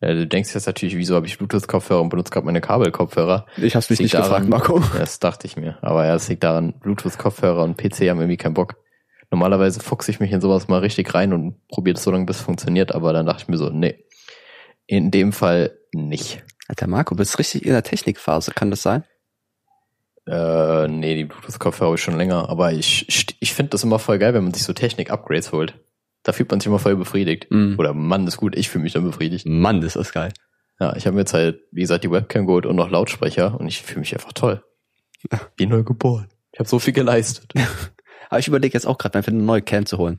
Ja, 0.00 0.12
du 0.12 0.26
denkst 0.26 0.52
jetzt 0.54 0.66
natürlich, 0.66 0.96
wieso 0.96 1.14
habe 1.14 1.26
ich 1.26 1.38
Bluetooth-Kopfhörer 1.38 2.00
und 2.00 2.08
benutze 2.08 2.30
gerade 2.32 2.44
meine 2.44 2.60
Kabel-Kopfhörer? 2.60 3.46
Ich 3.56 3.76
hab's 3.76 3.88
mich 3.88 4.00
nicht 4.00 4.14
gefragt, 4.16 4.48
Marco. 4.48 4.80
Das 4.98 5.20
dachte 5.20 5.46
ich 5.46 5.56
mir. 5.56 5.78
Aber 5.80 6.04
ja, 6.04 6.16
es 6.16 6.28
liegt 6.28 6.42
daran, 6.42 6.72
Bluetooth-Kopfhörer 6.80 7.62
und 7.62 7.76
PC 7.76 8.10
haben 8.10 8.18
irgendwie 8.20 8.36
keinen 8.36 8.54
Bock. 8.54 8.74
Normalerweise 9.34 9.80
fuchse 9.80 10.12
ich 10.12 10.20
mich 10.20 10.30
in 10.30 10.40
sowas 10.40 10.68
mal 10.68 10.78
richtig 10.78 11.12
rein 11.12 11.32
und 11.32 11.66
probiere 11.66 11.94
das 11.94 12.04
so 12.04 12.12
lange, 12.12 12.24
bis 12.24 12.36
es 12.36 12.42
funktioniert, 12.42 12.94
aber 12.94 13.12
dann 13.12 13.26
dachte 13.26 13.42
ich 13.42 13.48
mir 13.48 13.56
so, 13.56 13.68
nee. 13.68 14.04
In 14.86 15.10
dem 15.10 15.32
Fall 15.32 15.76
nicht. 15.92 16.44
Alter, 16.68 16.86
Marco, 16.86 17.16
bist 17.16 17.36
richtig 17.40 17.64
in 17.64 17.72
der 17.72 17.82
Technikphase, 17.82 18.52
kann 18.52 18.70
das 18.70 18.82
sein? 18.82 19.02
Äh, 20.28 20.86
nee, 20.86 21.16
die 21.16 21.24
Bluetooth-Kopfhörer 21.24 21.88
habe 21.88 21.96
ich 21.96 22.02
schon 22.02 22.16
länger, 22.16 22.48
aber 22.48 22.74
ich, 22.74 23.08
ich, 23.40 23.54
finde 23.54 23.70
das 23.70 23.82
immer 23.82 23.98
voll 23.98 24.20
geil, 24.20 24.34
wenn 24.34 24.44
man 24.44 24.54
sich 24.54 24.62
so 24.62 24.72
Technik-Upgrades 24.72 25.50
holt. 25.50 25.80
Da 26.22 26.30
fühlt 26.30 26.48
man 26.52 26.60
sich 26.60 26.68
immer 26.68 26.78
voll 26.78 26.94
befriedigt. 26.94 27.50
Mhm. 27.50 27.74
Oder 27.76 27.92
Mann, 27.92 28.28
ist 28.28 28.36
gut, 28.36 28.54
ich 28.56 28.68
fühle 28.68 28.84
mich 28.84 28.92
dann 28.92 29.02
befriedigt. 29.02 29.46
Mann, 29.46 29.82
ist 29.82 29.96
das 29.96 30.12
geil. 30.12 30.32
Ja, 30.78 30.94
ich 30.94 31.06
habe 31.06 31.14
mir 31.14 31.22
jetzt 31.22 31.34
halt, 31.34 31.58
wie 31.72 31.80
gesagt, 31.80 32.04
die 32.04 32.10
Webcam 32.12 32.46
geholt 32.46 32.66
und 32.66 32.76
noch 32.76 32.88
Lautsprecher 32.88 33.58
und 33.58 33.66
ich 33.66 33.82
fühle 33.82 34.00
mich 34.00 34.14
einfach 34.14 34.32
toll. 34.32 34.62
Wie 35.56 35.66
neu 35.66 35.82
geboren. 35.82 36.28
Ich 36.52 36.60
habe 36.60 36.68
so 36.68 36.78
viel 36.78 36.92
geleistet. 36.92 37.52
Aber 38.34 38.40
ich 38.40 38.48
überlege 38.48 38.74
jetzt 38.74 38.88
auch 38.88 38.98
gerade, 38.98 39.16
einfach 39.16 39.30
eine 39.30 39.44
neue 39.44 39.62
Cam 39.62 39.86
zu 39.86 39.96
holen. 39.96 40.18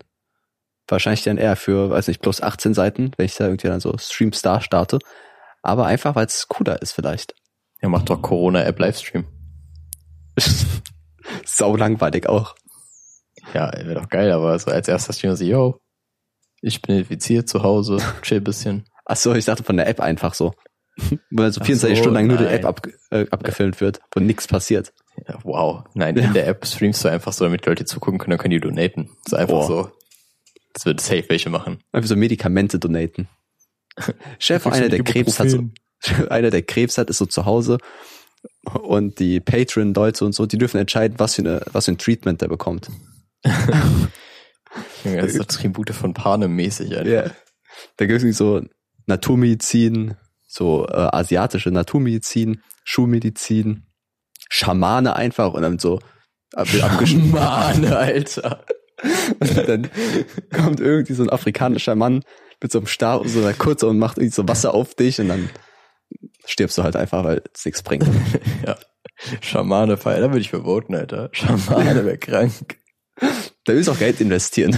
Wahrscheinlich 0.88 1.24
dann 1.24 1.38
eher 1.38 1.58
für, 1.58 1.90
weiß 1.90 2.08
nicht, 2.08 2.22
plus 2.22 2.42
18 2.42 2.74
Seiten, 2.74 3.12
wenn 3.18 3.26
ich 3.26 3.36
da 3.36 3.44
irgendwie 3.44 3.68
dann 3.68 3.82
so 3.82 3.94
Stream 3.98 4.32
Star 4.32 4.62
starte. 4.62 5.00
Aber 5.62 5.86
einfach, 5.86 6.16
weil 6.16 6.26
es 6.26 6.48
cooler 6.48 6.82
ist 6.82 6.94
vielleicht. 6.94 7.36
Ja, 7.82 7.90
macht 7.90 8.10
doch 8.10 8.22
Corona-App 8.22 8.80
Livestream. 8.80 9.26
Sau 11.46 11.76
langweilig 11.76 12.30
auch. 12.30 12.56
Ja, 13.54 13.74
wäre 13.74 13.96
doch 13.96 14.08
geil, 14.08 14.32
aber 14.32 14.58
so 14.60 14.72
als 14.72 14.88
erster 14.88 15.12
Streamer 15.12 15.36
so, 15.36 15.44
yo, 15.44 15.82
ich 16.62 16.82
bin 16.82 17.00
infiziert 17.00 17.50
zu 17.50 17.64
Hause, 17.64 17.98
chill 18.22 18.40
bisschen. 18.40 18.86
Ach 19.04 19.18
so, 19.18 19.36
ich 19.36 19.44
dachte 19.44 19.66
von 19.66 19.76
der 19.76 19.90
App 19.90 20.00
einfach 20.00 20.36
so. 20.36 20.54
Wo 21.32 21.42
dann 21.42 21.52
so 21.52 21.60
Ach 21.60 21.66
24 21.66 21.98
so, 21.98 22.02
Stunden 22.02 22.16
lang 22.16 22.28
nur 22.28 22.38
die. 22.38 22.46
App 22.46 22.64
ab, 22.64 22.88
äh, 23.12 23.28
abgefilmt 23.30 23.82
wird, 23.82 24.00
wo 24.16 24.22
nichts 24.22 24.48
passiert. 24.48 24.94
Ja, 25.28 25.40
wow. 25.44 25.84
Nein, 25.94 26.18
in 26.18 26.34
der 26.34 26.48
App 26.48 26.66
streamst 26.66 27.04
du 27.04 27.10
einfach 27.10 27.34
so, 27.34 27.46
damit 27.46 27.66
Leute 27.66 27.86
zugucken 27.86 28.20
können, 28.20 28.32
dann 28.32 28.40
können 28.40 28.52
die 28.52 28.60
donaten. 28.60 29.10
Das 29.24 29.34
ist 29.34 29.40
einfach 29.40 29.68
Boah. 29.68 29.68
so. 29.68 29.92
Das 30.74 30.86
wird 30.86 31.00
safe 31.00 31.26
welche 31.30 31.50
machen. 31.50 31.80
Einfach 31.94 32.10
so 32.10 32.16
Medikamente 32.16 32.80
donaten. 32.80 33.30
Chef, 34.40 34.68
einer 34.68 34.90
der 34.90 35.04
Krebs 35.04 35.40
hat 35.40 35.50
so, 35.50 35.64
einer 36.30 36.50
der 36.50 36.64
Krebs 36.64 36.98
hat, 36.98 37.10
ist 37.10 37.18
so 37.18 37.26
zu 37.26 37.46
Hause 37.46 37.78
und 38.74 39.20
die 39.20 39.40
Patreon-Leute 39.40 40.26
und 40.26 40.34
so, 40.34 40.46
die 40.46 40.58
dürfen 40.58 40.80
entscheiden, 40.80 41.18
was 41.18 41.36
für, 41.36 41.42
eine, 41.42 41.62
was 41.72 41.86
für 41.86 41.92
ein 41.92 41.98
Treatment 41.98 42.42
der 42.42 42.48
bekommt. 42.48 42.90
Junge, 45.04 45.22
Das 45.22 45.32
ist 45.32 45.38
so 45.38 45.44
Tribute 45.44 45.92
von 45.92 46.14
Panem 46.14 46.56
mäßig. 46.56 46.90
Ja. 46.90 47.32
Da 47.98 48.06
gibt 48.06 48.22
es 48.22 48.38
so 48.38 48.62
Naturmedizin, 49.06 50.16
so 50.48 50.88
äh, 50.88 50.92
asiatische 50.92 51.72
Naturmedizin, 51.72 52.62
Schulmedizin, 52.84 53.84
Schamane 54.50 55.16
einfach 55.16 55.54
und 55.54 55.62
dann 55.62 55.80
so. 55.80 56.00
Mann, 57.32 57.86
Alter. 57.86 58.66
Und 59.40 59.68
dann 59.68 59.90
kommt 60.54 60.80
irgendwie 60.80 61.14
so 61.14 61.24
ein 61.24 61.30
afrikanischer 61.30 61.96
Mann 61.96 62.24
mit 62.62 62.72
so 62.72 62.80
einem 62.80 62.88
Stab 62.88 63.22
und 63.22 63.30
so 63.30 63.40
einer 63.40 63.54
Kurze 63.54 63.88
und 63.88 64.00
macht 64.00 64.18
irgendwie 64.18 64.34
so 64.34 64.48
Wasser 64.48 64.74
auf 64.74 64.96
dich 64.96 65.20
und 65.20 65.28
dann 65.30 65.50
stirbst 66.46 66.78
du 66.78 66.84
halt 66.84 66.96
einfach, 66.96 67.24
weil 67.24 67.42
es 67.54 67.66
nichts 67.66 67.84
bringt. 67.84 68.06
Ja. 68.66 68.78
Schamane 69.42 69.96
feiern, 69.98 70.22
da 70.22 70.28
würde 70.30 70.42
ich 70.42 70.50
verboten, 70.50 70.94
Alter. 70.96 71.30
Schamane 71.32 72.04
wäre 72.06 72.18
krank. 72.18 72.78
Da 73.18 73.74
willst 73.74 73.88
du 73.88 73.94
auch 73.94 74.00
Geld 74.00 74.20
investieren. 74.20 74.72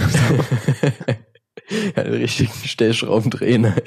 ja, 1.96 2.02
einen 2.02 2.14
richtigen 2.14 2.52
Stellschrauben 2.64 3.30
drehen. 3.30 3.64
ey. 3.64 3.82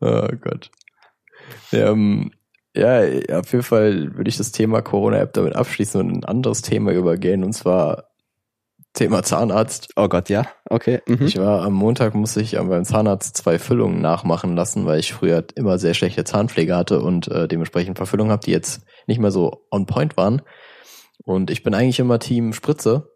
oh 0.00 0.28
Gott. 0.40 0.70
Ja, 1.72 1.90
ähm, 1.90 2.32
ja, 2.76 3.38
auf 3.38 3.50
jeden 3.52 3.64
Fall 3.64 4.16
würde 4.16 4.28
ich 4.28 4.36
das 4.36 4.52
Thema 4.52 4.82
Corona-App 4.82 5.32
damit 5.32 5.56
abschließen 5.56 6.00
und 6.00 6.10
ein 6.10 6.24
anderes 6.24 6.62
Thema 6.62 6.92
übergehen, 6.92 7.44
und 7.44 7.52
zwar 7.52 8.10
Thema 8.96 9.22
Zahnarzt. 9.22 9.90
Oh 9.96 10.08
Gott, 10.08 10.28
ja, 10.30 10.46
okay. 10.70 11.00
Mhm. 11.06 11.26
Ich 11.26 11.38
war 11.38 11.62
am 11.62 11.74
Montag, 11.74 12.14
musste 12.14 12.40
ich 12.40 12.52
beim 12.52 12.84
Zahnarzt 12.84 13.36
zwei 13.36 13.58
Füllungen 13.58 14.00
nachmachen 14.00 14.56
lassen, 14.56 14.86
weil 14.86 14.98
ich 14.98 15.12
früher 15.12 15.44
immer 15.54 15.78
sehr 15.78 15.94
schlechte 15.94 16.24
Zahnpflege 16.24 16.74
hatte 16.74 17.00
und 17.00 17.28
äh, 17.28 17.46
dementsprechend 17.46 17.90
ein 17.90 17.94
paar 17.94 18.06
Füllungen 18.06 18.32
habe, 18.32 18.44
die 18.44 18.52
jetzt 18.52 18.82
nicht 19.06 19.20
mehr 19.20 19.30
so 19.30 19.66
on 19.70 19.86
point 19.86 20.16
waren. 20.16 20.42
Und 21.24 21.50
ich 21.50 21.62
bin 21.62 21.74
eigentlich 21.74 21.98
immer 21.98 22.18
Team 22.18 22.52
Spritze. 22.52 23.12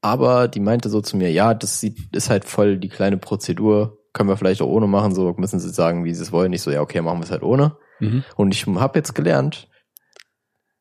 Aber 0.00 0.48
die 0.48 0.60
meinte 0.60 0.90
so 0.90 1.00
zu 1.00 1.16
mir, 1.16 1.32
ja, 1.32 1.54
das 1.54 1.80
sieht, 1.80 2.14
ist 2.14 2.30
halt 2.30 2.44
voll 2.44 2.78
die 2.78 2.90
kleine 2.90 3.16
Prozedur. 3.16 3.98
Können 4.12 4.28
wir 4.28 4.36
vielleicht 4.36 4.62
auch 4.62 4.68
ohne 4.68 4.86
machen, 4.86 5.14
so 5.14 5.32
müssen 5.38 5.58
sie 5.58 5.70
sagen, 5.70 6.04
wie 6.04 6.14
sie 6.14 6.22
es 6.22 6.30
wollen. 6.30 6.52
Ich 6.52 6.62
so, 6.62 6.70
ja, 6.70 6.82
okay, 6.82 7.00
machen 7.00 7.18
wir 7.18 7.24
es 7.24 7.30
halt 7.30 7.42
ohne. 7.42 7.76
Mhm. 8.00 8.24
Und 8.36 8.54
ich 8.54 8.66
habe 8.66 8.98
jetzt 8.98 9.14
gelernt, 9.14 9.68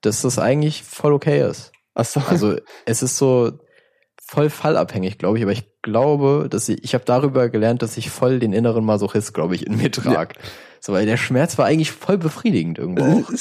dass 0.02 0.22
das 0.22 0.40
eigentlich 0.40 0.84
voll 0.84 1.14
okay 1.14 1.48
ist. 1.48 1.72
Ach 1.96 2.06
so. 2.06 2.20
Also 2.22 2.58
es 2.86 3.04
ist 3.04 3.18
so 3.18 3.60
voll 4.22 4.50
fallabhängig, 4.50 5.18
glaube 5.18 5.38
ich, 5.38 5.44
aber 5.44 5.52
ich 5.52 5.66
glaube, 5.82 6.48
dass 6.50 6.68
ich, 6.70 6.84
ich 6.84 6.94
habe 6.94 7.06
darüber 7.06 7.50
gelernt, 7.50 7.82
dass 7.82 7.98
ich 7.98 8.10
voll 8.10 8.40
den 8.40 8.54
inneren 8.54 8.84
Masochist, 8.86 9.34
glaube 9.34 9.56
ich, 9.56 9.66
in 9.68 9.78
mir 9.78 9.92
trage. 9.92 10.36
So, 10.80 10.94
weil 10.94 11.06
der 11.06 11.18
Schmerz 11.18 11.58
war 11.58 11.66
eigentlich 11.66 11.92
voll 11.92 12.18
befriedigend 12.18 12.78
irgendwo. 12.80 13.24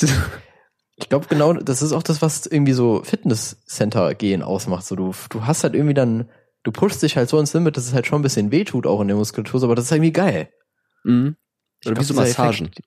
Ich 0.97 1.09
glaube 1.09 1.27
genau, 1.27 1.55
das 1.55 1.83
ist 1.83 1.93
auch 1.93 2.03
das, 2.03 2.23
was 2.23 2.47
irgendwie 2.47 2.75
so 2.75 3.03
Fitnesscenter 3.03 4.15
gehen 4.15 4.43
ausmacht. 4.43 4.85
So, 4.85 4.95
du, 4.95 5.13
du 5.31 5.47
hast 5.47 5.65
halt 5.65 5.75
irgendwie 5.75 5.95
dann, 5.95 6.29
du 6.63 6.71
pushst 6.71 7.03
dich 7.03 7.17
halt 7.17 7.29
so 7.29 7.41
ins 7.41 7.55
Limit, 7.55 7.77
dass 7.77 7.87
es 7.87 7.95
halt 7.95 8.07
schon 8.07 8.21
ein 8.21 8.23
bisschen 8.23 8.53
wehtut, 8.53 8.87
auch 8.87 9.01
in 9.01 9.09
der 9.09 9.17
Muskulatur, 9.17 9.65
aber 9.65 9.75
das 9.75 9.87
ist 9.87 9.91
irgendwie 9.93 10.13
geil. 10.13 10.51
mhm. 11.03 11.35
Oder 11.87 11.99
wie 11.99 12.05
so 12.05 12.15
Massagen. 12.15 12.67
Effekt- 12.67 12.81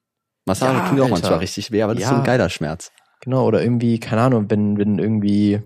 Massagen 0.45 0.77
Ja, 0.77 0.89
tun 0.89 0.99
auch 0.99 1.03
Alter. 1.05 1.11
manchmal 1.15 1.39
richtig 1.39 1.71
weh, 1.71 1.81
aber 1.81 1.93
das 1.95 2.03
ist 2.03 2.09
so 2.09 2.15
Ja. 2.15 2.21
ein 2.21 2.25
geiler 2.25 2.49
Schmerz. 2.49 2.91
Genau, 3.21 3.45
oder 3.45 3.61
irgendwie, 3.63 3.99
keine 3.99 4.21
Ahnung, 4.21 4.45
wenn, 4.49 4.77
wenn 4.77 4.99
irgendwie 4.99 5.61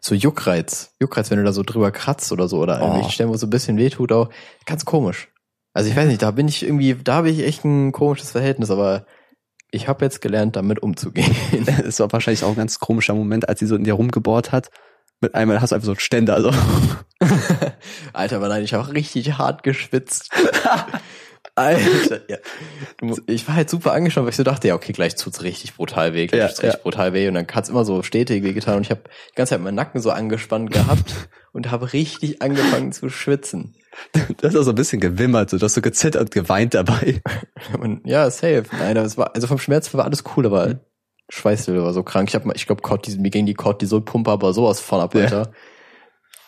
so 0.00 0.14
Juckreiz, 0.14 0.94
Juckreiz, 1.00 1.30
wenn 1.30 1.38
du 1.38 1.44
da 1.44 1.52
so 1.52 1.62
drüber 1.62 1.90
kratzt 1.92 2.32
oder 2.32 2.48
so, 2.48 2.58
oder 2.58 2.78
Oh. 2.80 2.84
irgendwelche 2.84 3.10
Stellen, 3.10 3.30
wo 3.30 3.34
es 3.34 3.40
so 3.40 3.46
ein 3.46 3.50
bisschen 3.50 3.76
wehtut, 3.78 4.12
auch 4.12 4.30
ganz 4.66 4.84
komisch. 4.84 5.28
Also 5.74 5.88
ich 5.90 5.96
weiß 5.96 6.06
nicht, 6.08 6.22
da 6.22 6.30
bin 6.32 6.48
ich 6.48 6.62
irgendwie, 6.64 6.94
da 6.94 7.14
habe 7.14 7.30
ich 7.30 7.40
echt 7.44 7.64
ein 7.64 7.92
komisches 7.92 8.32
Verhältnis, 8.32 8.70
aber 8.70 9.06
ich 9.70 9.88
habe 9.88 10.04
jetzt 10.04 10.20
gelernt, 10.20 10.54
damit 10.56 10.80
umzugehen. 10.82 11.34
Es 11.86 11.98
war 11.98 12.12
wahrscheinlich 12.12 12.44
auch 12.44 12.50
ein 12.50 12.56
ganz 12.56 12.78
komischer 12.78 13.14
Moment, 13.14 13.48
als 13.48 13.60
sie 13.60 13.66
so 13.66 13.74
in 13.76 13.84
dir 13.84 13.94
rumgebohrt 13.94 14.52
hat. 14.52 14.70
Mit 15.20 15.34
einmal 15.34 15.60
hast 15.60 15.70
du 15.70 15.76
einfach 15.76 15.86
so 15.86 15.92
einen 15.92 16.00
Ständer. 16.00 16.34
Also. 16.34 16.50
Alter, 18.12 18.36
aber 18.36 18.48
nein, 18.48 18.64
ich 18.64 18.74
habe 18.74 18.84
auch 18.84 18.92
richtig 18.92 19.38
hart 19.38 19.62
geschwitzt. 19.62 20.30
Alter, 21.54 22.20
ja. 22.30 22.38
Ich 23.26 23.46
war 23.46 23.54
halt 23.56 23.68
super 23.68 23.92
angeschaut, 23.92 24.22
weil 24.24 24.30
ich 24.30 24.36
so 24.36 24.42
dachte, 24.42 24.68
ja, 24.68 24.74
okay, 24.74 24.92
gleich 24.92 25.16
tut's 25.16 25.42
richtig 25.42 25.74
brutal 25.74 26.14
weh, 26.14 26.26
gleich 26.26 26.40
Ja, 26.40 26.48
tut's 26.48 26.62
richtig 26.62 26.78
ja. 26.78 26.82
brutal 26.82 27.12
weh 27.12 27.28
und 27.28 27.34
dann 27.34 27.46
hat's 27.52 27.68
immer 27.68 27.84
so 27.84 28.02
stetig 28.02 28.42
weh 28.42 28.52
getan 28.54 28.76
und 28.76 28.82
ich 28.82 28.90
habe 28.90 29.02
die 29.30 29.34
ganze 29.34 29.50
Zeit 29.50 29.60
meinen 29.60 29.74
Nacken 29.74 30.00
so 30.00 30.10
angespannt 30.10 30.70
gehabt 30.70 31.28
und 31.52 31.70
habe 31.70 31.92
richtig 31.92 32.40
angefangen 32.40 32.92
zu 32.92 33.10
schwitzen. 33.10 33.74
Das 34.40 34.54
ist 34.54 34.58
auch 34.60 34.62
so 34.64 34.70
ein 34.70 34.76
bisschen 34.76 35.00
gewimmert, 35.00 35.50
so, 35.50 35.58
du 35.58 35.64
hast 35.66 35.74
so 35.74 35.82
gezittert 35.82 36.22
und 36.22 36.30
geweint 36.30 36.72
dabei. 36.72 37.20
Und 37.78 38.06
ja, 38.06 38.30
safe. 38.30 38.64
Nein, 38.72 38.96
aber 38.96 39.06
es 39.06 39.18
war, 39.18 39.34
also 39.34 39.46
vom 39.46 39.58
Schmerz 39.58 39.92
war 39.92 40.04
alles 40.06 40.24
cool, 40.36 40.44
Mhm. 40.48 40.52
aber 40.54 40.80
Schweißlevel 41.28 41.82
war 41.82 41.92
so 41.92 42.02
krank. 42.02 42.28
Ich 42.30 42.34
habe, 42.34 42.50
ich 42.54 42.66
glaube, 42.66 42.82
mir 43.18 43.30
ging 43.30 43.44
die 43.46 43.52
Cortisol-Pumpe 43.54 44.30
aber 44.30 44.54
sowas 44.54 44.80
von 44.80 45.00
ab, 45.00 45.14
Ja. 45.14 45.20
Alter. 45.22 45.52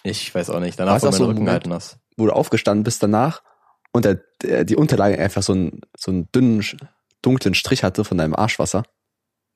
Ich 0.03 0.35
weiß 0.35 0.51
auch 0.51 0.61
nicht. 0.61 0.79
Danach 0.79 0.95
War 0.95 1.03
war 1.03 1.11
mein 1.11 1.19
so 1.19 1.27
Rücken 1.27 1.49
halt 1.51 1.67
nass. 1.67 1.99
wo 2.17 2.27
du 2.27 2.33
aufgestanden 2.33 2.83
bist 2.85 3.03
danach 3.03 3.43
und 3.95 4.05
der, 4.05 4.65
die 4.65 4.77
Unterlage 4.77 5.19
einfach 5.19 5.43
so 5.43 5.53
einen, 5.53 5.81
so 5.97 6.11
einen 6.11 6.29
dünnen, 6.33 6.65
dunklen 7.23 7.55
Strich 7.55 7.85
hatte 7.85 8.05
von 8.05 8.19
deinem 8.19 8.35
Arschwasser. 8.35 8.83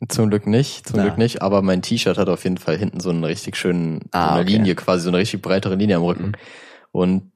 Zum 0.09 0.31
Glück 0.31 0.47
nicht, 0.47 0.87
zum 0.87 0.99
Na. 0.99 1.03
Glück 1.03 1.19
nicht, 1.19 1.43
aber 1.43 1.61
mein 1.61 1.83
T-Shirt 1.83 2.17
hat 2.19 2.29
auf 2.29 2.45
jeden 2.45 2.57
Fall 2.57 2.79
hinten 2.79 3.01
so 3.01 3.11
einen 3.11 3.25
richtig 3.25 3.57
schönen, 3.57 4.03
so 4.03 4.09
Ah, 4.13 4.35
eine 4.35 4.43
okay. 4.43 4.53
Linie 4.53 4.77
quasi, 4.77 5.03
so 5.03 5.09
eine 5.09 5.19
richtig 5.19 5.43
breitere 5.43 5.75
Linie 5.75 5.97
am 5.97 6.05
Rücken. 6.05 6.27
Mhm. 6.27 6.35
Und 6.93 7.33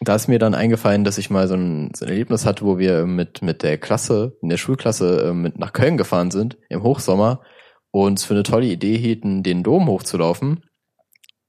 da 0.00 0.14
ist 0.14 0.28
mir 0.28 0.38
dann 0.38 0.54
eingefallen, 0.54 1.02
dass 1.02 1.18
ich 1.18 1.28
mal 1.28 1.48
so 1.48 1.54
ein, 1.54 1.90
so 1.96 2.04
ein 2.04 2.08
Erlebnis 2.08 2.46
hatte, 2.46 2.64
wo 2.64 2.78
wir 2.78 3.04
mit, 3.04 3.42
mit 3.42 3.64
der 3.64 3.78
Klasse, 3.78 4.36
in 4.42 4.48
der 4.48 4.58
Schulklasse 4.58 5.30
äh, 5.30 5.32
mit 5.32 5.58
nach 5.58 5.72
Köln 5.72 5.96
gefahren 5.96 6.30
sind, 6.30 6.56
im 6.68 6.84
Hochsommer, 6.84 7.42
und 7.90 8.20
es 8.20 8.24
für 8.24 8.34
eine 8.34 8.44
tolle 8.44 8.66
Idee 8.66 8.96
hielten, 8.96 9.42
den 9.42 9.64
Dom 9.64 9.88
hochzulaufen. 9.88 10.64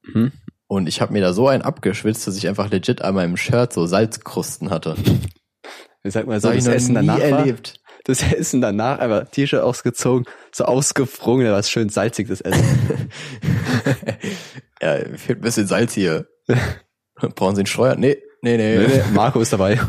Mhm. 0.01 0.31
Und 0.73 0.87
ich 0.87 1.01
habe 1.01 1.13
mir 1.13 1.21
da 1.21 1.33
so 1.33 1.47
einen 1.47 1.61
abgeschwitzt, 1.61 2.25
dass 2.25 2.35
ich 2.35 2.47
einfach 2.47 2.71
legit 2.71 3.03
an 3.03 3.13
meinem 3.13 3.37
Shirt 3.37 3.71
so 3.71 3.85
Salzkrusten 3.85 4.71
hatte. 4.71 4.95
Ich 6.01 6.13
sag 6.13 6.25
mal 6.25 6.41
so, 6.41 6.47
hab 6.47 6.55
das 6.55 6.65
Essen 6.65 6.95
danach 6.95 7.19
war, 7.19 7.21
erlebt. 7.21 7.79
das 8.05 8.23
Essen 8.23 8.59
danach, 8.59 8.97
einfach 8.97 9.29
T-Shirt 9.29 9.61
ausgezogen, 9.61 10.25
so 10.51 10.65
ausgefrungen, 10.65 11.45
da 11.45 11.51
war 11.51 11.59
es 11.59 11.69
schön 11.69 11.89
salzig, 11.89 12.27
das 12.27 12.41
Essen. 12.41 12.63
ja, 14.81 14.97
fehlt 15.15 15.37
ein 15.37 15.41
bisschen 15.41 15.67
Salz 15.67 15.93
hier. 15.93 16.27
Brauchen 17.35 17.55
Sie 17.55 17.61
einen 17.61 17.67
Steuer? 17.67 17.95
Nee, 17.95 18.17
nee, 18.41 18.57
nee. 18.57 18.79
Nee, 18.79 18.87
nee, 18.87 19.03
Marco 19.13 19.41
ist 19.41 19.53
dabei. 19.53 19.79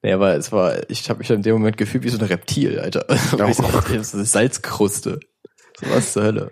Nee, 0.00 0.12
aber 0.12 0.36
es 0.36 0.52
war, 0.52 0.88
ich 0.88 1.10
habe 1.10 1.18
mich 1.18 1.28
in 1.28 1.42
dem 1.42 1.52
Moment 1.52 1.76
gefühlt 1.76 2.02
wie 2.02 2.08
so 2.08 2.18
ein 2.18 2.24
Reptil, 2.24 2.80
Alter. 2.80 3.04
Dachte, 3.36 3.94
das 3.94 4.14
ist 4.14 4.32
Salzkruste. 4.32 5.20
So 5.78 5.90
was 5.90 6.14
zur 6.14 6.22
Hölle. 6.22 6.50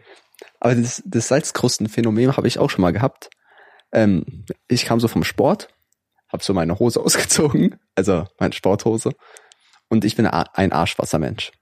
Aber 0.64 0.74
das, 0.76 1.02
das 1.04 1.28
Salzkrustenphänomen 1.28 2.38
habe 2.38 2.48
ich 2.48 2.58
auch 2.58 2.70
schon 2.70 2.80
mal 2.80 2.92
gehabt. 2.92 3.28
Ähm, 3.92 4.46
ich 4.66 4.86
kam 4.86 4.98
so 4.98 5.08
vom 5.08 5.22
Sport, 5.22 5.68
habe 6.32 6.42
so 6.42 6.54
meine 6.54 6.78
Hose 6.78 7.00
ausgezogen, 7.04 7.78
also 7.94 8.26
meine 8.38 8.54
Sporthose. 8.54 9.10
Und 9.90 10.06
ich 10.06 10.16
bin 10.16 10.26
ein 10.26 10.72
Arschwassermensch. 10.72 11.52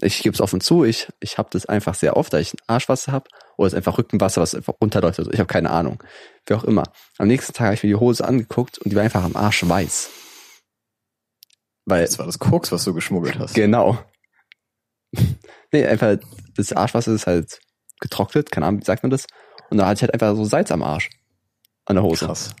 Ich 0.00 0.22
gebe 0.24 0.34
es 0.34 0.40
offen 0.40 0.60
zu, 0.60 0.82
ich, 0.82 1.08
ich 1.20 1.38
habe 1.38 1.50
das 1.52 1.66
einfach 1.66 1.94
sehr 1.94 2.16
oft, 2.16 2.32
da 2.32 2.40
ich 2.40 2.52
ein 2.52 2.58
Arschwasser 2.66 3.12
habe. 3.12 3.30
Oder 3.56 3.68
es 3.68 3.72
ist 3.74 3.76
einfach 3.76 3.96
Rückenwasser, 3.96 4.40
was 4.40 4.56
einfach 4.56 4.74
runterläuft. 4.82 5.20
Also 5.20 5.30
ich 5.30 5.38
habe 5.38 5.46
keine 5.46 5.70
Ahnung. 5.70 6.02
Wie 6.46 6.54
auch 6.54 6.64
immer. 6.64 6.82
Am 7.18 7.28
nächsten 7.28 7.52
Tag 7.52 7.66
habe 7.66 7.74
ich 7.74 7.84
mir 7.84 7.90
die 7.90 7.94
Hose 7.94 8.26
angeguckt 8.26 8.78
und 8.78 8.90
die 8.90 8.96
war 8.96 9.04
einfach 9.04 9.22
am 9.22 9.36
Arsch 9.36 9.68
weiß. 9.68 10.10
Weil, 11.86 12.04
Das 12.04 12.18
war 12.18 12.26
das 12.26 12.40
Koks, 12.40 12.72
was 12.72 12.82
du 12.82 12.92
geschmuggelt 12.92 13.38
hast. 13.38 13.54
Genau. 13.54 13.98
nee, 15.72 15.86
einfach, 15.86 16.16
das 16.56 16.72
Arschwasser 16.72 17.12
ist 17.12 17.28
halt 17.28 17.60
getrocknet, 18.00 18.50
keine 18.50 18.66
Ahnung, 18.66 18.80
wie 18.80 18.84
sagt 18.84 19.02
man 19.02 19.10
das? 19.10 19.26
Und 19.70 19.78
da 19.78 19.86
hatte 19.86 19.98
ich 19.98 20.02
halt 20.02 20.14
einfach 20.14 20.34
so 20.36 20.44
Salz 20.44 20.70
am 20.70 20.82
Arsch. 20.82 21.10
An 21.84 21.96
der 21.96 22.02
Hose. 22.02 22.26
Krass. 22.26 22.54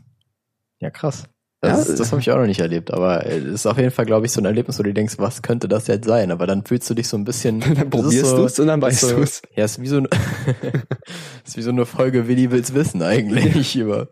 Ja, 0.80 0.90
krass. 0.90 1.24
Ja, 1.62 1.70
Das, 1.70 1.92
das 1.96 2.12
habe 2.12 2.20
ich 2.20 2.30
auch 2.30 2.36
noch 2.36 2.46
nicht 2.46 2.60
erlebt, 2.60 2.92
aber 2.92 3.26
es 3.26 3.44
ist 3.44 3.66
auf 3.66 3.76
jeden 3.78 3.90
Fall, 3.90 4.06
glaube 4.06 4.26
ich, 4.26 4.32
so 4.32 4.40
ein 4.40 4.44
Erlebnis, 4.44 4.78
wo 4.78 4.84
du 4.84 4.94
denkst, 4.94 5.14
was 5.18 5.42
könnte 5.42 5.66
das 5.68 5.88
jetzt 5.88 6.06
sein? 6.06 6.30
Aber 6.30 6.46
dann 6.46 6.64
fühlst 6.64 6.88
du 6.88 6.94
dich 6.94 7.08
so 7.08 7.16
ein 7.16 7.24
bisschen. 7.24 7.58
Dann 7.74 7.74
das 7.74 7.90
probierst 7.90 8.30
so- 8.30 8.36
du's 8.36 8.58
und 8.60 8.68
dann 8.68 8.80
das 8.80 8.90
weißt 8.92 9.00
so, 9.10 9.16
du's. 9.16 9.42
Ja, 9.56 9.64
ist 9.64 9.80
wie 9.82 9.88
so 9.88 9.96
eine, 9.96 10.08
ist 11.44 11.56
wie 11.56 11.62
so 11.62 11.70
eine 11.70 11.84
Folge 11.84 12.28
Willi 12.28 12.50
will's 12.52 12.74
wissen 12.74 13.02
eigentlich 13.02 13.74
über, 13.76 14.08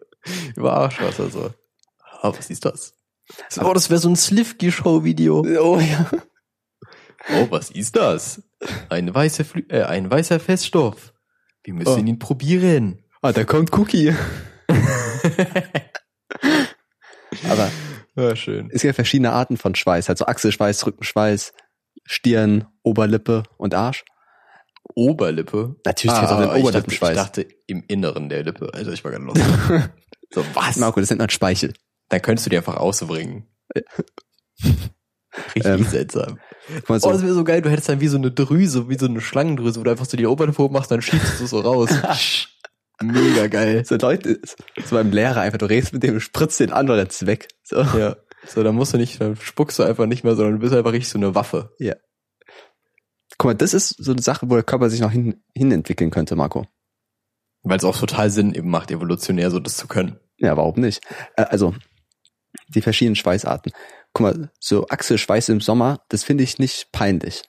über 0.57 0.73
Arschwasser 0.73 1.31
so. 1.31 1.51
Ah, 2.21 2.33
was 2.37 2.51
ist 2.51 2.65
das? 2.65 2.95
Oh, 3.63 3.73
das 3.73 3.91
wäre 3.91 4.01
so 4.01 4.09
ein 4.09 4.17
Slivki-Show-Video. 4.17 5.41
Oh 5.61 5.79
ja. 5.79 6.11
Oh, 7.33 7.47
was 7.51 7.71
ist 7.71 7.95
das? 7.97 8.43
Ein 8.89 9.15
weißer, 9.15 9.45
Flü 9.45 9.63
äh, 9.69 9.83
ein 9.83 10.11
weißer 10.11 10.41
Feststoff. 10.41 11.13
Wir 11.67 11.75
müssen 11.75 12.05
Oh. 12.05 12.07
ihn 12.07 12.19
probieren. 12.21 13.03
Ah, 13.23 13.33
da 13.33 13.43
kommt 13.45 13.77
Cookie. 13.77 14.15
Aber 17.51 17.71
Ja, 18.15 18.37
schön. 18.37 18.67
es 18.67 18.83
gibt 18.83 18.85
ja 18.85 18.93
verschiedene 18.93 19.33
Arten 19.33 19.57
von 19.57 19.75
Schweiß. 19.75 20.09
Halt 20.09 20.19
so 20.19 20.27
Achselschweiß, 20.27 20.87
Rückenschweiß, 20.87 21.53
Stirn, 22.05 22.67
Oberlippe 22.83 23.43
und 23.57 23.75
Arsch. 23.75 24.05
Oberlippe. 24.95 25.75
Natürlich 25.85 26.15
auch 26.17 26.29
den 26.29 26.39
ich 26.39 26.47
dachte, 26.47 26.61
Oberlippenschweiß. 26.61 27.11
Ich 27.11 27.17
dachte 27.17 27.49
im 27.67 27.83
Inneren 27.89 28.29
der 28.29 28.45
Lippe. 28.45 28.71
Also 28.73 28.93
ich 28.93 29.03
war 29.05 29.11
gerade 29.11 29.25
los. 29.25 29.37
so, 30.33 30.45
was? 30.55 30.77
Marco, 30.77 31.01
das 31.01 31.11
nennt 31.11 31.19
man 31.19 31.31
Speichel. 31.31 31.73
Dann 32.09 32.23
könntest 32.23 32.47
du 32.47 32.51
die 32.51 32.57
einfach 32.57 32.77
ausbringen. 32.77 33.49
Richtig 35.55 35.65
Ähm, 35.65 35.85
seltsam. 35.85 36.39
Mal, 36.89 36.97
Oh, 36.97 36.99
so, 36.99 37.13
das 37.13 37.23
wäre 37.23 37.35
so 37.35 37.45
geil, 37.45 37.63
du 37.63 37.71
hättest 37.71 37.89
dann 37.89 38.01
wie 38.01 38.09
so 38.09 38.17
eine 38.17 38.31
Drüse, 38.31 38.89
wie 38.89 38.99
so 38.99 39.07
eine 39.07 39.21
Schlangendrüse, 39.21 39.79
wo 39.79 39.85
du 39.85 39.91
einfach 39.91 40.07
so 40.07 40.17
die 40.17 40.27
hoch 40.27 40.71
machst, 40.71 40.91
dann 40.91 41.03
schießt 41.03 41.41
du 41.41 41.47
so 41.47 41.61
raus. 41.61 41.91
Mega 43.03 43.47
geil. 43.49 43.85
so 43.85 43.97
Leute, 43.97 44.41
so 44.85 44.97
beim 44.97 45.11
Lehrer 45.11 45.43
einfach, 45.43 45.59
du 45.59 45.67
redest 45.67 45.93
mit 45.93 46.03
dem, 46.03 46.19
spritzt 46.19 46.61
den 46.61 46.73
an 46.73 46.89
und 46.89 46.97
rennst 46.97 47.27
weg. 47.27 47.49
So. 47.63 47.77
Ja. 47.83 48.17
So, 48.47 48.63
dann 48.63 48.75
musst 48.75 48.95
du 48.95 48.99
nicht, 48.99 49.21
dann 49.21 49.37
spuckst 49.37 49.79
du 49.79 49.83
einfach 49.83 50.07
nicht 50.07 50.25
mehr, 50.25 50.35
sondern 50.35 50.55
du 50.55 50.61
bist 50.61 50.73
einfach 50.75 50.93
richtig 50.93 51.11
so 51.11 51.19
eine 51.19 51.35
Waffe. 51.35 51.71
Guck 53.39 53.49
mal, 53.51 53.55
das 53.55 53.75
ist 53.75 53.89
so 54.03 54.13
eine 54.13 54.23
Sache, 54.23 54.49
wo 54.49 54.55
der 54.55 54.63
Körper 54.63 54.89
sich 54.89 55.01
noch 55.01 55.11
hin, 55.11 55.43
hin 55.55 55.71
entwickeln 55.73 56.11
könnte, 56.11 56.37
Marco. 56.37 56.67
Weil 57.63 57.77
es 57.79 57.85
auch 57.85 57.99
total 57.99 58.31
Sinn 58.31 58.55
eben 58.55 58.71
macht, 58.71 58.91
evolutionär 58.91 59.51
so 59.51 59.61
das 59.61 59.77
zu 59.77 59.89
können. 59.89 60.19
Ja, 60.39 60.57
warum 60.57 60.81
nicht? 60.81 61.01
Also, 61.35 61.75
die 62.69 62.83
verschiedenen 62.83 63.17
Schweißarten. 63.17 63.73
Guck 64.13 64.23
mal, 64.23 64.51
so 64.59 64.87
Achselschweiß 64.89 65.49
im 65.51 65.61
Sommer, 65.61 66.01
das 66.09 66.25
finde 66.25 66.45
ich 66.45 66.59
nicht 66.59 66.91
peinlich. 66.93 67.43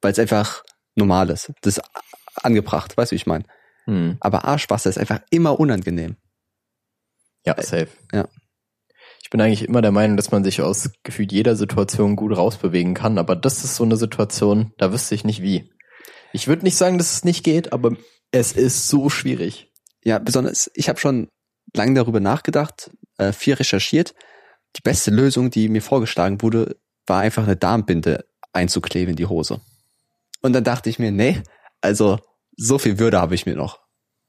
Weil 0.00 0.12
es 0.12 0.18
einfach 0.18 0.64
normal 0.94 1.30
ist. 1.30 1.52
Das 1.62 1.78
ist 1.78 1.84
angebracht, 2.42 2.96
weißt 2.96 3.12
du, 3.12 3.14
wie 3.14 3.16
ich 3.16 3.26
meine? 3.26 3.44
Hm. 3.84 4.16
Aber 4.20 4.44
Arschwasser 4.44 4.90
ist 4.90 4.98
einfach 4.98 5.20
immer 5.30 5.58
unangenehm. 5.60 6.16
Ja, 7.44 7.60
safe. 7.60 7.88
ja. 8.12 8.28
Ich 9.22 9.30
bin 9.30 9.40
eigentlich 9.40 9.66
immer 9.66 9.82
der 9.82 9.90
Meinung, 9.90 10.16
dass 10.16 10.30
man 10.30 10.44
sich 10.44 10.60
aus 10.60 10.90
gefühlt 11.02 11.32
jeder 11.32 11.56
Situation 11.56 12.14
gut 12.14 12.36
rausbewegen 12.36 12.94
kann, 12.94 13.18
aber 13.18 13.36
das 13.36 13.64
ist 13.64 13.76
so 13.76 13.84
eine 13.84 13.96
Situation, 13.96 14.72
da 14.78 14.92
wüsste 14.92 15.14
ich 15.14 15.24
nicht 15.24 15.42
wie. 15.42 15.70
Ich 16.32 16.46
würde 16.46 16.64
nicht 16.64 16.76
sagen, 16.76 16.98
dass 16.98 17.12
es 17.12 17.24
nicht 17.24 17.42
geht, 17.42 17.72
aber 17.72 17.96
es 18.32 18.52
ist 18.52 18.88
so 18.88 19.08
schwierig. 19.08 19.72
Ja, 20.02 20.18
besonders, 20.18 20.70
ich 20.74 20.88
habe 20.88 21.00
schon 21.00 21.28
lange 21.74 21.94
darüber 21.94 22.20
nachgedacht, 22.20 22.90
äh, 23.18 23.32
viel 23.32 23.54
recherchiert. 23.54 24.14
Die 24.76 24.82
beste 24.82 25.10
Lösung, 25.10 25.50
die 25.50 25.68
mir 25.68 25.82
vorgeschlagen 25.82 26.42
wurde, 26.42 26.76
war 27.06 27.20
einfach 27.20 27.44
eine 27.44 27.56
Darmbinde 27.56 28.24
einzukleben 28.52 29.10
in 29.10 29.16
die 29.16 29.26
Hose. 29.26 29.60
Und 30.42 30.52
dann 30.52 30.64
dachte 30.64 30.90
ich 30.90 30.98
mir, 30.98 31.12
nee, 31.12 31.42
also 31.80 32.18
so 32.56 32.78
viel 32.78 32.98
Würde 32.98 33.20
habe 33.20 33.34
ich 33.34 33.46
mir 33.46 33.56
noch 33.56 33.80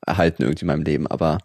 erhalten 0.05 0.43
irgendwie 0.43 0.61
in 0.61 0.67
meinem 0.67 0.83
Leben, 0.83 1.07
aber 1.07 1.39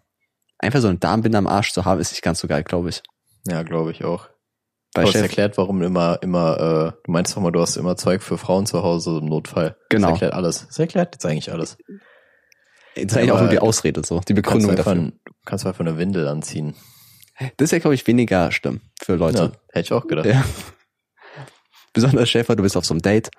einfach 0.59 0.81
so 0.81 0.87
eine 0.87 0.99
Darmbinde 0.99 1.37
am 1.37 1.47
Arsch 1.47 1.73
zu 1.73 1.85
haben, 1.85 1.99
ist 1.99 2.11
nicht 2.11 2.21
ganz 2.21 2.39
so 2.39 2.47
geil, 2.47 2.63
glaube 2.63 2.89
ich. 2.89 3.01
Ja, 3.47 3.63
glaube 3.63 3.91
ich 3.91 4.03
auch. 4.03 4.29
Bei 4.93 5.01
Aber 5.01 5.09
es 5.09 5.13
Chef, 5.13 5.23
erklärt, 5.23 5.57
warum 5.57 5.81
immer, 5.81 6.19
immer, 6.21 6.59
äh, 6.59 7.01
du 7.05 7.11
meinst 7.11 7.35
doch 7.35 7.41
mal, 7.41 7.51
du 7.51 7.61
hast 7.61 7.77
immer 7.77 7.95
Zeug 7.95 8.21
für 8.21 8.37
Frauen 8.37 8.65
zu 8.65 8.83
Hause 8.83 9.19
im 9.19 9.25
Notfall. 9.25 9.77
Genau. 9.89 10.07
Das 10.09 10.13
erklärt 10.15 10.33
alles. 10.33 10.67
Das 10.67 10.79
erklärt 10.79 11.15
jetzt 11.15 11.25
eigentlich 11.25 11.51
alles. 11.51 11.77
das 12.95 13.05
ist 13.05 13.17
eigentlich 13.17 13.31
auch 13.31 13.39
nur 13.39 13.49
die 13.49 13.59
Ausrede 13.59 14.03
so, 14.03 14.19
die 14.19 14.33
Du 14.33 14.41
kannst 14.41 14.67
Begründung 14.67 14.71
einfach, 14.71 14.93
dafür. 14.93 15.11
du 15.25 15.33
kannst 15.45 15.65
einfach 15.65 15.79
eine 15.79 15.97
Windel 15.97 16.27
anziehen. 16.27 16.75
Das 17.57 17.65
ist 17.65 17.71
ja, 17.71 17.79
glaube 17.79 17.95
ich, 17.95 18.05
weniger 18.07 18.51
schlimm 18.51 18.81
für 19.01 19.13
Ja, 19.13 19.17
Leute. 19.19 19.51
hätte 19.71 19.85
ich 19.85 19.93
auch 19.93 20.07
gedacht. 20.07 20.25
Ja. 20.25 20.43
Besonders 21.93 22.29
Schäfer, 22.29 22.55
du 22.55 22.63
bist 22.63 22.77
auf 22.77 22.85
so 22.85 22.93
einem 22.93 23.01
Date, 23.01 23.29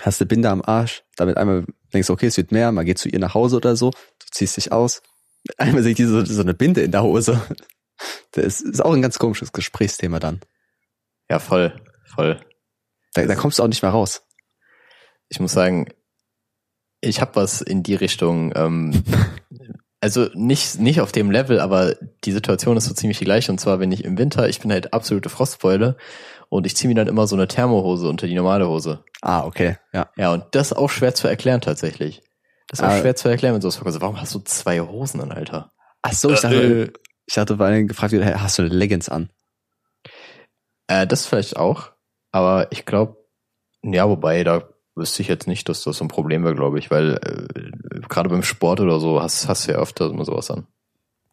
hast 0.00 0.20
eine 0.20 0.28
Binde 0.28 0.50
am 0.50 0.62
Arsch, 0.62 1.04
damit 1.16 1.36
einmal 1.36 1.64
denkst 1.92 2.06
du, 2.08 2.12
okay, 2.12 2.26
es 2.26 2.36
wird 2.36 2.52
mehr, 2.52 2.72
man 2.72 2.84
geht 2.86 2.98
zu 2.98 3.08
ihr 3.08 3.18
nach 3.18 3.34
Hause 3.34 3.56
oder 3.56 3.76
so, 3.76 3.90
du 3.90 4.26
ziehst 4.32 4.56
dich 4.56 4.72
aus, 4.72 5.02
einmal 5.58 5.82
sehe 5.82 5.92
ich 5.92 5.96
diese, 5.96 6.24
so 6.26 6.42
eine 6.42 6.54
Binde 6.54 6.82
in 6.82 6.90
der 6.92 7.02
Hose. 7.02 7.40
Das 8.32 8.60
ist 8.60 8.80
auch 8.82 8.94
ein 8.94 9.02
ganz 9.02 9.18
komisches 9.18 9.52
Gesprächsthema 9.52 10.18
dann. 10.20 10.40
Ja, 11.28 11.38
voll, 11.38 11.80
voll. 12.14 12.40
Da, 13.14 13.26
da 13.26 13.34
kommst 13.34 13.58
du 13.58 13.62
auch 13.62 13.68
nicht 13.68 13.82
mehr 13.82 13.90
raus. 13.90 14.22
Ich 15.28 15.38
muss 15.38 15.52
sagen, 15.52 15.88
ich 17.00 17.20
habe 17.20 17.36
was 17.36 17.60
in 17.60 17.82
die 17.82 17.94
Richtung, 17.94 18.52
ähm, 18.56 19.04
also 20.00 20.28
nicht, 20.34 20.78
nicht 20.78 21.00
auf 21.00 21.12
dem 21.12 21.30
Level, 21.30 21.60
aber 21.60 21.94
die 22.24 22.32
Situation 22.32 22.76
ist 22.76 22.86
so 22.86 22.94
ziemlich 22.94 23.18
die 23.18 23.24
gleiche. 23.24 23.52
Und 23.52 23.58
zwar, 23.58 23.80
wenn 23.80 23.92
ich 23.92 24.04
im 24.04 24.16
Winter, 24.18 24.48
ich 24.48 24.60
bin 24.60 24.72
halt 24.72 24.92
absolute 24.94 25.28
Frostbeule 25.28 25.96
und 26.48 26.66
ich 26.66 26.74
ziehe 26.76 26.88
mir 26.88 26.94
dann 26.94 27.08
immer 27.08 27.26
so 27.26 27.36
eine 27.36 27.48
Thermohose 27.48 28.08
unter 28.08 28.26
die 28.26 28.34
normale 28.34 28.66
Hose. 28.68 29.04
Ah, 29.22 29.44
okay, 29.44 29.76
ja. 29.92 30.08
Ja, 30.16 30.32
und 30.32 30.44
das 30.52 30.68
ist 30.72 30.76
auch 30.76 30.88
schwer 30.90 31.14
zu 31.14 31.28
erklären 31.28 31.60
tatsächlich. 31.60 32.22
Das 32.68 32.78
ist 32.80 32.84
auch 32.84 32.90
Ah. 32.90 33.00
schwer 33.00 33.16
zu 33.16 33.28
erklären, 33.28 33.54
wenn 33.54 33.60
du 33.60 33.70
so 33.70 33.84
also, 33.84 34.00
warum 34.00 34.20
hast 34.20 34.34
du 34.34 34.38
zwei 34.40 34.80
Hosen 34.80 35.20
an, 35.20 35.32
Alter? 35.32 35.72
Ach 36.02 36.12
so, 36.12 36.30
ich 36.30 36.40
dachte, 36.40 36.92
ich 37.26 37.36
hatte 37.38 37.56
bei 37.56 37.66
allen 37.66 37.86
gefragt, 37.88 38.12
hey, 38.12 38.34
hast 38.38 38.58
du 38.58 38.62
eine 38.62 38.74
Leggings 38.74 39.08
an? 39.08 39.30
Äh, 40.86 41.06
das 41.06 41.26
vielleicht 41.26 41.56
auch, 41.56 41.90
aber 42.32 42.72
ich 42.72 42.86
glaube, 42.86 43.16
ja, 43.82 44.08
wobei, 44.08 44.44
da 44.44 44.68
wüsste 45.00 45.22
ich 45.22 45.28
jetzt 45.28 45.48
nicht, 45.48 45.68
dass 45.68 45.82
das 45.82 45.96
so 45.96 46.04
ein 46.04 46.08
Problem 46.08 46.44
wäre, 46.44 46.54
glaube 46.54 46.78
ich, 46.78 46.90
weil 46.90 47.14
äh, 47.16 48.00
gerade 48.08 48.28
beim 48.28 48.42
Sport 48.44 48.78
oder 48.80 49.00
so 49.00 49.20
hast, 49.20 49.48
hast 49.48 49.66
du 49.66 49.72
ja 49.72 49.78
öfter 49.78 50.08
immer 50.10 50.24
sowas 50.24 50.50
an. 50.50 50.66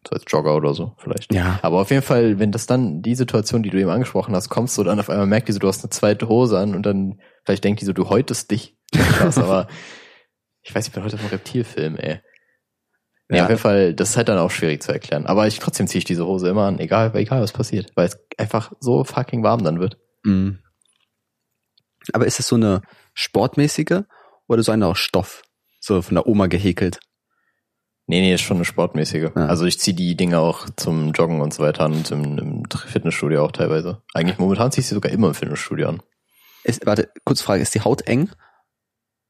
So 0.08 0.14
als 0.14 0.24
Jogger 0.26 0.56
oder 0.56 0.74
so, 0.74 0.94
vielleicht. 0.98 1.32
Ja. 1.34 1.58
Aber 1.62 1.80
auf 1.80 1.90
jeden 1.90 2.02
Fall, 2.02 2.38
wenn 2.38 2.50
das 2.52 2.66
dann 2.66 3.02
die 3.02 3.14
Situation, 3.14 3.62
die 3.62 3.70
du 3.70 3.78
eben 3.80 3.90
angesprochen 3.90 4.34
hast, 4.34 4.48
kommst 4.48 4.76
du 4.78 4.84
dann 4.84 4.98
auf 4.98 5.10
einmal 5.10 5.26
merkt 5.26 5.48
die 5.48 5.52
so, 5.52 5.58
du 5.58 5.68
hast 5.68 5.84
eine 5.84 5.90
zweite 5.90 6.28
Hose 6.28 6.58
an 6.58 6.74
und 6.74 6.84
dann 6.84 7.20
vielleicht 7.44 7.64
denkt 7.64 7.80
die 7.80 7.84
so, 7.84 7.92
du 7.92 8.08
häutest 8.08 8.50
dich. 8.50 8.76
Krass, 8.92 9.38
aber 9.38 9.68
ich 10.62 10.74
weiß, 10.74 10.86
ich 10.88 10.92
bin 10.92 11.04
heute 11.04 11.16
im 11.16 11.26
Reptilfilm, 11.26 11.96
ey. 11.96 12.20
Nee, 13.28 13.36
Ja. 13.38 13.42
auf 13.44 13.50
jeden 13.50 13.60
Fall, 13.60 13.92
das 13.94 14.10
ist 14.10 14.16
halt 14.16 14.28
dann 14.28 14.38
auch 14.38 14.50
schwierig 14.50 14.82
zu 14.82 14.92
erklären. 14.92 15.26
Aber 15.26 15.46
ich 15.46 15.58
trotzdem 15.58 15.86
ziehe 15.86 15.98
ich 15.98 16.04
diese 16.04 16.24
Hose 16.26 16.48
immer 16.48 16.66
an, 16.66 16.78
egal, 16.78 17.14
egal 17.14 17.42
was 17.42 17.52
passiert, 17.52 17.90
weil 17.94 18.06
es 18.06 18.18
einfach 18.38 18.72
so 18.80 19.04
fucking 19.04 19.42
warm 19.42 19.62
dann 19.64 19.80
wird. 19.80 19.98
Mhm. 20.24 20.58
Aber 22.12 22.24
ist 22.26 22.40
es 22.40 22.48
so 22.48 22.56
eine 22.56 22.80
sportmäßige 23.18 24.02
oder 24.46 24.62
so 24.62 24.72
eine 24.72 24.86
aus 24.86 24.98
Stoff? 24.98 25.42
So 25.80 26.02
von 26.02 26.14
der 26.14 26.26
Oma 26.26 26.46
gehäkelt? 26.46 27.00
Nee, 28.06 28.20
nee, 28.20 28.32
ist 28.32 28.40
schon 28.40 28.56
eine 28.56 28.64
sportmäßige. 28.64 29.30
Ja. 29.36 29.46
Also 29.46 29.66
ich 29.66 29.78
ziehe 29.78 29.94
die 29.94 30.16
Dinge 30.16 30.38
auch 30.38 30.66
zum 30.76 31.12
Joggen 31.12 31.40
und 31.42 31.52
so 31.52 31.62
weiter 31.62 31.84
an 31.84 31.92
und 31.92 32.10
im, 32.10 32.38
im 32.38 32.62
Fitnessstudio 32.70 33.44
auch 33.44 33.52
teilweise. 33.52 34.02
Eigentlich 34.14 34.38
momentan 34.38 34.72
ziehe 34.72 34.80
ich 34.80 34.88
sie 34.88 34.94
sogar 34.94 35.12
immer 35.12 35.28
im 35.28 35.34
Fitnessstudio 35.34 35.88
an. 35.88 36.02
Ist, 36.64 36.86
warte, 36.86 37.10
kurze 37.24 37.44
Frage, 37.44 37.62
ist 37.62 37.74
die 37.74 37.82
Haut 37.82 38.02
eng? 38.06 38.30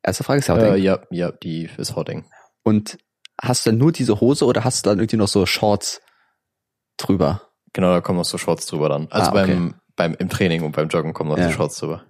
Erste 0.02 0.22
Frage, 0.22 0.38
ist 0.38 0.48
die 0.48 0.52
Haut 0.52 0.60
Äh, 0.60 0.74
eng? 0.76 0.82
ja, 0.82 1.00
ja, 1.10 1.32
die 1.32 1.68
ist 1.76 1.96
hauteng. 1.96 2.24
Und 2.62 2.98
hast 3.40 3.66
du 3.66 3.70
dann 3.70 3.78
nur 3.78 3.90
diese 3.92 4.20
Hose 4.20 4.44
oder 4.44 4.62
hast 4.64 4.84
du 4.86 4.90
dann 4.90 4.98
irgendwie 5.00 5.16
noch 5.16 5.28
so 5.28 5.44
Shorts 5.44 6.00
drüber? 6.98 7.42
Genau, 7.72 7.92
da 7.92 8.00
kommen 8.00 8.18
noch 8.18 8.24
so 8.24 8.38
Shorts 8.38 8.66
drüber 8.66 8.88
dann. 8.88 9.08
Also 9.10 9.30
Ah, 9.32 9.42
okay. 9.42 9.54
beim, 9.54 9.74
beim, 9.96 10.14
im 10.14 10.28
Training 10.28 10.62
und 10.62 10.72
beim 10.72 10.88
Joggen 10.88 11.12
kommen 11.14 11.30
noch 11.30 11.38
Ja. 11.38 11.48
so 11.48 11.54
Shorts 11.56 11.78
drüber. 11.78 12.04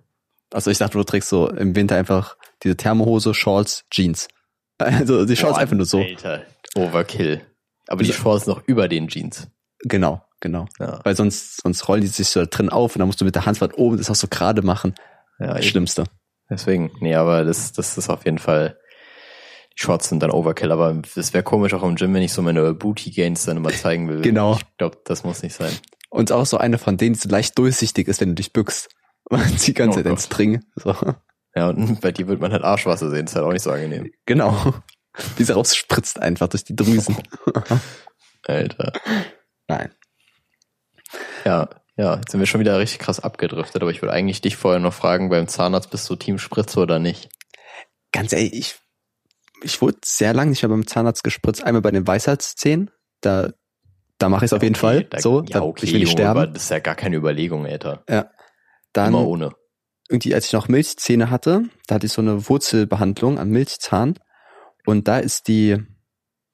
Also 0.52 0.70
ich 0.70 0.78
dachte, 0.78 0.96
du 0.98 1.04
trägst 1.04 1.28
so 1.28 1.48
im 1.48 1.76
Winter 1.76 1.96
einfach 1.96 2.36
diese 2.62 2.76
Thermohose, 2.76 3.34
Shorts, 3.34 3.84
Jeans. 3.90 4.28
Also 4.80 5.24
die 5.24 5.34
Shorts 5.36 5.56
Boah, 5.56 5.60
einfach 5.62 5.76
nur 5.76 5.86
so. 5.86 5.98
Alter, 5.98 6.44
Overkill. 6.76 7.40
Aber 7.88 8.04
die 8.04 8.12
Shorts 8.12 8.46
noch 8.46 8.62
über 8.66 8.86
den 8.86 9.08
Jeans. 9.08 9.48
Genau, 9.80 10.22
genau. 10.40 10.66
Ja, 10.78 11.00
Weil 11.02 11.16
sonst, 11.16 11.60
sonst 11.62 11.88
rollen 11.88 12.02
die 12.02 12.06
sich 12.06 12.28
so 12.28 12.44
drin 12.48 12.68
auf 12.68 12.94
und 12.94 13.00
dann 13.00 13.08
musst 13.08 13.20
du 13.20 13.24
mit 13.24 13.34
der 13.34 13.44
Hand 13.44 13.60
oben 13.76 13.96
das 13.96 14.08
auch 14.08 14.14
so 14.14 14.28
gerade 14.28 14.62
machen. 14.62 14.94
ja 15.40 15.54
Das. 15.54 15.64
Schlimmste. 15.64 16.04
deswegen. 16.48 16.92
Nee, 17.00 17.14
aber 17.16 17.44
das, 17.44 17.72
das 17.72 17.98
ist 17.98 18.08
auf 18.08 18.24
jeden 18.24 18.38
Fall, 18.38 18.78
die 19.76 19.82
Shorts 19.82 20.08
sind 20.10 20.22
dann 20.22 20.30
Overkill, 20.30 20.70
aber 20.70 21.02
es 21.16 21.32
wäre 21.34 21.42
komisch 21.42 21.74
auch 21.74 21.82
im 21.82 21.96
Gym, 21.96 22.14
wenn 22.14 22.22
ich 22.22 22.32
so 22.32 22.42
meine 22.42 22.72
Booty 22.74 23.10
Gains 23.10 23.44
dann 23.46 23.56
immer 23.56 23.70
zeigen 23.70 24.08
will. 24.08 24.20
Genau. 24.20 24.56
Ich 24.56 24.76
glaube, 24.76 24.98
das 25.04 25.24
muss 25.24 25.42
nicht 25.42 25.54
sein. 25.54 25.72
Und 26.10 26.30
auch 26.30 26.46
so 26.46 26.58
eine 26.58 26.78
von 26.78 26.96
denen, 26.96 27.14
die 27.14 27.20
so 27.20 27.28
leicht 27.28 27.58
durchsichtig 27.58 28.06
ist, 28.08 28.20
wenn 28.20 28.28
du 28.30 28.34
dich 28.36 28.52
bückst. 28.52 28.88
Man 29.30 29.40
sieht 29.58 29.68
die 29.68 29.74
ganze 29.74 30.00
Oh 30.00 30.02
Zeit 30.02 30.06
den 30.06 30.14
Gott. 30.14 30.22
String. 30.22 30.64
So. 30.76 30.96
Ja, 31.54 31.68
und 31.70 32.00
bei 32.00 32.12
dir 32.12 32.28
wird 32.28 32.40
man 32.40 32.52
halt 32.52 32.64
Arschwasser 32.64 33.10
sehen, 33.10 33.26
ist 33.26 33.34
halt 33.36 33.44
auch 33.44 33.52
nicht 33.52 33.62
so 33.62 33.70
angenehm. 33.70 34.10
Genau. 34.26 34.74
Wie 35.36 35.44
sie 35.44 35.52
rausspritzt 35.52 36.20
einfach 36.20 36.48
durch 36.48 36.64
die 36.64 36.76
Drüsen. 36.76 37.16
Alter. 38.46 38.92
Nein. 39.66 39.90
Ja, 41.44 41.68
ja, 41.96 42.16
jetzt 42.16 42.30
sind 42.30 42.40
wir 42.40 42.46
schon 42.46 42.60
wieder 42.60 42.78
richtig 42.78 43.00
krass 43.00 43.18
abgedriftet, 43.18 43.82
aber 43.82 43.90
ich 43.90 44.02
würde 44.02 44.12
eigentlich 44.12 44.40
dich 44.40 44.56
vorher 44.56 44.78
noch 44.80 44.92
fragen, 44.94 45.30
beim 45.30 45.48
Zahnarzt 45.48 45.90
bist 45.90 46.08
du 46.08 46.14
Team 46.16 46.38
Spritze 46.38 46.78
oder 46.80 46.98
nicht? 47.00 47.28
Ganz 48.12 48.32
ehrlich, 48.32 48.52
ich, 48.54 48.76
ich 49.62 49.82
wurde 49.82 49.98
sehr 50.04 50.32
lange 50.32 50.50
nicht 50.50 50.62
mehr 50.62 50.68
beim 50.70 50.86
Zahnarzt 50.86 51.24
gespritzt. 51.24 51.64
Einmal 51.64 51.82
bei 51.82 51.90
den 51.90 52.06
Weisheitszähnen. 52.06 52.90
Da, 53.20 53.50
da 54.18 54.28
mache 54.28 54.44
ich 54.44 54.50
es 54.50 54.52
auf 54.52 54.62
jeden 54.62 54.76
Okay, 54.76 54.80
Fall. 54.80 55.04
Da, 55.04 55.20
so, 55.20 55.40
ja, 55.40 55.58
da, 55.58 55.62
okay, 55.62 55.86
ich 55.86 55.92
will 55.92 56.00
nicht 56.00 56.10
Junge, 56.10 56.22
sterben. 56.22 56.54
das 56.54 56.62
ist 56.64 56.70
ja 56.70 56.78
gar 56.78 56.94
keine 56.94 57.16
Überlegung, 57.16 57.66
Alter. 57.66 58.04
Dann 58.92 59.08
Immer 59.14 59.26
ohne. 59.26 59.50
irgendwie, 60.08 60.34
als 60.34 60.46
ich 60.46 60.52
noch 60.52 60.68
Milchzähne 60.68 61.30
hatte, 61.30 61.64
da 61.86 61.96
hatte 61.96 62.06
ich 62.06 62.12
so 62.12 62.22
eine 62.22 62.48
Wurzelbehandlung 62.48 63.38
am 63.38 63.50
Milchzahn. 63.50 64.18
Und 64.86 65.06
da 65.08 65.18
ist 65.18 65.48
die 65.48 65.76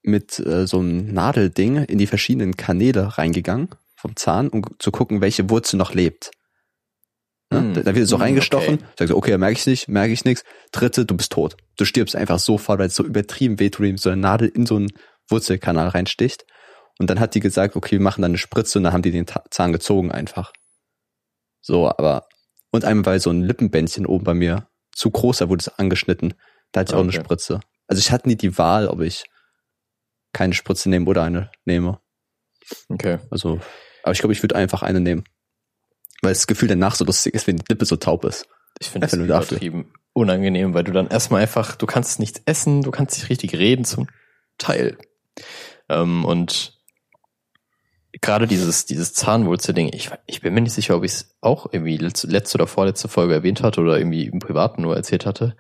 mit 0.02 0.38
äh, 0.40 0.66
so 0.66 0.80
einem 0.80 1.12
Nadelding 1.12 1.76
in 1.76 1.98
die 1.98 2.06
verschiedenen 2.06 2.56
Kanäle 2.56 3.16
reingegangen 3.16 3.68
vom 3.96 4.16
Zahn, 4.16 4.48
um 4.48 4.62
zu 4.78 4.90
gucken, 4.90 5.20
welche 5.20 5.48
Wurzel 5.48 5.76
noch 5.76 5.94
lebt. 5.94 6.30
Ne? 7.50 7.60
Hm, 7.60 7.74
Da, 7.74 7.82
da 7.82 7.94
wird 7.94 8.08
so 8.08 8.16
hm, 8.16 8.22
reingestochen, 8.22 8.74
okay. 8.74 8.84
sagst 8.98 9.10
so, 9.12 9.16
okay, 9.16 9.38
merke 9.38 9.58
ich 9.58 9.66
nicht, 9.66 9.88
merke 9.88 10.12
ich 10.12 10.24
nichts. 10.24 10.44
Dritte, 10.72 11.06
du 11.06 11.16
bist 11.16 11.32
tot. 11.32 11.56
Du 11.76 11.84
stirbst 11.84 12.16
einfach 12.16 12.38
sofort, 12.38 12.78
weil 12.80 12.88
es 12.88 12.94
so 12.96 13.04
übertrieben 13.04 13.60
wehtut, 13.60 13.84
wie 13.86 13.96
so 13.96 14.10
eine 14.10 14.20
Nadel 14.20 14.48
in 14.48 14.66
so 14.66 14.76
einen 14.76 14.90
Wurzelkanal 15.30 15.88
reinsticht. 15.88 16.44
Und 16.98 17.08
dann 17.08 17.18
hat 17.20 17.34
die 17.34 17.40
gesagt, 17.40 17.76
okay, 17.76 17.92
wir 17.92 18.00
machen 18.00 18.22
dann 18.22 18.32
eine 18.32 18.38
Spritze 18.38 18.78
und 18.78 18.84
dann 18.84 18.92
haben 18.92 19.02
die 19.02 19.10
den 19.10 19.26
Ta- 19.26 19.44
Zahn 19.50 19.72
gezogen 19.72 20.12
einfach. 20.12 20.52
So, 21.64 21.88
aber 21.88 22.28
und 22.70 22.84
einmal 22.84 23.06
weil 23.06 23.20
so 23.20 23.30
ein 23.30 23.42
Lippenbändchen 23.42 24.04
oben 24.04 24.24
bei 24.24 24.34
mir 24.34 24.68
zu 24.92 25.10
groß, 25.10 25.38
da 25.38 25.48
wurde 25.48 25.62
es 25.62 25.68
angeschnitten. 25.68 26.34
Da 26.72 26.80
hatte 26.80 26.92
ich 26.92 26.94
auch 26.94 27.00
eine 27.00 27.08
Okay. 27.08 27.20
Spritze. 27.20 27.60
Also 27.86 28.00
ich 28.00 28.10
hatte 28.10 28.28
nie 28.28 28.36
die 28.36 28.58
Wahl, 28.58 28.86
ob 28.86 29.00
ich 29.00 29.24
keine 30.32 30.52
Spritze 30.52 30.90
nehme 30.90 31.06
oder 31.06 31.22
eine 31.22 31.50
nehme. 31.64 32.00
Okay. 32.88 33.18
Also, 33.30 33.60
aber 34.02 34.12
ich 34.12 34.18
glaube, 34.18 34.34
ich 34.34 34.42
würde 34.42 34.56
einfach 34.56 34.82
eine 34.82 35.00
nehmen. 35.00 35.24
Weil 36.20 36.32
das 36.32 36.46
Gefühl 36.46 36.68
danach 36.68 36.96
so 36.96 37.04
lustig 37.04 37.34
ist, 37.34 37.46
wenn 37.46 37.56
die 37.56 37.64
Lippe 37.68 37.86
so 37.86 37.96
taub 37.96 38.24
ist. 38.24 38.46
Ich 38.80 38.90
finde 38.90 39.06
das 39.06 39.14
übertrieben 39.14 39.92
unangenehm, 40.12 40.74
weil 40.74 40.84
du 40.84 40.92
dann 40.92 41.08
erstmal 41.08 41.42
einfach, 41.42 41.76
du 41.76 41.86
kannst 41.86 42.20
nichts 42.20 42.42
essen, 42.46 42.82
du 42.82 42.90
kannst 42.90 43.18
nicht 43.18 43.30
richtig 43.30 43.54
reden 43.54 43.84
zum 43.84 44.08
Teil. 44.58 44.98
Ähm, 45.88 46.24
und 46.24 46.73
gerade 48.20 48.46
dieses, 48.46 48.86
dieses 48.86 49.12
Zahnwurzelding, 49.14 49.90
ich, 49.92 50.10
ich 50.26 50.40
bin 50.40 50.54
mir 50.54 50.60
nicht 50.60 50.72
sicher, 50.72 50.96
ob 50.96 51.04
ich 51.04 51.12
es 51.12 51.36
auch 51.40 51.72
irgendwie 51.72 51.96
letzte, 51.96 52.26
letzte 52.26 52.58
oder 52.58 52.66
vorletzte 52.66 53.08
Folge 53.08 53.34
erwähnt 53.34 53.62
hatte 53.62 53.80
oder 53.80 53.98
irgendwie 53.98 54.26
im 54.26 54.38
Privaten 54.38 54.82
nur 54.82 54.96
erzählt 54.96 55.26
hatte. 55.26 55.56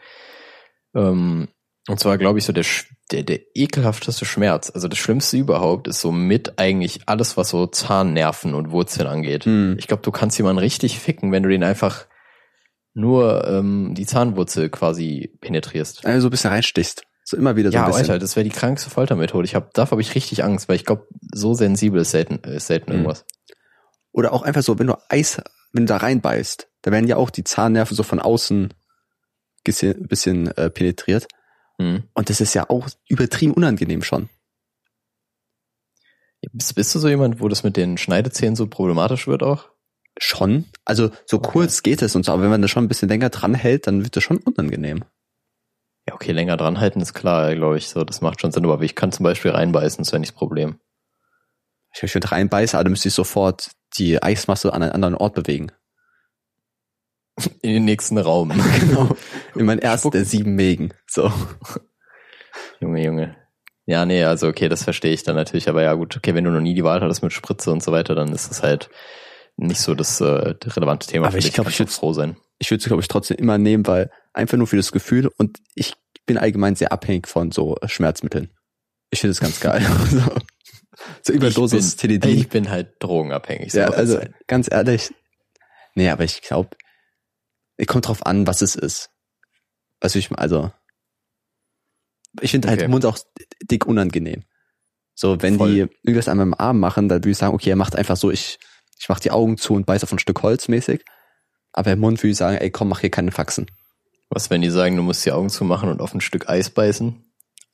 Ähm, 0.94 1.48
und 1.88 2.00
zwar 2.00 2.16
glaube 2.16 2.38
ich 2.38 2.44
so 2.44 2.52
der, 2.52 2.64
der, 3.10 3.24
der 3.24 3.40
ekelhafteste 3.54 4.24
Schmerz, 4.24 4.70
also 4.70 4.88
das 4.88 4.98
Schlimmste 4.98 5.36
überhaupt 5.36 5.88
ist 5.88 6.00
so 6.00 6.12
mit 6.12 6.58
eigentlich 6.58 7.00
alles, 7.06 7.36
was 7.36 7.50
so 7.50 7.66
Zahnnerven 7.66 8.54
und 8.54 8.70
Wurzeln 8.70 9.06
angeht. 9.06 9.44
Hm. 9.44 9.76
Ich 9.78 9.86
glaube, 9.86 10.02
du 10.02 10.10
kannst 10.10 10.38
jemanden 10.38 10.60
richtig 10.60 10.98
ficken, 10.98 11.32
wenn 11.32 11.42
du 11.42 11.48
den 11.48 11.64
einfach 11.64 12.06
nur 12.94 13.46
ähm, 13.48 13.94
die 13.94 14.06
Zahnwurzel 14.06 14.70
quasi 14.70 15.36
penetrierst. 15.40 16.06
Also 16.06 16.20
so 16.20 16.28
ein 16.28 16.30
bisschen 16.30 16.50
reinstichst. 16.50 17.04
So 17.26 17.36
immer 17.38 17.56
wieder 17.56 17.70
so 17.70 17.76
Ja, 17.76 17.84
ein 17.86 17.90
bisschen. 17.90 18.10
Alter, 18.10 18.18
das 18.18 18.36
wäre 18.36 18.44
die 18.44 18.50
krankste 18.50 18.90
Foltermethode. 18.90 19.46
Ich 19.46 19.54
hab, 19.54 19.72
davor 19.72 19.92
habe 19.92 20.02
ich 20.02 20.14
richtig 20.14 20.44
Angst, 20.44 20.68
weil 20.68 20.76
ich 20.76 20.84
glaube, 20.84 21.08
so 21.32 21.54
sensibel 21.54 22.00
ist 22.02 22.10
selten, 22.10 22.36
ist 22.48 22.66
selten 22.66 22.90
Mhm. 22.90 22.96
irgendwas. 22.98 23.24
Oder 24.12 24.32
auch 24.32 24.42
einfach 24.42 24.62
so, 24.62 24.78
wenn 24.78 24.86
du 24.86 24.94
Eis, 25.08 25.40
wenn 25.72 25.86
du 25.86 25.92
da 25.92 25.96
reinbeißt, 25.96 26.68
da 26.82 26.92
werden 26.92 27.08
ja 27.08 27.16
auch 27.16 27.30
die 27.30 27.42
Zahnnerven 27.42 27.96
so 27.96 28.02
von 28.02 28.20
außen 28.20 28.74
bisschen, 29.64 30.06
bisschen 30.06 30.48
äh, 30.56 30.68
penetriert. 30.68 31.26
Mhm. 31.78 32.04
Und 32.12 32.28
das 32.28 32.40
ist 32.42 32.54
ja 32.54 32.68
auch 32.68 32.88
übertrieben 33.08 33.54
unangenehm 33.54 34.02
schon. 34.02 34.28
Bist, 36.52 36.74
bist 36.74 36.94
du 36.94 36.98
so 36.98 37.08
jemand, 37.08 37.40
wo 37.40 37.48
das 37.48 37.64
mit 37.64 37.76
den 37.78 37.96
Schneidezähnen 37.96 38.54
so 38.54 38.66
problematisch 38.66 39.26
wird 39.26 39.42
auch? 39.42 39.70
Schon. 40.18 40.66
Also 40.84 41.10
so 41.24 41.38
Okay. 41.38 41.48
kurz 41.52 41.82
geht 41.82 42.02
es 42.02 42.14
und 42.14 42.24
so, 42.26 42.32
aber 42.32 42.42
wenn 42.42 42.50
man 42.50 42.62
da 42.62 42.68
schon 42.68 42.84
ein 42.84 42.88
bisschen 42.88 43.08
länger 43.08 43.30
dran 43.30 43.54
hält, 43.54 43.86
dann 43.86 44.04
wird 44.04 44.14
das 44.14 44.22
schon 44.22 44.36
unangenehm. 44.36 45.04
Ja, 46.06 46.14
okay, 46.14 46.32
länger 46.32 46.56
dran 46.56 46.80
halten 46.80 47.00
ist 47.00 47.14
klar, 47.14 47.54
glaube 47.54 47.78
ich. 47.78 47.88
So, 47.88 48.04
das 48.04 48.20
macht 48.20 48.40
schon 48.40 48.52
Sinn, 48.52 48.64
aber 48.66 48.82
ich 48.82 48.94
kann 48.94 49.12
zum 49.12 49.24
Beispiel 49.24 49.52
reinbeißen, 49.52 50.04
das 50.04 50.12
wäre 50.12 50.20
nicht 50.20 50.32
das 50.32 50.38
Problem. 50.38 50.78
Ich 51.94 52.02
wenn 52.02 52.08
ich 52.08 52.14
mit 52.14 52.30
reinbeiße, 52.32 52.76
aber 52.76 52.84
dann 52.84 52.90
müsste 52.92 53.08
ich 53.08 53.14
sofort 53.14 53.70
die 53.96 54.22
Eismasse 54.22 54.72
an 54.72 54.82
einen 54.82 54.92
anderen 54.92 55.14
Ort 55.14 55.34
bewegen. 55.34 55.70
In 57.62 57.72
den 57.72 57.84
nächsten 57.84 58.18
Raum. 58.18 58.50
Genau. 58.80 59.16
In 59.54 59.66
mein 59.66 59.78
erster 59.78 60.10
der 60.10 60.24
sieben 60.24 60.54
Mägen. 60.56 60.92
So. 61.06 61.32
Junge, 62.80 63.02
Junge. 63.04 63.36
Ja, 63.86 64.04
nee, 64.06 64.24
also 64.24 64.48
okay, 64.48 64.68
das 64.68 64.82
verstehe 64.84 65.12
ich 65.12 65.22
dann 65.24 65.36
natürlich, 65.36 65.68
aber 65.68 65.82
ja 65.82 65.92
gut, 65.94 66.16
okay, 66.16 66.34
wenn 66.34 66.44
du 66.44 66.50
noch 66.50 66.60
nie 66.60 66.74
die 66.74 66.84
Wahl 66.84 67.00
hattest 67.00 67.22
mit 67.22 67.32
Spritze 67.32 67.70
und 67.70 67.82
so 67.82 67.92
weiter, 67.92 68.14
dann 68.14 68.32
ist 68.32 68.50
das 68.50 68.62
halt 68.62 68.88
nicht 69.56 69.80
so 69.80 69.94
das, 69.94 70.20
äh, 70.20 70.24
relevante 70.64 71.06
Thema. 71.06 71.26
Aber 71.26 71.32
für 71.32 71.38
ich 71.38 71.44
dich. 71.46 71.54
glaub, 71.54 71.66
Kannst 71.66 71.74
ich 71.80 71.86
du 71.86 71.90
würd's- 71.90 71.96
froh 71.98 72.12
sein. 72.12 72.36
Ich 72.58 72.70
würde 72.70 72.80
es, 72.80 72.86
glaube 72.86 73.02
ich, 73.02 73.08
trotzdem 73.08 73.36
immer 73.36 73.58
nehmen, 73.58 73.86
weil 73.86 74.10
einfach 74.32 74.56
nur 74.56 74.66
für 74.66 74.76
das 74.76 74.92
Gefühl 74.92 75.30
und 75.38 75.58
ich 75.74 75.94
bin 76.26 76.38
allgemein 76.38 76.74
sehr 76.76 76.92
abhängig 76.92 77.28
von 77.28 77.52
so 77.52 77.76
Schmerzmitteln. 77.86 78.50
Ich 79.10 79.20
finde 79.20 79.32
es 79.32 79.40
ganz 79.40 79.60
geil. 79.60 79.82
so, 80.10 80.20
so 81.22 81.32
Überdosis 81.32 81.96
Teledin. 81.96 82.38
ich 82.38 82.48
bin 82.48 82.70
halt 82.70 82.94
drogenabhängig. 83.00 83.72
so 83.72 83.78
Ja, 83.78 83.88
also 83.90 84.14
sein. 84.14 84.34
ganz 84.46 84.70
ehrlich. 84.70 85.12
Nee, 85.94 86.08
aber 86.08 86.24
ich 86.24 86.42
glaube, 86.42 86.70
es 87.76 87.86
kommt 87.86 88.08
drauf 88.08 88.24
an, 88.26 88.46
was 88.46 88.62
es 88.62 88.74
ist. 88.74 89.10
Also 90.00 90.18
ich, 90.18 90.30
also, 90.32 90.72
ich 92.40 92.50
finde 92.50 92.68
halt 92.68 92.80
Okay. 92.80 92.88
Mund 92.88 93.04
auch 93.06 93.18
dick 93.62 93.86
unangenehm. 93.86 94.44
So, 95.14 95.40
wenn 95.42 95.58
Voll. 95.58 95.72
die 95.72 95.78
irgendwas 96.02 96.28
an 96.28 96.38
meinem 96.38 96.54
Arm 96.54 96.80
machen, 96.80 97.08
dann 97.08 97.20
würde 97.20 97.30
ich 97.30 97.38
sagen, 97.38 97.54
okay, 97.54 97.70
er 97.70 97.76
macht 97.76 97.94
einfach 97.94 98.16
so, 98.16 98.30
ich, 98.30 98.58
ich 98.98 99.08
mach 99.08 99.20
die 99.20 99.30
Augen 99.30 99.56
zu 99.56 99.74
und 99.74 99.86
beiß 99.86 100.02
auf 100.02 100.12
ein 100.12 100.18
Stück 100.18 100.42
Holz 100.42 100.66
mäßig. 100.68 101.04
Aber 101.74 101.92
im 101.92 101.98
Mund 101.98 102.22
würde 102.22 102.30
ich 102.30 102.36
sagen, 102.36 102.56
ey, 102.56 102.70
komm, 102.70 102.88
mach 102.88 103.00
hier 103.00 103.10
keine 103.10 103.32
Faxen. 103.32 103.66
Was, 104.30 104.48
wenn 104.48 104.62
die 104.62 104.70
sagen, 104.70 104.96
du 104.96 105.02
musst 105.02 105.26
die 105.26 105.32
Augen 105.32 105.50
zumachen 105.50 105.90
und 105.90 106.00
auf 106.00 106.14
ein 106.14 106.20
Stück 106.20 106.48
Eis 106.48 106.70
beißen? 106.70 107.20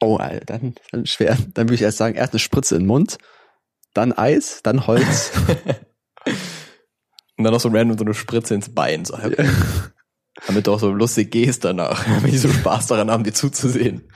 Oh, 0.00 0.16
Alter, 0.16 0.46
dann, 0.46 0.74
dann 0.90 1.06
schwer. 1.06 1.36
Dann 1.54 1.66
würde 1.66 1.74
ich 1.74 1.82
erst 1.82 1.98
sagen, 1.98 2.16
erst 2.16 2.32
eine 2.32 2.40
Spritze 2.40 2.74
in 2.74 2.82
den 2.82 2.88
Mund, 2.88 3.18
dann 3.92 4.12
Eis, 4.12 4.60
dann 4.62 4.86
Holz. 4.86 5.32
Und 7.36 7.44
dann 7.44 7.52
noch 7.52 7.60
so 7.60 7.68
random 7.68 7.98
so 7.98 8.04
eine 8.04 8.14
Spritze 8.14 8.54
ins 8.54 8.74
Bein. 8.74 9.04
So, 9.04 9.14
okay. 9.14 9.48
Damit 10.46 10.66
du 10.66 10.72
auch 10.72 10.80
so 10.80 10.90
lustig 10.90 11.30
gehst 11.30 11.64
danach. 11.64 12.04
Damit 12.06 12.32
die 12.32 12.38
so 12.38 12.50
Spaß 12.50 12.86
daran 12.86 13.10
haben, 13.10 13.24
dir 13.24 13.32
zuzusehen. 13.32 14.10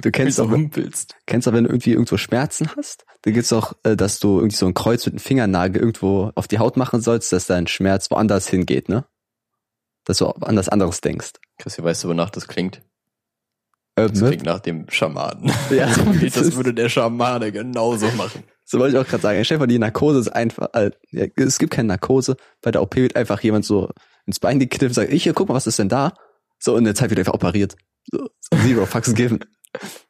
Du 0.00 0.10
kennst 0.10 0.38
du 0.38 0.44
doch, 0.44 0.50
humpelst. 0.50 1.16
kennst 1.26 1.46
doch, 1.46 1.52
wenn 1.52 1.64
du 1.64 1.70
irgendwie 1.70 1.92
irgendwo 1.92 2.16
Schmerzen 2.16 2.68
hast, 2.76 3.04
da 3.22 3.30
gibt's 3.30 3.52
auch, 3.52 3.72
äh, 3.82 3.96
dass 3.96 4.18
du 4.20 4.38
irgendwie 4.38 4.56
so 4.56 4.66
ein 4.66 4.74
Kreuz 4.74 5.04
mit 5.06 5.14
dem 5.14 5.18
Fingernagel 5.18 5.80
irgendwo 5.80 6.32
auf 6.34 6.48
die 6.48 6.58
Haut 6.58 6.76
machen 6.76 7.00
sollst, 7.00 7.32
dass 7.32 7.46
dein 7.46 7.66
Schmerz 7.66 8.10
woanders 8.10 8.48
hingeht, 8.48 8.88
ne? 8.88 9.04
Dass 10.04 10.18
du 10.18 10.26
an 10.26 10.56
das 10.56 10.68
anderes 10.68 11.00
denkst. 11.00 11.32
Christi, 11.58 11.82
weißt 11.82 12.04
du, 12.04 12.08
wonach 12.08 12.30
das 12.30 12.48
klingt? 12.48 12.82
Ähm, 13.96 14.08
Das 14.08 14.20
ne? 14.20 14.28
klingt 14.28 14.44
nach 14.44 14.60
dem 14.60 14.88
Schamanen. 14.88 15.52
Ja, 15.70 15.92
so 15.92 16.02
das 16.34 16.56
würde 16.56 16.74
der 16.74 16.88
Schamane 16.88 17.52
genauso 17.52 18.10
machen. 18.12 18.42
So 18.64 18.78
wollte 18.78 18.96
ich 18.96 19.02
auch 19.02 19.08
gerade 19.08 19.22
sagen. 19.22 19.44
Stell 19.44 19.56
dir 19.56 19.60
vor, 19.60 19.66
die 19.66 19.78
Narkose 19.78 20.20
ist 20.20 20.28
einfach, 20.28 20.68
äh, 20.72 20.90
es 21.36 21.58
gibt 21.58 21.72
keine 21.72 21.88
Narkose. 21.88 22.36
Bei 22.62 22.70
der 22.70 22.82
OP 22.82 22.96
wird 22.96 23.16
einfach 23.16 23.40
jemand 23.42 23.64
so 23.64 23.90
ins 24.26 24.40
Bein 24.40 24.58
geknippt 24.58 24.90
und 24.90 24.94
sagt, 24.94 25.12
ich, 25.12 25.24
hier, 25.24 25.34
guck 25.34 25.48
mal, 25.48 25.54
was 25.54 25.66
ist 25.66 25.78
denn 25.78 25.88
da? 25.88 26.14
So, 26.58 26.72
und 26.72 26.78
in 26.78 26.84
der 26.84 26.94
Zeit 26.94 27.10
wird 27.10 27.18
einfach 27.18 27.34
operiert. 27.34 27.76
So, 28.10 28.30
zero 28.62 28.86
fucks 28.86 29.14
given. 29.14 29.44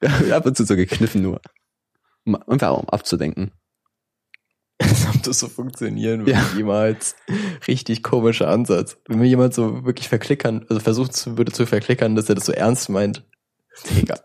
Ja, 0.02 0.36
ab 0.38 0.46
und 0.46 0.56
zu 0.56 0.64
so 0.64 0.74
gekniffen 0.76 1.22
nur. 1.22 1.40
Um 2.24 2.34
einfach 2.48 2.76
um 2.76 2.88
abzudenken. 2.88 3.52
Als 4.78 5.06
ob 5.06 5.22
das 5.22 5.38
so 5.38 5.48
funktionieren 5.48 6.20
würde, 6.20 6.32
Ja. 6.32 6.44
jemals. 6.56 7.14
Richtig 7.68 8.02
komischer 8.02 8.48
Ansatz. 8.48 8.96
Wenn 9.06 9.20
mir 9.20 9.28
jemand 9.28 9.54
so 9.54 9.84
wirklich 9.84 10.08
verklickern, 10.08 10.66
also 10.68 10.80
versucht 10.80 11.36
würde 11.36 11.52
zu 11.52 11.66
verklickern, 11.66 12.16
dass 12.16 12.28
er 12.28 12.34
das 12.34 12.46
so 12.46 12.52
ernst 12.52 12.88
meint. 12.88 13.24
Digga. 13.90 14.18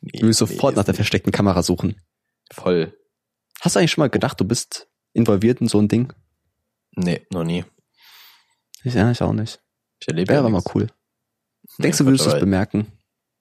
Nee, 0.00 0.20
Du 0.20 0.26
willst 0.26 0.38
sofort 0.38 0.74
nee, 0.74 0.78
nach 0.80 0.84
der 0.84 0.94
versteckten 0.94 1.32
Kamera 1.32 1.62
suchen. 1.62 2.00
Voll. 2.52 2.96
Hast 3.60 3.74
du 3.74 3.80
eigentlich 3.80 3.90
schon 3.90 4.02
mal 4.02 4.10
gedacht, 4.10 4.38
du 4.40 4.44
bist 4.44 4.88
involviert 5.12 5.60
in 5.60 5.66
so 5.68 5.80
ein 5.80 5.88
Ding? 5.88 6.12
Nee, 6.92 7.26
noch 7.32 7.44
nie. 7.44 7.64
Ich, 8.84 8.94
ja, 8.94 9.10
ich 9.10 9.20
auch 9.22 9.32
nicht. 9.32 9.60
Ich 10.00 10.06
erlebe 10.08 10.28
Wäre 10.28 10.36
ja 10.36 10.40
aber 10.40 10.50
mal 10.50 10.58
nichts. 10.58 10.70
Nee, 11.76 11.84
Denkst 11.84 11.98
du, 11.98 12.06
würdest 12.06 12.26
du 12.26 12.30
es 12.30 12.40
bemerken? 12.40 12.86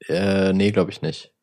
Äh, 0.08 0.54
nee, 0.54 0.72
glaube 0.72 0.92
ich 0.92 1.02
nicht. 1.02 1.34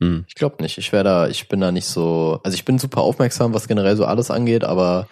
Hm. 0.00 0.24
Ich 0.26 0.34
glaube 0.34 0.62
nicht. 0.62 0.78
Ich 0.78 0.92
wäre 0.92 1.04
da, 1.04 1.28
ich 1.28 1.48
bin 1.48 1.60
da 1.60 1.70
nicht 1.70 1.86
so, 1.86 2.40
also 2.42 2.54
ich 2.54 2.64
bin 2.64 2.78
super 2.78 3.02
aufmerksam, 3.02 3.54
was 3.54 3.68
generell 3.68 3.96
so 3.96 4.04
alles 4.04 4.30
angeht, 4.30 4.64
aber 4.64 5.08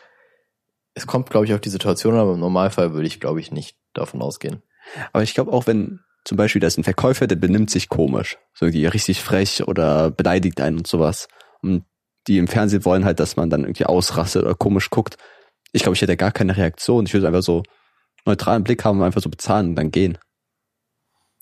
es 0.95 1.07
kommt, 1.07 1.31
glaube 1.31 1.47
ich, 1.47 1.55
auf 1.55 1.61
die 1.61 1.68
Situation, 1.68 2.14
aber 2.16 2.35
im 2.35 2.41
Normalfall 2.41 2.93
würde 2.93 3.07
ich, 3.07 3.20
glaube 3.20 3.41
ich, 3.41 3.53
nicht 3.53 3.76
davon 3.95 4.22
ausgehen. 4.22 4.62
Aber 5.12 5.22
ich 5.22 5.35
glaube 5.35 5.53
auch, 5.53 5.66
wenn 5.66 6.01
zum 6.24 6.37
Beispiel 6.37 6.61
da 6.61 6.66
ist 6.66 6.78
ein 6.78 6.85
Verkäufer, 6.85 7.26
der 7.26 7.37
benimmt 7.37 7.70
sich 7.70 7.89
komisch, 7.89 8.39
so 8.53 8.66
irgendwie 8.66 8.87
richtig 8.87 9.20
frech 9.22 9.66
oder 9.66 10.11
beleidigt 10.11 10.61
einen 10.61 10.78
und 10.78 10.87
sowas. 10.87 11.28
Und 11.62 11.85
die 12.26 12.39
im 12.39 12.49
Fernsehen 12.49 12.85
wollen 12.85 13.05
halt, 13.05 13.20
dass 13.20 13.37
man 13.37 13.49
dann 13.49 13.62
irgendwie 13.62 13.87
ausrastet 13.87 14.43
oder 14.43 14.55
komisch 14.55 14.91
guckt. 14.91 15.16
Ich 15.72 15.83
glaube, 15.83 15.95
ich 15.95 16.03
hätte 16.03 16.16
gar 16.16 16.33
keine 16.33 16.57
Reaktion. 16.57 17.07
Ich 17.07 17.14
würde 17.14 17.28
einfach 17.28 17.43
so 17.43 17.62
neutralen 18.26 18.64
Blick 18.64 18.85
haben 18.85 18.99
und 18.99 19.07
einfach 19.07 19.22
so 19.22 19.31
bezahlen 19.31 19.70
und 19.70 19.76
dann 19.76 19.91
gehen. 19.91 20.18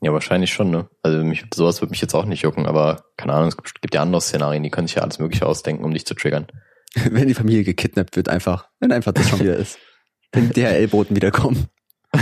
Ja, 0.01 0.12
wahrscheinlich 0.12 0.53
schon, 0.53 0.70
ne? 0.70 0.88
Also 1.03 1.24
mich, 1.24 1.44
sowas 1.53 1.80
würde 1.80 1.90
mich 1.90 2.01
jetzt 2.01 2.14
auch 2.14 2.24
nicht 2.24 2.42
jucken, 2.42 2.66
aber 2.66 3.05
keine 3.16 3.32
Ahnung, 3.32 3.49
es 3.49 3.57
gibt, 3.57 3.94
ja 3.94 4.03
andere 4.03 4.20
Szenarien, 4.20 4.62
die 4.62 4.70
können 4.70 4.86
sich 4.86 4.96
ja 4.96 5.03
alles 5.03 5.18
Mögliche 5.18 5.46
ausdenken, 5.46 5.84
um 5.84 5.92
dich 5.92 6.07
zu 6.07 6.14
triggern. 6.14 6.46
wenn 6.94 7.28
die 7.28 7.34
Familie 7.34 7.64
gekidnappt 7.64 8.16
wird, 8.16 8.28
einfach, 8.28 8.68
wenn 8.80 8.92
einfach 8.92 9.12
das 9.12 9.28
schon 9.28 9.40
wieder 9.40 9.57
ist. 9.57 9.78
Wenn 10.32 10.51
DHL-Boten 10.51 11.16
wiederkommen. 11.16 11.66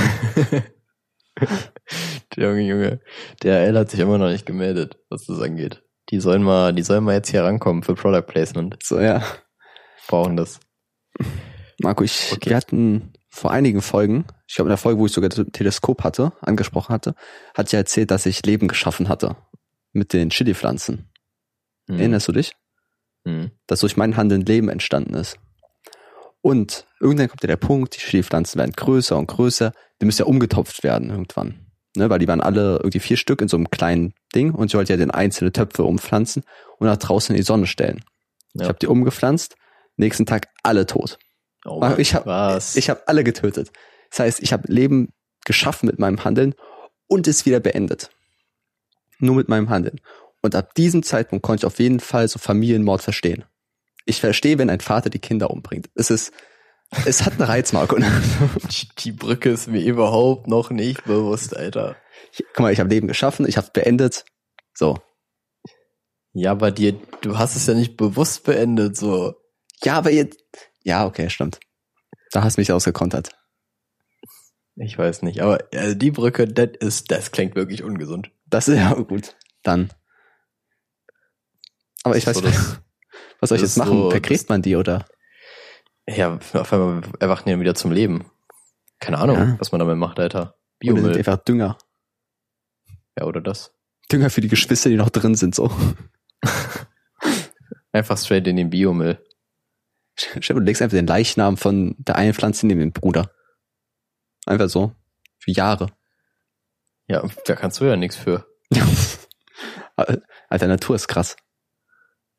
Der 2.37 2.49
Junge, 2.49 2.63
Junge, 2.63 3.01
der 3.43 3.61
L 3.67 3.79
hat 3.79 3.91
sich 3.91 4.01
immer 4.01 4.19
noch 4.19 4.31
nicht 4.31 4.47
gemeldet, 4.47 4.99
was 5.11 5.27
das 5.27 5.41
angeht. 5.41 5.83
Die 6.11 6.21
sollen 6.21 6.43
mal, 6.43 6.73
die 6.73 6.83
sollen 6.83 7.05
mal 7.05 7.15
jetzt 7.15 7.31
hier 7.31 7.45
rankommen 7.45 7.83
für 7.83 7.95
Product 7.95 8.27
Placement. 8.27 8.77
So, 8.83 9.01
ja. 9.01 9.23
Brauchen 10.07 10.37
das. 10.37 10.61
Marco, 11.81 12.05
ich, 12.05 12.33
Okay. 12.33 12.51
wir 12.51 12.57
hatten 12.57 13.13
vor 13.37 13.51
einigen 13.51 13.83
Folgen, 13.83 14.25
ich 14.49 14.55
glaube 14.55 14.69
in 14.69 14.71
der 14.73 14.79
Folge, 14.79 14.99
wo 15.01 15.07
ich 15.07 15.13
sogar 15.13 15.29
das 15.29 15.45
Teleskop 15.53 16.03
hatte, 16.05 16.33
angesprochen 16.41 16.93
hatte, 16.93 17.15
hat 17.55 17.71
ja 17.73 17.79
erzählt, 17.79 18.11
dass 18.11 18.27
ich 18.27 18.45
Leben 18.47 18.69
geschaffen 18.69 19.09
hatte. 19.09 19.37
Mit 19.93 20.13
den 20.13 20.31
Chili-Pflanzen. 20.31 21.11
Hm. 21.89 21.99
Erinnerst 21.99 22.29
du 22.29 22.33
dich? 22.33 22.55
Hm. 23.25 23.51
Dass 23.67 23.81
durch 23.81 23.97
mein 23.97 24.17
Handeln 24.17 24.43
Leben 24.43 24.69
entstanden 24.69 25.15
ist. 25.15 25.37
Und 26.41 26.87
irgendwann 27.01 27.29
kommt 27.29 27.43
ja 27.43 27.49
der 27.49 27.57
Punkt, 27.57 27.97
die 27.97 28.01
Chili-Pflanzen 28.01 28.59
werden 28.59 28.73
größer 28.73 29.17
und 29.17 29.27
größer, 29.27 29.73
die 30.01 30.07
müssen 30.07 30.23
ja 30.23 30.27
umgetopft 30.27 30.83
werden 30.83 31.11
irgendwann. 31.11 31.67
Ne, 31.97 32.11
weil 32.11 32.19
die 32.19 32.29
waren 32.29 32.43
alle 32.43 32.77
irgendwie 32.77 33.01
vier 33.01 33.17
Stück 33.17 33.41
in 33.41 33.49
so 33.49 33.57
einem 33.57 33.71
kleinen 33.71 34.13
Ding 34.35 34.53
und 34.53 34.67
ich 34.69 34.75
wollte 34.75 34.93
ja 34.93 34.99
den 34.99 35.11
einzelne 35.11 35.51
Töpfe 35.51 35.83
umpflanzen 35.83 36.43
und 36.79 36.87
nach 36.87 36.99
draußen 36.99 37.35
in 37.35 37.39
die 37.41 37.45
Sonne 37.47 37.67
stellen. 37.67 38.05
Ich 38.55 38.61
Ja. 38.61 38.69
habe 38.69 38.79
die 38.79 38.87
umgepflanzt, 38.87 39.57
nächsten 39.97 40.27
Tag 40.27 40.49
alle 40.63 40.85
tot. 40.87 41.19
Oh 41.67 41.81
Ah, 41.83 41.97
ich 41.99 42.15
hab- 42.15 42.27
was? 42.27 42.77
Ich 42.77 42.89
habe 42.91 43.03
alle 43.07 43.25
getötet. 43.25 43.71
Das 44.11 44.21
heißt, 44.21 44.41
ich 44.43 44.53
habe 44.53 44.71
Leben 44.73 45.13
geschaffen 45.45 45.87
mit 45.87 45.99
meinem 45.99 46.25
Handeln 46.25 46.55
und 47.09 47.27
es 47.29 47.47
wieder 47.47 47.61
beendet. 47.61 48.11
Nur 49.19 49.35
mit 49.37 49.49
meinem 49.49 49.69
Handeln. 49.71 50.01
Und 50.43 50.55
ab 50.55 50.75
diesem 50.75 51.03
Zeitpunkt 51.03 51.43
konnte 51.45 51.63
ich 51.63 51.67
auf 51.67 51.79
jeden 51.79 52.01
Fall 52.01 52.29
so 52.29 52.39
Familienmord 52.39 53.03
verstehen. 53.03 53.45
Ich 54.05 54.21
verstehe, 54.21 54.59
wenn 54.59 54.71
ein 54.71 54.81
Vater 54.81 55.11
die 55.11 55.19
Kinder 55.19 55.51
umbringt. 55.51 55.89
Es 55.95 56.11
ist, 56.11 56.33
es 57.05 57.25
hat 57.25 57.33
einen 57.35 57.43
Reiz, 57.43 57.73
Marco. 57.73 57.97
Die- 58.99 59.13
Brücke 59.13 59.51
ist 59.51 59.67
mir 59.67 59.83
überhaupt 59.83 60.47
noch 60.47 60.71
nicht 60.71 61.05
bewusst, 61.05 61.57
Alter. 61.57 61.97
Guck 62.37 62.61
mal, 62.61 62.73
ich 62.73 62.79
habe 62.81 62.91
Leben 62.91 63.09
geschaffen, 63.09 63.49
ich 63.49 63.57
habe 63.57 63.71
beendet. 63.73 64.25
So. 64.75 64.99
Ja, 66.33 66.53
aber 66.53 66.71
dir, 66.71 66.93
du 67.23 67.39
hast 67.39 67.57
es 67.57 67.67
ja 67.67 67.75
nicht 67.75 67.97
bewusst 67.97 68.45
beendet, 68.45 68.97
so. 68.97 69.35
Ja, 69.83 69.95
aber 69.95 70.11
jetzt. 70.13 70.39
Ja, 70.87 71.05
okay, 71.05 71.29
stimmt. 71.31 71.59
Da 72.31 72.45
hast 72.45 72.57
du 72.57 72.61
mich 72.61 72.71
ausgekontert. 72.71 73.37
Ich 74.77 74.97
weiß 74.97 75.23
nicht, 75.23 75.41
aber 75.41 75.59
also 75.75 75.95
die 75.95 76.11
Brücke, 76.13 76.47
das 76.47 76.69
ist, 76.79 77.11
das 77.11 77.33
klingt 77.33 77.57
wirklich 77.57 77.83
ungesund. 77.83 78.31
Das 78.47 78.69
ist 78.69 78.77
ja 78.77 78.93
gut. 78.95 79.35
Dann. 79.65 79.91
Aber 82.05 82.17
ich 82.17 82.25
weiß 82.27 82.41
nicht, 82.43 82.55
so 82.57 82.77
was 83.41 83.49
soll 83.49 83.57
ich 83.57 83.63
jetzt 83.63 83.77
machen? 83.79 83.93
so- 83.99 84.11
Vergräbt 84.11 84.49
man 84.49 84.63
die 84.63 84.77
oder? 84.77 85.07
Ja, 86.09 86.39
auf 86.53 86.73
einmal 86.73 87.03
erwachen 87.19 87.49
die 87.49 87.59
wieder 87.59 87.75
zum 87.75 87.91
Leben. 87.91 88.31
Keine 89.01 89.19
Ahnung, 89.19 89.37
Ja. 89.39 89.57
was 89.59 89.73
man 89.73 89.81
damit 89.81 89.97
macht, 89.97 90.21
Alter. 90.21 90.41
Oder 90.41 90.53
sind 90.53 90.95
Biomüll. 90.95 91.17
einfach 91.19 91.39
Dünger? 91.39 91.79
Ja, 93.19 93.25
oder 93.25 93.41
das. 93.41 93.73
Dünger 94.13 94.31
für 94.31 94.41
die 94.41 94.47
Geschwister, 94.49 94.89
die 94.89 94.97
noch 94.97 95.11
drin 95.11 95.35
sind, 95.35 95.55
so. 95.57 95.69
Einfach 97.93 98.17
straight 98.19 98.47
in 98.47 98.57
den 98.57 98.71
Biomüll. 98.71 99.19
Vor, 100.17 100.41
du 100.41 100.61
legst 100.61 100.83
einfach 100.83 100.97
den 100.97 101.07
Leichnam 101.07 101.57
von 101.57 101.95
der 101.99 102.17
einen 102.17 102.35
Pflanze 102.35 102.67
neben 102.67 102.81
den 102.81 102.93
Bruder. 102.93 103.31
Einfach 104.47 104.69
so. 104.69 104.93
Für 105.39 105.51
Jahre. 105.51 105.91
Ja, 107.09 107.25
da 107.45 107.55
kannst 107.55 107.81
du 107.81 107.85
ja 107.85 107.97
nichts 107.97 108.17
für. 108.17 108.47
Alter, 109.97 110.67
Natur 110.67 110.97
ist 110.97 111.09
krass. 111.09 111.37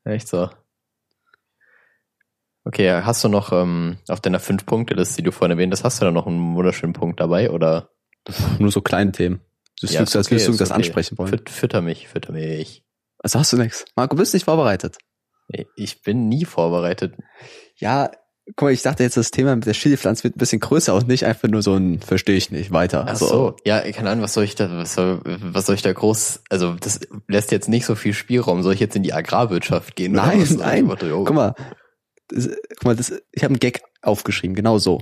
Echt 0.04 0.28
so. 0.28 0.50
Okay, 2.64 2.92
hast 2.92 3.24
du 3.24 3.30
noch 3.30 3.54
ähm, 3.54 3.98
auf 4.10 4.20
deiner 4.20 4.40
fünf 4.40 4.66
Punkte 4.66 4.94
Liste, 4.94 5.18
die 5.18 5.24
du 5.24 5.32
vorhin 5.32 5.52
erwähnt 5.52 5.72
hast, 5.72 5.86
hast 5.86 6.02
du 6.02 6.06
da 6.06 6.12
noch 6.12 6.28
einen 6.28 6.56
wunderschönen 6.56 6.94
Punkt 6.94 7.20
dabei 7.20 7.52
oder? 7.52 7.92
Nur 8.60 8.72
so 8.72 8.82
kleine 8.82 9.14
Themen. 9.14 9.40
Das 9.80 9.94
Ja, 9.94 10.00
fühlst 10.00 10.16
du, 10.16 10.18
als 10.18 10.28
okay, 10.28 10.36
würdest 10.36 10.48
du 10.50 10.54
das 10.54 10.72
okay. 10.72 10.78
ansprechen 10.78 11.18
wollen. 11.18 11.30
Füt, 11.30 11.50
fütter 11.50 11.82
mich, 11.82 12.10
fütter 12.10 12.34
mich. 12.34 12.84
Also 13.20 13.40
hast 13.40 13.54
du 13.54 13.58
nichts. 13.58 13.86
Marco, 13.96 14.16
bist 14.16 14.34
nicht 14.34 14.44
vorbereitet. 14.44 14.98
Ich 15.76 16.02
bin 16.02 16.28
nie 16.28 16.46
vorbereitet. 16.46 17.14
Ja, 17.78 18.12
guck 18.56 18.64
mal, 18.68 18.72
ich 18.74 18.82
dachte 18.82 19.04
jetzt, 19.04 19.18
das 19.18 19.32
Thema 19.32 19.56
mit 19.56 19.66
der 19.66 19.74
Chili-Pflanze 19.74 20.24
wird 20.26 20.36
ein 20.36 20.40
bisschen 20.40 20.60
größer 20.60 20.94
und 20.94 21.08
nicht 21.08 21.26
einfach 21.26 21.48
nur 21.48 21.62
so 21.62 21.74
ein 21.76 22.00
Verstehe 22.02 22.36
ich 22.36 22.52
nicht 22.52 22.72
weiter. 22.72 23.04
Ach 23.06 23.10
Also, 23.10 23.28
so, 23.28 23.56
ja, 23.66 23.80
keine 23.92 24.10
Ahnung, 24.10 24.24
was 24.24 24.34
soll 24.34 24.44
ich 24.44 24.56
da, 24.56 24.70
was 24.78 24.94
soll, 24.94 25.22
was 25.24 25.66
soll 25.66 25.76
ich 25.76 25.82
da 25.82 25.94
groß, 25.94 26.42
also 26.50 26.74
das 26.74 27.00
lässt 27.28 27.52
jetzt 27.52 27.70
nicht 27.70 27.86
so 27.86 27.96
viel 27.96 28.14
Spielraum. 28.14 28.64
Soll 28.64 28.74
ich 28.74 28.80
jetzt 28.80 28.96
in 28.96 29.04
die 29.04 29.14
Agrarwirtschaft 29.14 29.96
gehen? 29.96 30.14
oder 30.14 30.26
Nein, 30.28 30.42
was? 30.42 30.52
nein. 30.58 30.86
Motto, 30.86 31.06
oh. 31.08 31.24
Guck 31.24 31.36
mal, 31.36 31.56
das, 32.30 32.50
guck 32.76 32.86
mal, 32.86 32.96
das, 32.96 33.12
ich 33.32 33.44
habe 33.44 33.54
einen 33.54 33.60
Gag 33.60 33.82
aufgeschrieben, 34.02 34.56
genau 34.56 34.78
so. 34.80 35.00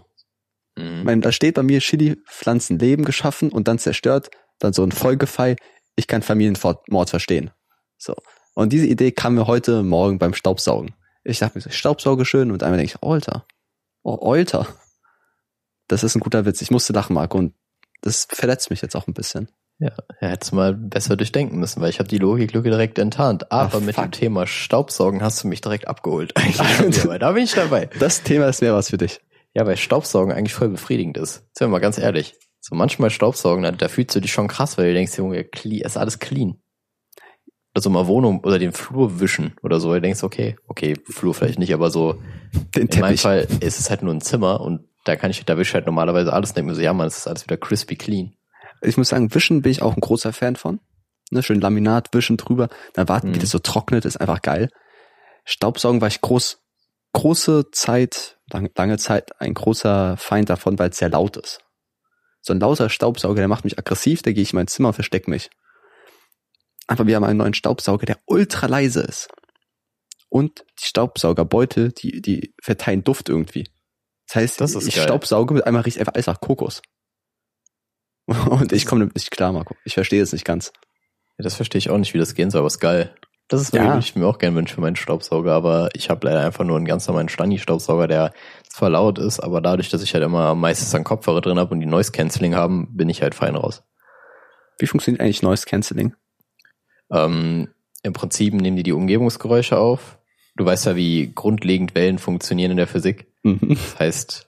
Ich 0.78 0.84
Mhm. 0.84 1.04
meine, 1.06 1.22
da 1.22 1.32
steht 1.32 1.56
bei 1.56 1.64
mir 1.64 1.80
Chili-Pflanzen 1.80 2.78
Leben 2.78 3.06
geschaffen 3.06 3.50
und 3.52 3.68
dann 3.68 3.80
zerstört, 3.80 4.30
dann 4.60 4.74
so 4.74 4.84
ein 4.84 4.92
Folgefall, 4.92 5.56
ich 5.96 6.08
kann 6.08 6.22
Familienmord 6.22 7.10
verstehen. 7.10 7.52
So. 7.98 8.14
Und 8.56 8.74
diese 8.74 8.88
Idee 8.88 9.12
kam 9.12 9.36
mir 9.36 9.48
heute 9.48 9.84
Morgen 9.84 10.18
beim 10.18 10.34
Staubsaugen. 10.34 10.96
Ich 11.24 11.40
dachte 11.40 11.58
mir 11.58 11.62
so, 11.62 11.70
staubsauge 11.70 12.26
schön 12.26 12.52
und 12.52 12.64
einmal 12.64 12.78
denke 12.78 12.94
ich, 12.96 13.04
Alter, 13.08 13.46
oh, 14.02 14.32
Alter. 14.32 14.68
Das 15.88 16.04
ist 16.04 16.16
ein 16.16 16.22
guter 16.22 16.46
Witz. 16.46 16.62
Ich 16.62 16.72
musste 16.72 16.94
lachen, 16.94 17.14
Marco, 17.14 17.38
und 17.38 17.54
das 18.02 18.28
verletzt 18.30 18.70
mich 18.70 18.82
jetzt 18.82 18.96
auch 18.96 19.08
ein 19.08 19.14
bisschen. 19.14 19.50
Ja, 19.80 19.92
er 20.22 20.30
hätte 20.30 20.46
es 20.46 20.52
mal 20.54 20.74
besser 20.74 21.18
durchdenken 21.18 21.60
müssen, 21.60 21.82
weil 21.82 21.90
ich 21.90 22.00
habe 22.00 22.08
die 22.08 22.18
Logiklücke 22.18 22.70
direkt 22.70 22.98
enttarnt. 22.98 23.52
Aber 23.52 23.78
Ach, 23.78 23.82
mit 23.82 23.96
fuck. 23.96 24.06
dem 24.06 24.12
Thema 24.12 24.48
Staubsaugen 24.48 25.22
hast 25.22 25.44
du 25.44 25.50
mich 25.50 25.60
direkt 25.60 25.88
abgeholt. 25.88 26.34
Eigentlich 26.38 27.04
da 27.20 27.32
bin 27.34 27.44
ich 27.44 27.54
dabei. 27.54 27.90
Das 28.00 28.24
Thema 28.24 28.48
ist 28.48 28.62
mehr 28.62 28.74
was 28.74 28.90
für 28.90 28.98
dich. 28.98 29.20
Ja, 29.54 29.66
weil 29.66 29.78
Staubsaugen 29.78 30.34
eigentlich 30.34 30.54
voll 30.54 30.68
befriedigend 30.68 31.18
ist. 31.18 31.46
Sind 31.54 31.68
wir 31.68 31.70
mal 31.70 31.80
ganz 31.80 31.98
ehrlich. 31.98 32.36
So 32.60 32.76
manchmal 32.76 33.10
Staubsaugen, 33.10 33.64
da, 33.64 33.72
da 33.72 33.88
fühlst 33.88 34.16
du 34.16 34.20
dich 34.20 34.34
schon 34.34 34.48
krass, 34.48 34.78
weil 34.78 34.88
du 34.88 34.94
denkst, 34.94 35.18
Junge, 35.18 35.40
ist 35.40 35.98
alles 35.98 36.20
clean. 36.20 36.62
Oder 37.76 37.82
so 37.82 37.90
mal 37.90 38.08
Wohnung 38.08 38.40
oder 38.40 38.58
den 38.58 38.72
Flur 38.72 39.20
wischen 39.20 39.54
oder 39.62 39.82
so. 39.82 39.94
Du 39.94 40.00
denkst, 40.00 40.24
okay, 40.24 40.56
okay, 40.68 40.96
Flur 41.10 41.34
vielleicht 41.34 41.60
nicht, 41.60 41.74
aber 41.74 41.92
so 41.92 42.14
Den 42.74 42.88
in 42.88 43.00
meinem 43.02 43.08
Teppich. 43.10 43.22
Fall 43.22 43.48
ist 43.60 43.80
es 43.80 43.90
halt 43.90 44.02
nur 44.02 44.14
ein 44.14 44.22
Zimmer 44.22 44.62
und 44.62 44.88
da 45.04 45.18
kann 45.18 45.30
ich, 45.30 45.44
da 45.44 45.58
wische 45.58 45.72
ich 45.72 45.76
halt 45.76 45.86
normalerweise 45.86 46.32
alles 46.32 46.52
und 46.52 46.58
denke 46.58 46.70
mir 46.70 46.76
so, 46.76 46.82
ja 46.82 46.94
man, 46.94 47.08
es 47.08 47.18
ist 47.18 47.28
alles 47.28 47.44
wieder 47.46 47.58
crispy 47.58 47.96
clean. 47.98 48.34
Ich 48.82 48.96
muss 48.98 49.10
sagen, 49.10 49.36
Wischen 49.36 49.62
bin 49.62 49.72
ich 49.74 49.82
auch 49.82 49.94
ein 49.96 50.00
großer 50.02 50.32
Fan 50.32 50.56
von. 50.56 50.80
Ne, 51.32 51.44
schön 51.44 51.60
Laminat, 51.60 52.14
Wischen 52.14 52.38
drüber, 52.38 52.70
dann 52.94 53.10
warten, 53.10 53.34
wie 53.34 53.38
Mhm. 53.38 53.42
das 53.42 53.50
so 53.50 53.60
trocknet, 53.60 54.06
ist 54.06 54.18
einfach 54.22 54.42
geil. 54.42 54.70
Staubsaugen 55.44 56.00
war 56.00 56.08
ich 56.08 56.22
groß, 56.22 56.60
große 57.14 57.72
Zeit, 57.72 58.38
lang, 58.52 58.70
lange 58.78 58.98
Zeit 58.98 59.40
ein 59.42 59.54
großer 59.54 60.16
Feind 60.18 60.50
davon, 60.50 60.80
weil 60.80 60.92
es 60.92 60.98
sehr 60.98 61.10
laut 61.10 61.36
ist. 61.38 61.60
So 62.42 62.54
ein 62.54 62.60
lauter 62.60 62.90
Staubsauger, 62.90 63.42
der 63.42 63.48
macht 63.48 63.66
mich 63.66 63.78
aggressiv, 63.78 64.22
da 64.22 64.32
gehe 64.32 64.44
ich 64.44 64.54
in 64.54 64.58
mein 64.58 64.68
Zimmer 64.68 64.90
und 64.90 64.94
verstecke 64.94 65.30
mich. 65.30 65.50
Aber 66.88 67.08
wir 67.08 67.16
haben 67.16 67.24
einen 67.24 67.38
neuen 67.40 67.54
Staubsauger, 67.54 68.06
der 68.06 68.20
ultra 68.26 68.68
leise 68.68 69.02
ist. 69.02 69.28
Und 70.30 70.66
die 70.82 70.86
Staubsaugerbeutel, 70.86 71.92
die, 71.92 72.22
die 72.22 72.54
verteilen 72.62 73.04
Duft 73.04 73.30
irgendwie. 73.30 73.70
Das 74.28 74.36
heißt, 74.36 74.62
Das 74.62 74.76
ist 74.76 74.88
ich 74.88 74.96
geil. 74.96 75.04
staubsauge 75.06 75.54
mit 75.54 75.66
einmal 75.66 75.84
riecht 75.84 76.00
einfach 76.00 76.14
alles 76.14 76.28
nach 76.28 76.42
Kokos. 76.42 76.82
Und 78.28 78.72
ich 78.74 78.86
komme 78.86 79.02
damit 79.02 79.16
nicht 79.16 79.32
klar, 79.32 79.52
Marco. 79.52 79.76
Ich 79.86 79.94
verstehe 79.94 80.22
es 80.22 80.34
nicht 80.34 80.46
ganz. 80.46 80.72
Ja, 81.38 81.44
das 81.44 81.56
verstehe 81.56 81.80
ich 81.80 81.90
auch 81.90 81.98
nicht, 81.98 82.14
wie 82.14 82.18
das 82.20 82.34
gehen 82.34 82.50
soll, 82.50 82.60
aber 82.60 82.68
ist 82.68 82.80
geil. 82.80 83.16
Das 83.48 83.62
ist 83.62 83.74
Ja. 83.76 83.98
ich 84.00 84.16
mir 84.16 84.26
auch 84.26 84.40
gerne 84.40 84.56
wünschen 84.56 84.74
für 84.76 84.82
meinen 84.82 84.96
Staubsauger, 84.96 85.54
aber 85.54 85.90
ich 85.94 86.10
habe 86.10 86.26
leider 86.26 86.44
einfach 86.44 86.64
nur 86.64 86.78
einen 86.78 86.86
ganz 86.88 87.08
normalen 87.08 87.30
Stani-Staubsauger, 87.30 88.08
der 88.08 88.34
zwar 88.68 88.90
laut 88.90 89.20
ist, 89.20 89.40
aber 89.40 89.62
dadurch, 89.62 89.90
dass 89.90 90.02
ich 90.02 90.16
halt 90.16 90.24
immer 90.24 90.56
meistens 90.56 90.96
einen 90.96 91.04
Kopfhörer 91.04 91.42
drin 91.42 91.60
habe 91.60 91.72
und 91.72 91.80
die 91.80 91.86
Noise 91.86 92.12
Cancelling 92.12 92.56
haben, 92.56 92.96
bin 92.98 93.08
ich 93.10 93.22
halt 93.22 93.36
fein 93.36 93.56
raus. 93.56 93.84
Wie 94.80 94.88
funktioniert 94.88 95.22
eigentlich 95.22 95.44
Noise 95.44 95.66
Cancelling? 95.68 96.16
Ähm, 97.12 97.70
Im 98.04 98.14
Prinzip 98.14 98.54
nehmen 98.54 98.78
die 98.78 98.84
die 98.84 98.92
Umgebungsgeräusche 98.92 99.78
auf. 99.78 100.20
Du 100.56 100.66
weißt 100.66 100.86
ja, 100.86 100.96
wie 100.96 101.32
grundlegend 101.34 101.96
Wellen 101.96 102.18
funktionieren 102.18 102.72
in 102.72 102.78
der 102.78 102.88
Physik. 102.88 103.28
Mhm. 103.44 103.70
Das 103.70 104.00
heißt, 104.00 104.48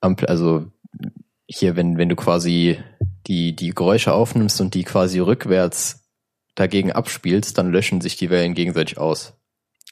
also 0.00 0.66
hier, 1.46 1.76
wenn, 1.76 1.96
wenn 1.96 2.08
du 2.08 2.16
quasi 2.16 2.78
die, 3.26 3.56
die 3.56 3.70
Geräusche 3.70 4.12
aufnimmst 4.12 4.60
und 4.60 4.74
die 4.74 4.84
quasi 4.84 5.18
rückwärts 5.18 6.08
dagegen 6.54 6.92
abspielst, 6.92 7.56
dann 7.56 7.72
löschen 7.72 8.00
sich 8.00 8.16
die 8.16 8.30
Wellen 8.30 8.54
gegenseitig 8.54 8.98
aus. 8.98 9.34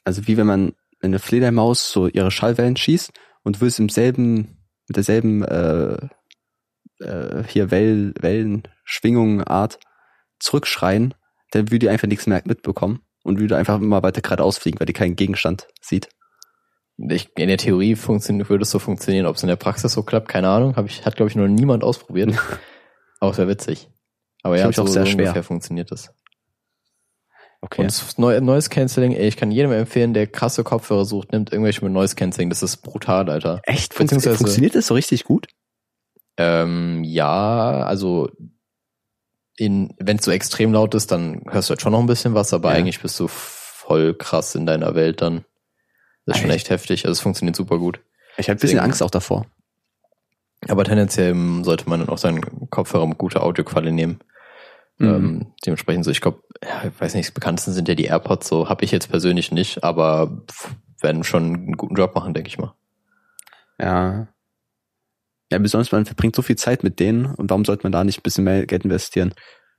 Also 0.03 0.27
wie 0.27 0.37
wenn 0.37 0.47
man 0.47 0.73
eine 1.01 1.19
Fledermaus 1.19 1.91
so 1.91 2.07
ihre 2.07 2.31
Schallwellen 2.31 2.77
schießt 2.77 3.11
und 3.43 3.57
du 3.57 3.61
willst 3.61 3.79
im 3.79 3.89
selben, 3.89 4.57
mit 4.87 4.97
derselben 4.97 5.43
äh, 5.43 5.97
äh, 6.99 7.43
hier 7.47 7.71
Well, 7.71 8.13
Wellenschwingung 8.19 9.43
Art 9.43 9.79
zurückschreien, 10.39 11.13
dann 11.51 11.67
würde 11.67 11.79
die 11.79 11.89
einfach 11.89 12.07
nichts 12.07 12.27
mehr 12.27 12.41
mitbekommen 12.45 13.01
und 13.23 13.39
würde 13.39 13.57
einfach 13.57 13.79
immer 13.79 14.03
weiter 14.03 14.21
geradeaus 14.21 14.57
fliegen, 14.57 14.79
weil 14.79 14.85
die 14.85 14.93
keinen 14.93 15.15
Gegenstand 15.15 15.67
sieht. 15.81 16.09
Ich, 16.97 17.29
in 17.37 17.47
der 17.47 17.57
Theorie 17.57 17.95
würde 17.97 18.63
es 18.63 18.71
so 18.71 18.79
funktionieren. 18.79 19.27
Ob 19.27 19.35
es 19.35 19.43
in 19.43 19.49
der 19.49 19.55
Praxis 19.55 19.93
so 19.93 20.01
klappt, 20.01 20.29
keine 20.29 20.49
Ahnung. 20.49 20.75
Hab 20.75 20.87
ich, 20.87 21.05
hat, 21.05 21.15
glaube 21.15 21.29
ich, 21.29 21.35
noch 21.35 21.47
niemand 21.47 21.83
ausprobiert. 21.83 22.33
Aber 23.19 23.31
es 23.31 23.37
wäre 23.37 23.47
witzig. 23.47 23.89
Aber 24.41 24.55
Ich 24.55 24.61
ja, 24.61 24.71
so, 24.71 24.83
auch 24.83 24.87
sehr 24.87 25.05
so 25.05 25.11
schwer. 25.11 25.25
ungefähr 25.25 25.43
funktioniert 25.43 25.91
das. 25.91 26.11
Okay. 27.61 27.81
Und 27.81 27.87
das 27.87 28.17
Noise 28.17 28.69
Cancelling, 28.69 29.13
ey, 29.13 29.27
ich 29.27 29.37
kann 29.37 29.51
jedem 29.51 29.71
empfehlen, 29.71 30.13
der 30.13 30.27
krasse 30.27 30.63
Kopfhörer 30.63 31.05
sucht, 31.05 31.31
nimmt 31.31 31.51
irgendwelche 31.51 31.83
mit 31.83 31.93
Noise 31.93 32.15
Cancelling. 32.15 32.49
Das 32.49 32.63
ist 32.63 32.77
brutal, 32.77 33.29
Alter. 33.29 33.61
Echt? 33.63 33.93
Funktioniert 33.93 34.75
das 34.75 34.87
so 34.87 34.93
richtig 34.93 35.23
gut? 35.23 35.47
Ähm, 36.37 37.03
ja, 37.03 37.83
also 37.83 38.29
in, 39.57 39.93
wenn 39.99 40.17
es 40.17 40.25
so 40.25 40.31
extrem 40.31 40.71
laut 40.71 40.93
ist, 40.95 41.11
dann 41.11 41.41
hörst 41.49 41.69
du 41.69 41.71
halt 41.71 41.81
schon 41.81 41.91
noch 41.91 41.99
ein 41.99 42.05
bisschen 42.05 42.33
was, 42.33 42.53
aber 42.53 42.69
Ja. 42.71 42.75
eigentlich 42.77 43.01
bist 43.01 43.19
du 43.19 43.27
voll 43.27 44.13
krass 44.13 44.55
in 44.55 44.65
deiner 44.65 44.95
Welt 44.95 45.21
dann. 45.21 45.43
Das 46.25 46.37
ist 46.37 46.41
schon 46.43 46.51
Echt? 46.51 46.69
heftig. 46.69 47.05
Also 47.05 47.13
es 47.13 47.19
funktioniert 47.21 47.55
super 47.55 47.77
gut. 47.79 47.99
Ich 48.37 48.49
habe 48.49 48.57
ein 48.57 48.61
bisschen 48.61 48.79
Angst 48.79 49.01
auch 49.01 49.09
davor. 49.09 49.45
Aber 50.67 50.83
tendenziell 50.83 51.35
sollte 51.63 51.89
man 51.89 51.99
dann 52.01 52.09
auch 52.09 52.17
seinen 52.17 52.69
Kopfhörer 52.69 53.07
mit 53.07 53.17
guter 53.17 53.43
Audioqualität 53.43 53.93
nehmen. 53.95 54.19
Mhm. 54.97 55.07
Ähm, 55.07 55.45
dementsprechend 55.65 56.05
so, 56.05 56.11
ich 56.11 56.21
glaube, 56.21 56.41
ja, 56.63 56.89
ich 56.89 56.99
weiß 56.99 57.13
nicht, 57.13 57.27
das 57.29 57.33
bekanntesten 57.33 57.73
sind 57.73 57.87
ja 57.87 57.95
die 57.95 58.05
AirPods, 58.05 58.47
so 58.47 58.67
habe 58.67 58.83
ich 58.83 58.91
jetzt 58.91 59.09
persönlich 59.09 59.51
nicht, 59.51 59.83
aber 59.83 60.41
werden 61.01 61.23
schon 61.23 61.43
einen 61.53 61.77
guten 61.77 61.95
Job 61.95 62.15
machen, 62.15 62.33
denke 62.33 62.47
ich 62.49 62.57
mal. 62.57 62.73
Ja. 63.79 64.27
Ja, 65.51 65.59
besonders 65.59 65.91
man 65.91 66.05
verbringt 66.05 66.35
so 66.35 66.41
viel 66.41 66.57
Zeit 66.57 66.83
mit 66.83 66.99
denen 66.99 67.25
und 67.25 67.49
warum 67.49 67.63
sollte 67.65 67.83
man 67.83 67.91
da 67.91 68.03
nicht 68.03 68.19
ein 68.19 68.23
bisschen 68.23 68.43
mehr 68.43 68.65
Geld 68.65 68.83
investieren? 68.83 69.33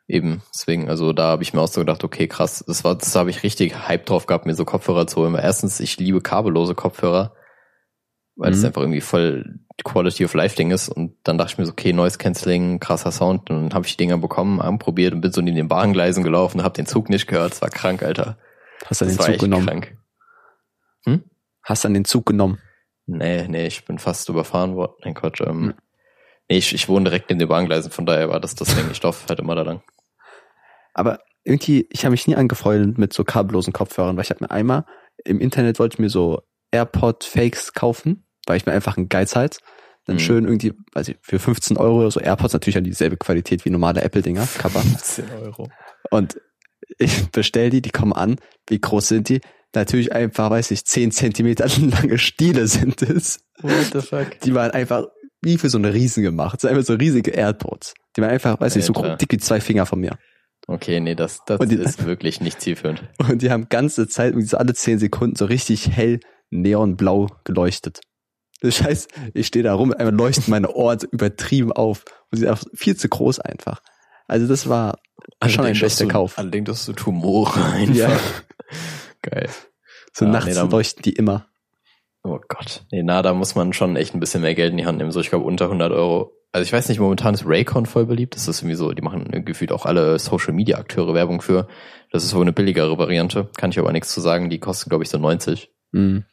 Eben, 0.07 0.41
deswegen, 0.55 0.89
also 0.89 1.13
da 1.13 1.25
habe 1.25 1.43
ich 1.43 1.53
mir 1.53 1.61
auch 1.61 1.69
so 1.69 1.83
gedacht, 1.83 2.03
okay, 2.03 2.27
krass, 2.29 2.65
das 2.67 2.83
war, 2.85 2.95
das 2.97 3.15
habe 3.15 3.29
ich 3.29 3.43
richtig 3.43 3.87
Hype 3.89 4.07
drauf 4.07 4.25
gehabt, 4.25 4.47
mir 4.47 4.55
so 4.55 4.65
Kopfhörer 4.65 5.07
zu 5.07 5.21
holen. 5.21 5.35
Weil 5.35 5.45
erstens, 5.45 5.81
ich 5.81 5.99
liebe 5.99 6.23
kabellose 6.23 6.75
Kopfhörer, 6.75 7.35
weil 8.37 8.53
es 8.53 8.61
Mhm. 8.61 8.67
einfach 8.67 8.81
irgendwie 8.81 9.03
voll 9.03 9.59
Quality 9.85 10.25
of 10.25 10.33
Life 10.33 10.57
Ding 10.57 10.71
ist. 10.71 10.89
Und 10.89 11.15
dann 11.25 11.37
dachte 11.37 11.53
ich 11.53 11.59
mir 11.59 11.67
so, 11.67 11.73
okay, 11.73 11.93
Noise 11.93 12.17
Cancelling, 12.17 12.81
krasser 12.81 13.13
Sound. 13.13 13.51
Und 13.51 13.57
dann 13.65 13.75
habe 13.75 13.85
ich 13.87 13.93
die 13.99 14.05
Dinger 14.05 14.17
bekommen, 14.17 14.63
anprobiert 14.63 15.13
und 15.13 15.21
bin 15.21 15.31
so 15.33 15.43
neben 15.43 15.57
den 15.57 15.69
Bahngleisen 15.69 16.25
gelaufen, 16.25 16.63
habe 16.63 16.75
den 16.75 16.87
Zug 16.87 17.11
nicht 17.11 17.27
gehört. 17.27 17.53
Es 17.53 17.61
war 17.61 17.69
krank, 17.69 18.03
Alter. 18.03 18.39
Hast 18.87 19.03
dann 19.03 19.09
Das 19.09 19.19
den 19.19 19.35
Zug 19.35 19.41
genommen? 19.41 19.67
krank. 19.67 19.97
Hast 21.63 21.85
dann 21.85 21.93
den 21.93 22.07
Zug 22.07 22.25
genommen? 22.25 22.59
Nee, 23.09 23.49
nee, 23.49 23.67
ich 23.67 23.85
bin 23.85 23.99
fast 23.99 24.29
überfahren 24.29 24.77
worden. 24.77 24.93
Nein, 25.05 25.15
Quatsch. 25.15 25.41
Ähm, 25.41 25.49
Hm. 25.69 25.75
Nee, 26.51 26.59
ich, 26.59 26.75
ich 26.75 26.89
wohne 26.89 27.05
direkt 27.05 27.29
neben 27.29 27.39
den 27.41 27.49
Bahngleisen, 27.49 27.91
von 27.91 28.07
daher 28.07 28.29
war 28.31 28.41
das 28.41 28.55
das 28.55 28.75
Ding. 28.75 28.87
Ich 28.91 29.03
laufe 29.03 29.27
halt 29.29 29.39
immer 29.39 29.55
da 29.55 29.63
lang. 29.63 29.83
Aber 30.95 31.21
irgendwie, 31.45 31.87
ich 31.91 32.05
habe 32.05 32.13
mich 32.13 32.27
nie 32.27 32.37
angefreundet 32.37 32.97
mit 32.99 33.13
so 33.13 33.25
kabellosen 33.25 33.73
Kopfhörern, 33.73 34.17
weil 34.17 34.25
ich 34.25 34.31
habe 34.31 34.45
mir 34.45 34.51
einmal 34.51 34.85
im 35.25 35.41
Internet 35.41 35.79
wollte 35.79 35.97
ich 35.97 35.99
mir 35.99 36.09
so 36.11 36.43
AirPod 36.71 37.25
Fakes 37.25 37.73
kaufen, 37.75 38.25
weil 38.47 38.57
ich 38.57 38.67
mir 38.67 38.73
einfach 38.73 38.97
ein 38.97 39.09
Geiz 39.09 39.37
halt. 39.37 39.59
Dann 40.07 40.17
Mhm. 40.17 40.21
schön 40.21 40.45
irgendwie, 40.45 40.73
weiß 40.95 41.09
ich, 41.09 41.19
für 41.21 41.39
15 41.39 41.77
Euro 41.77 42.01
oder 42.01 42.11
so 42.11 42.21
AirPods 42.21 42.53
natürlich 42.55 42.79
an 42.79 42.85
dieselbe 42.85 43.17
Qualität 43.17 43.65
wie 43.65 43.71
normale 43.71 44.03
Apple-Dinger, 44.03 44.47
Cover. 44.59 44.81
15 44.81 45.31
Euro. 45.43 45.69
Und 46.11 46.41
ich 46.99 47.31
bestell 47.31 47.69
die, 47.71 47.83
die 47.83 47.91
kommen 47.91 48.13
an. 48.15 48.37
Wie 48.69 48.81
groß 48.81 49.09
sind 49.09 49.29
die? 49.29 49.41
Natürlich 49.75 50.13
einfach, 50.13 50.51
weiß 50.51 50.71
ich, 50.71 50.85
10 50.85 51.11
Zentimeter 51.13 51.67
lange 51.81 52.19
Stiele 52.19 52.67
sind 52.67 53.03
es. 53.03 53.41
What 53.61 53.91
the 53.93 54.01
fuck? 54.01 54.41
Die 54.41 54.55
waren 54.55 54.71
einfach 54.71 55.07
wie 55.43 55.59
für 55.59 55.69
so 55.69 55.79
eine 55.79 55.93
Riesen 55.95 56.23
gemacht. 56.23 56.55
Das 56.55 56.61
sind 56.63 56.71
einfach 56.71 56.85
so 56.87 56.95
riesige 56.95 57.31
AirPods. 57.33 57.95
Die 58.17 58.23
waren 58.23 58.31
einfach, 58.31 58.59
weiß 58.61 58.77
ich, 58.77 58.85
so 58.85 58.93
Alter. 58.95 59.17
dick 59.17 59.31
wie 59.33 59.39
zwei 59.39 59.61
Finger 59.61 59.87
von 59.87 60.01
mir. 60.01 60.19
Okay, 60.67 61.01
nee, 61.01 61.15
das, 61.15 61.41
das 61.47 61.61
die- 61.61 61.77
ist 61.77 62.05
wirklich 62.05 62.41
nicht 62.41 62.61
zielführend. 62.61 63.03
Und 63.29 63.43
die 63.43 63.51
haben 63.51 63.69
ganze 63.69 64.09
Zeit, 64.09 64.35
alle 64.55 64.75
10 64.75 64.99
Sekunden 64.99 65.37
so 65.37 65.45
richtig 65.45 65.91
hell 65.91 66.21
neonblau 66.51 67.29
geleuchtet. 67.45 68.01
Das 68.61 68.83
heißt, 68.83 69.09
ich 69.35 69.47
stehe 69.47 69.63
da 69.63 69.75
rum, 69.75 69.93
einmal 69.93 70.15
leuchten 70.15 70.45
meine 70.51 70.73
Ohren 70.73 70.99
übertrieben 71.13 71.71
auf. 71.73 72.05
Und 72.31 72.39
sie 72.39 72.41
sind 72.41 72.49
einfach 72.49 72.65
viel 72.75 72.97
zu 72.97 73.09
groß 73.09 73.39
einfach. 73.39 73.81
Also 74.27 74.47
das 74.49 74.69
war 74.69 74.99
schon 75.47 75.65
ein 75.65 75.75
schlechter 75.77 76.05
du- 76.07 76.11
Kauf. 76.11 76.37
Allerdings 76.39 76.69
hast 76.71 76.89
du 76.89 76.93
Tumore 76.95 77.65
einfach. 77.65 77.95
Ja. 77.95 78.19
Geil. 79.23 79.49
So 80.13 80.25
Ja, 80.25 80.31
nachts 80.33 80.55
nee, 80.57 80.69
leuchten 80.71 81.03
die 81.03 81.13
immer. 81.13 81.47
Oh 82.23 82.39
Gott. 82.49 82.85
Nee, 82.91 83.03
na, 83.03 83.23
da 83.23 83.33
muss 83.35 83.55
man 83.55 83.73
schon 83.73 83.97
echt 83.97 84.15
ein 84.15 84.21
bisschen 84.21 84.43
mehr 84.43 84.55
Geld 84.55 84.73
in 84.73 84.77
die 84.79 84.87
Hand 84.87 84.99
nehmen. 84.99 85.13
So, 85.13 85.21
ich 85.21 85.31
glaube, 85.31 85.45
unter 85.45 85.67
100 85.67 85.93
Euro. 85.93 86.33
Also 86.53 86.65
ich 86.65 86.73
weiß 86.73 86.89
nicht, 86.89 86.99
momentan 86.99 87.35
ist 87.35 87.45
Raycon 87.47 87.87
voll 87.87 88.07
beliebt. 88.07 88.35
Das 88.35 88.49
ist 88.49 88.61
irgendwie 88.61 88.75
so, 88.75 88.93
die 88.93 89.03
machen 89.03 89.45
gefühlt 89.45 89.71
auch 89.71 89.87
alle 89.87 90.19
Social 90.19 90.53
Media 90.53 90.79
Akteure 90.79 91.15
Werbung 91.15 91.41
für. 91.43 91.69
Das 92.11 92.25
ist 92.25 92.35
wohl 92.35 92.43
eine 92.43 92.53
billigere 92.53 92.99
Variante. 92.99 93.51
Kann 93.57 93.71
ich 93.71 93.79
aber 93.79 93.93
nichts 93.93 94.13
zu 94.13 94.21
sagen. 94.21 94.49
Die 94.51 94.59
kostet, 94.59 94.89
glaube 94.89 95.05
ich, 95.05 95.11
so 95.11 95.19
90. 95.19 95.71
Mhm. 95.93 96.25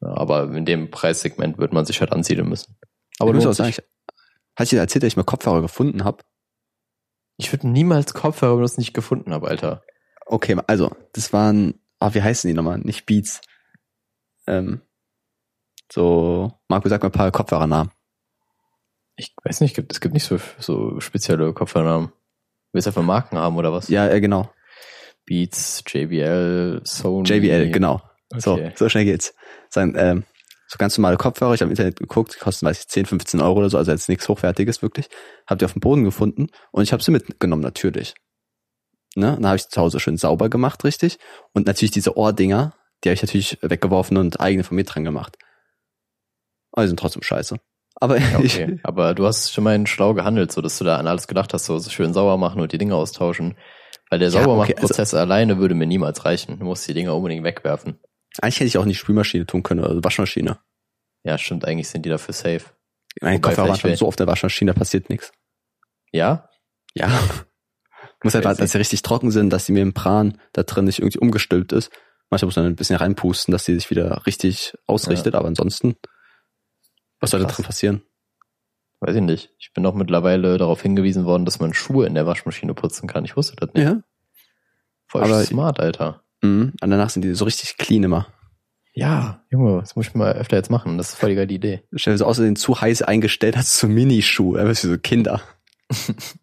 Ja, 0.00 0.16
aber 0.16 0.44
in 0.54 0.64
dem 0.64 0.90
Preissegment 0.90 1.58
wird 1.58 1.72
man 1.72 1.84
sich 1.84 2.00
halt 2.00 2.12
ansiedeln 2.12 2.48
müssen. 2.48 2.76
Aber 3.18 3.30
Aber 3.30 3.30
ich 3.30 3.34
muss 3.36 3.44
lohnt 3.44 3.54
auch 3.54 3.58
sagen, 3.58 3.72
sich. 3.72 3.78
ich, 3.78 3.84
hatte 4.56 4.64
ich 4.64 4.70
dir 4.70 4.78
erzählt, 4.78 5.02
dass 5.02 5.08
ich 5.08 5.16
mal 5.16 5.24
Kopfhörer 5.24 5.60
gefunden 5.60 6.04
habe? 6.04 6.22
Ich 7.36 7.52
würde 7.52 7.68
niemals 7.68 8.14
Kopfhörer 8.14 8.56
benutzen, 8.56 8.76
die 8.76 8.82
ich 8.82 8.88
nicht 8.88 8.94
gefunden 8.94 9.32
habe, 9.32 9.48
Alter. 9.48 9.82
Okay, 10.26 10.56
also, 10.66 10.90
das 11.12 11.32
waren, 11.32 11.74
ah, 12.00 12.14
wie 12.14 12.22
heißen 12.22 12.48
die 12.48 12.54
nochmal? 12.54 12.78
Nicht 12.78 13.06
Beats. 13.06 13.40
Ähm, 14.46 14.80
so, 15.92 16.52
Marco, 16.68 16.88
sag 16.88 17.02
mal 17.02 17.08
ein 17.08 17.12
paar 17.12 17.30
Kopfhörernamen. 17.30 17.92
Ich 19.16 19.34
weiß 19.44 19.60
nicht, 19.60 19.76
gibt, 19.76 19.92
es 19.92 20.00
gibt 20.00 20.14
nicht 20.14 20.24
so, 20.24 20.38
so 20.58 20.98
spezielle 21.00 21.52
Kopfhörernamen. 21.52 22.12
Willst 22.72 22.86
du 22.86 22.90
einfach 22.90 23.02
Marken 23.02 23.36
haben 23.38 23.56
oder 23.56 23.72
was? 23.72 23.88
Ja, 23.88 24.08
äh, 24.08 24.20
genau. 24.20 24.50
Beats, 25.26 25.84
JBL, 25.86 26.80
Sony. 26.84 27.28
JBL, 27.28 27.70
genau. 27.70 28.00
Okay. 28.32 28.40
So, 28.40 28.58
so 28.76 28.88
schnell 28.88 29.04
geht's. 29.04 29.34
Sein, 29.68 29.94
ähm, 29.96 30.24
so 30.68 30.78
ganz 30.78 30.96
normale 30.96 31.16
Kopfhörer, 31.16 31.54
ich 31.54 31.60
habe 31.60 31.68
im 31.68 31.72
Internet 31.72 31.98
geguckt, 31.98 32.34
die 32.34 32.38
kosten, 32.38 32.64
weiß 32.64 32.78
ich, 32.80 32.88
10, 32.88 33.06
15 33.06 33.40
Euro 33.40 33.58
oder 33.58 33.70
so, 33.70 33.76
also 33.76 33.90
jetzt 33.90 34.08
nichts 34.08 34.28
Hochwertiges 34.28 34.82
wirklich. 34.82 35.08
Hab 35.46 35.58
die 35.58 35.64
auf 35.64 35.72
dem 35.72 35.80
Boden 35.80 36.04
gefunden 36.04 36.46
und 36.70 36.84
ich 36.84 36.92
habe 36.92 37.02
sie 37.02 37.10
mitgenommen, 37.10 37.62
natürlich. 37.62 38.14
Ne? 39.16 39.34
Dann 39.34 39.46
habe 39.46 39.56
ich 39.56 39.68
zu 39.68 39.80
Hause 39.80 39.98
schön 40.00 40.16
sauber 40.16 40.48
gemacht, 40.48 40.84
richtig. 40.84 41.18
Und 41.52 41.66
natürlich 41.66 41.90
diese 41.90 42.16
Ohrdinger, 42.16 42.74
die 43.02 43.08
habe 43.08 43.14
ich 43.14 43.22
natürlich 43.22 43.58
weggeworfen 43.62 44.16
und 44.16 44.40
eigene 44.40 44.62
von 44.64 44.76
mir 44.76 44.84
dran 44.84 45.04
gemacht. 45.04 45.36
Aber 46.72 46.82
die 46.82 46.88
sind 46.88 46.98
trotzdem 47.00 47.22
scheiße. 47.22 47.56
Aber 47.96 48.16
ich, 48.18 48.34
Okay, 48.34 48.78
aber 48.84 49.14
du 49.14 49.26
hast 49.26 49.52
schon 49.52 49.64
mal 49.64 49.86
schlau 49.86 50.14
gehandelt, 50.14 50.52
so 50.52 50.60
dass 50.60 50.78
du 50.78 50.84
da 50.84 50.96
an 50.96 51.06
alles 51.08 51.26
gedacht 51.26 51.52
hast, 51.52 51.64
so, 51.66 51.78
so 51.78 51.90
schön 51.90 52.12
sauber 52.14 52.36
machen 52.38 52.60
und 52.60 52.72
die 52.72 52.78
Dinge 52.78 52.94
austauschen. 52.94 53.56
Weil 54.08 54.18
der 54.20 54.28
Ja, 54.28 54.40
okay, 54.40 54.44
Saubermachprozess 54.44 55.14
alleine 55.14 55.58
würde 55.58 55.74
mir 55.74 55.86
niemals 55.86 56.24
reichen. 56.24 56.58
Du 56.58 56.64
musst 56.64 56.86
die 56.88 56.94
Dinger 56.94 57.14
unbedingt 57.16 57.44
wegwerfen. 57.44 57.98
eigentlich 58.40 58.56
hätte 58.56 58.66
ich 58.66 58.78
auch 58.78 58.82
in 58.84 58.88
die 58.88 58.94
Spülmaschine 58.94 59.46
tun 59.46 59.62
können 59.62 59.84
oder 59.84 60.02
Waschmaschine. 60.04 60.58
Ja, 61.24 61.36
stimmt, 61.36 61.64
eigentlich 61.64 61.88
sind 61.88 62.06
die 62.06 62.08
dafür 62.10 62.32
safe. 62.32 62.64
Vielleicht 63.20 63.44
wär- 63.44 63.76
schon 63.76 63.96
so 63.96 64.06
auf 64.06 64.16
der 64.16 64.26
Waschmaschine, 64.26 64.72
da 64.72 64.78
passiert 64.78 65.10
nichts. 65.10 65.32
Ja? 66.12 66.48
Ja. 66.94 67.10
Muss 68.22 68.34
halt 68.34 68.44
warten, 68.44 68.60
dass 68.60 68.72
sie 68.72 68.78
richtig 68.78 69.02
trocken 69.02 69.30
sind, 69.30 69.50
dass 69.50 69.64
die 69.66 69.72
Membran 69.72 70.38
da 70.52 70.62
drin 70.62 70.84
nicht 70.84 70.98
irgendwie 70.98 71.18
umgestülpt 71.18 71.72
ist. 71.72 71.90
Manchmal 72.28 72.46
muss 72.48 72.56
man 72.56 72.66
ein 72.66 72.76
bisschen 72.76 72.96
reinpusten, 72.96 73.50
dass 73.52 73.64
die 73.64 73.74
sich 73.74 73.90
wieder 73.90 74.24
richtig 74.26 74.74
ausrichtet, 74.86 75.34
aber 75.34 75.48
ansonsten, 75.48 75.96
was 77.18 77.30
soll 77.30 77.40
da 77.40 77.46
drin 77.46 77.64
passieren? 77.64 78.02
Weiß 79.00 79.16
ich 79.16 79.22
nicht. 79.22 79.50
Ich 79.58 79.72
bin 79.72 79.84
auch 79.86 79.94
mittlerweile 79.94 80.58
darauf 80.58 80.82
hingewiesen 80.82 81.24
worden, 81.24 81.44
dass 81.46 81.58
man 81.60 81.72
Schuhe 81.72 82.06
in 82.06 82.14
der 82.14 82.26
Waschmaschine 82.26 82.74
putzen 82.74 83.08
kann. 83.08 83.24
Ich 83.24 83.36
wusste 83.36 83.56
das 83.56 83.72
nicht. 83.72 83.82
Ja. 83.84 84.02
Voll 85.08 85.24
Aber- 85.24 85.42
smart, 85.42 85.80
Alter. 85.80 86.22
Mhm. 86.42 86.74
Und 86.80 86.90
danach 86.90 87.10
sind 87.10 87.22
die 87.22 87.34
so 87.34 87.44
richtig 87.46 87.78
clean 87.78 88.02
immer. 88.04 88.26
Ja, 88.92 89.42
Junge, 89.50 89.80
das 89.80 89.96
muss 89.96 90.08
ich 90.08 90.14
mal 90.14 90.32
öfter 90.32 90.56
jetzt 90.56 90.70
machen. 90.70 90.98
Das 90.98 91.10
ist 91.10 91.14
voll 91.18 91.30
die 91.30 91.36
geile 91.36 91.52
Idee. 91.52 91.82
Stell 91.94 92.14
dir 92.14 92.18
so 92.18 92.26
außerdem 92.26 92.56
zu 92.56 92.80
heiß 92.80 93.02
eingestellt 93.02 93.56
hast, 93.56 93.72
so 93.74 93.86
Minischuhe, 93.88 94.60
einfach 94.60 94.76
für 94.78 94.88
so 94.88 94.98
Kinder. 94.98 95.40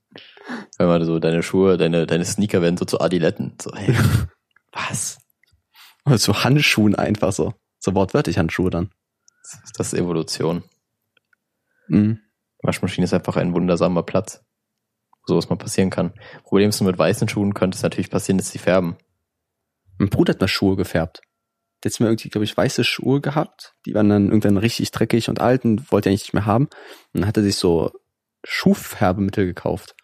Wenn 0.77 0.87
man 0.87 1.05
so 1.05 1.19
deine 1.19 1.43
Schuhe, 1.43 1.77
deine, 1.77 2.05
deine 2.05 2.25
Sneaker 2.25 2.61
werden 2.61 2.77
so 2.77 2.85
zu 2.85 2.99
Adiletten. 2.99 3.53
So, 3.61 3.71
hey, 3.75 3.95
was? 4.71 5.19
Oder 6.05 6.17
so 6.17 6.43
Handschuhen 6.43 6.95
einfach 6.95 7.31
so. 7.31 7.53
So 7.79 7.93
wortwörtlich 7.95 8.37
Handschuhe 8.37 8.69
dann. 8.69 8.91
Das 9.77 9.93
ist 9.93 9.99
Evolution. 9.99 10.63
Mhm. 11.87 12.19
Waschmaschine 12.61 13.05
ist 13.05 13.13
einfach 13.13 13.37
ein 13.37 13.53
wundersamer 13.53 14.03
Platz, 14.03 14.43
wo 15.21 15.33
sowas 15.33 15.49
mal 15.49 15.55
passieren 15.55 15.89
kann. 15.89 16.13
Problem 16.43 16.69
ist 16.69 16.81
nur 16.81 16.89
mit 16.89 16.99
weißen 16.99 17.29
Schuhen 17.29 17.53
könnte 17.53 17.75
es 17.75 17.83
natürlich 17.83 18.09
passieren, 18.09 18.37
dass 18.37 18.49
sie 18.49 18.57
färben. 18.57 18.97
Mein 19.97 20.09
Bruder 20.09 20.33
hat 20.33 20.41
mal 20.41 20.47
Schuhe 20.47 20.75
gefärbt. 20.75 21.21
Der 21.83 21.91
hat 21.91 21.99
mir 21.99 22.07
irgendwie, 22.07 22.29
glaube 22.29 22.45
ich, 22.45 22.57
weiße 22.57 22.83
Schuhe 22.83 23.21
gehabt. 23.21 23.75
Die 23.85 23.93
waren 23.93 24.09
dann 24.09 24.27
irgendwann 24.27 24.57
richtig 24.57 24.91
dreckig 24.91 25.29
und 25.29 25.39
alt 25.39 25.63
und 25.63 25.91
wollte 25.91 26.09
er 26.09 26.13
nicht 26.13 26.33
mehr 26.33 26.45
haben. 26.45 26.65
Und 27.13 27.21
dann 27.21 27.27
hat 27.27 27.37
er 27.37 27.43
sich 27.43 27.55
so 27.55 27.91
Schuhfärbemittel 28.43 29.45
gekauft. 29.45 29.95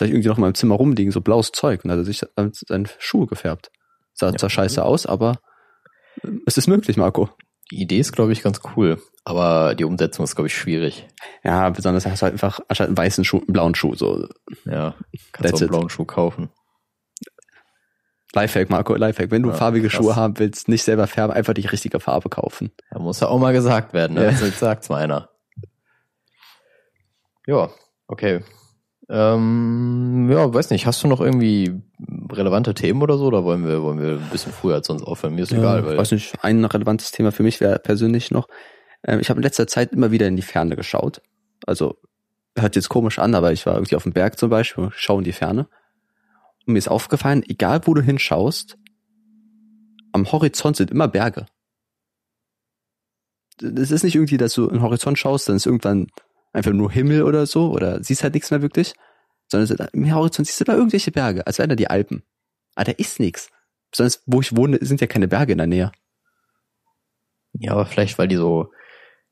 Das 0.00 0.08
ich 0.08 0.14
irgendwie 0.14 0.28
noch 0.28 0.38
mal 0.38 0.48
im 0.48 0.54
Zimmer 0.54 0.76
rumliegen, 0.76 1.12
so 1.12 1.20
blaues 1.20 1.52
Zeug. 1.52 1.84
Und 1.84 1.88
dann 1.88 1.98
hat 1.98 2.04
er 2.06 2.06
sich 2.06 2.22
damit 2.36 2.56
seine 2.56 2.88
Schuhe 2.98 3.26
gefärbt. 3.26 3.70
Sah 4.14 4.30
Ja. 4.30 4.36
zwar 4.36 4.50
scheiße 4.50 4.82
aus, 4.84 5.06
aber 5.06 5.38
es 6.46 6.56
ist 6.58 6.66
möglich, 6.68 6.96
Marco. 6.96 7.28
Die 7.70 7.82
Idee 7.82 7.98
ist, 7.98 8.12
glaube 8.12 8.32
ich, 8.32 8.42
ganz 8.42 8.60
cool, 8.76 9.00
aber 9.24 9.74
die 9.74 9.84
Umsetzung 9.84 10.24
ist, 10.24 10.34
glaube 10.34 10.48
ich, 10.48 10.56
schwierig. 10.56 11.06
Ja, 11.44 11.70
besonders 11.70 12.04
hast 12.06 12.20
du 12.20 12.24
halt 12.24 12.32
einfach 12.34 12.60
anstatt 12.68 12.88
einen 12.88 12.96
weißen 12.96 13.24
Schuh, 13.24 13.38
einen 13.38 13.52
blauen 13.52 13.74
Schuh. 13.74 13.94
So 13.94 14.26
Ja, 14.64 14.94
kannst 15.32 15.52
du 15.52 15.56
einen 15.56 15.64
it. 15.66 15.70
blauen 15.70 15.88
Schuh 15.90 16.04
kaufen. 16.04 16.50
Lifehack, 18.32 18.70
Marco, 18.70 18.94
Lifehack. 18.94 19.30
Wenn 19.30 19.42
du 19.42 19.50
Ja, 19.50 19.54
farbige 19.54 19.88
krass. 19.88 19.96
Schuhe 19.98 20.16
haben 20.16 20.38
willst, 20.38 20.68
nicht 20.68 20.82
selber 20.84 21.06
färben, 21.06 21.34
einfach 21.34 21.52
die 21.54 21.66
richtige 21.66 22.00
Farbe 22.00 22.28
kaufen. 22.28 22.70
Da 22.90 22.98
muss 23.00 23.20
ja 23.20 23.28
auch 23.28 23.38
mal 23.38 23.52
gesagt 23.52 23.92
werden, 23.92 24.14
ne? 24.14 24.24
Ja. 24.24 24.30
Jetzt 24.30 24.58
sagt's 24.60 24.88
mal 24.88 25.02
einer. 25.02 25.28
Ja, 27.46 27.70
okay. 28.06 28.42
Ähm, 29.12 30.28
ja, 30.30 30.54
weiß 30.54 30.70
nicht, 30.70 30.86
hast 30.86 31.02
du 31.02 31.08
noch 31.08 31.20
irgendwie 31.20 31.82
relevante 32.30 32.74
Themen 32.74 33.02
oder 33.02 33.18
so, 33.18 33.26
oder 33.26 33.42
wollen 33.42 33.66
wir, 33.66 33.82
wollen 33.82 33.98
wir 33.98 34.12
ein 34.12 34.30
bisschen 34.30 34.52
früher 34.52 34.76
als 34.76 34.86
sonst 34.86 35.02
aufhören? 35.02 35.34
Mir 35.34 35.42
ist 35.42 35.52
egal, 35.52 35.84
weil. 35.84 35.98
weiß 35.98 36.12
nicht, 36.12 36.34
ein 36.42 36.64
relevantes 36.64 37.10
Thema 37.10 37.32
für 37.32 37.42
mich 37.42 37.60
wäre 37.60 37.80
persönlich 37.80 38.30
noch, 38.30 38.46
ähm, 39.02 39.18
ich 39.18 39.28
habe 39.28 39.38
in 39.38 39.42
letzter 39.42 39.66
Zeit 39.66 39.92
immer 39.92 40.12
wieder 40.12 40.28
in 40.28 40.36
die 40.36 40.42
Ferne 40.42 40.76
geschaut. 40.76 41.22
Also, 41.66 41.96
hört 42.56 42.76
jetzt 42.76 42.88
komisch 42.88 43.18
an, 43.18 43.34
aber 43.34 43.50
ich 43.50 43.66
war 43.66 43.74
irgendwie 43.74 43.96
auf 43.96 44.04
dem 44.04 44.12
Berg 44.12 44.38
zum 44.38 44.48
Beispiel, 44.48 44.90
schaue 44.94 45.18
in 45.18 45.24
die 45.24 45.32
Ferne. 45.32 45.66
Und 46.66 46.74
mir 46.74 46.78
ist 46.78 46.88
aufgefallen, 46.88 47.42
egal 47.48 47.80
wo 47.86 47.94
du 47.94 48.02
hinschaust, 48.02 48.78
am 50.12 50.30
Horizont 50.30 50.76
sind 50.76 50.92
immer 50.92 51.08
Berge. 51.08 51.46
Es 53.60 53.90
ist 53.90 54.04
nicht 54.04 54.14
irgendwie, 54.14 54.36
dass 54.36 54.54
du 54.54 54.66
in 54.66 54.74
den 54.74 54.82
Horizont 54.82 55.18
schaust, 55.18 55.48
dann 55.48 55.56
ist 55.56 55.66
irgendwann 55.66 56.06
einfach 56.52 56.72
nur 56.72 56.90
Himmel 56.90 57.22
oder 57.22 57.46
so, 57.46 57.70
oder 57.70 58.02
siehst 58.02 58.22
halt 58.22 58.34
nichts 58.34 58.50
mehr 58.50 58.62
wirklich, 58.62 58.94
sondern 59.48 59.88
im 59.92 60.14
Horizont 60.14 60.46
siehst 60.46 60.60
du 60.60 60.64
immer 60.64 60.76
irgendwelche 60.76 61.10
Berge, 61.10 61.46
als 61.46 61.58
wären 61.58 61.70
da 61.70 61.76
die 61.76 61.90
Alpen. 61.90 62.22
Aber 62.74 62.84
da 62.84 62.92
ist 62.92 63.20
nichts. 63.20 63.50
Besonders 63.90 64.22
wo 64.26 64.40
ich 64.40 64.56
wohne, 64.56 64.78
sind 64.80 65.00
ja 65.00 65.06
keine 65.06 65.28
Berge 65.28 65.52
in 65.52 65.58
der 65.58 65.66
Nähe. 65.66 65.92
Ja, 67.52 67.72
aber 67.72 67.86
vielleicht, 67.86 68.18
weil 68.18 68.28
die 68.28 68.36
so 68.36 68.70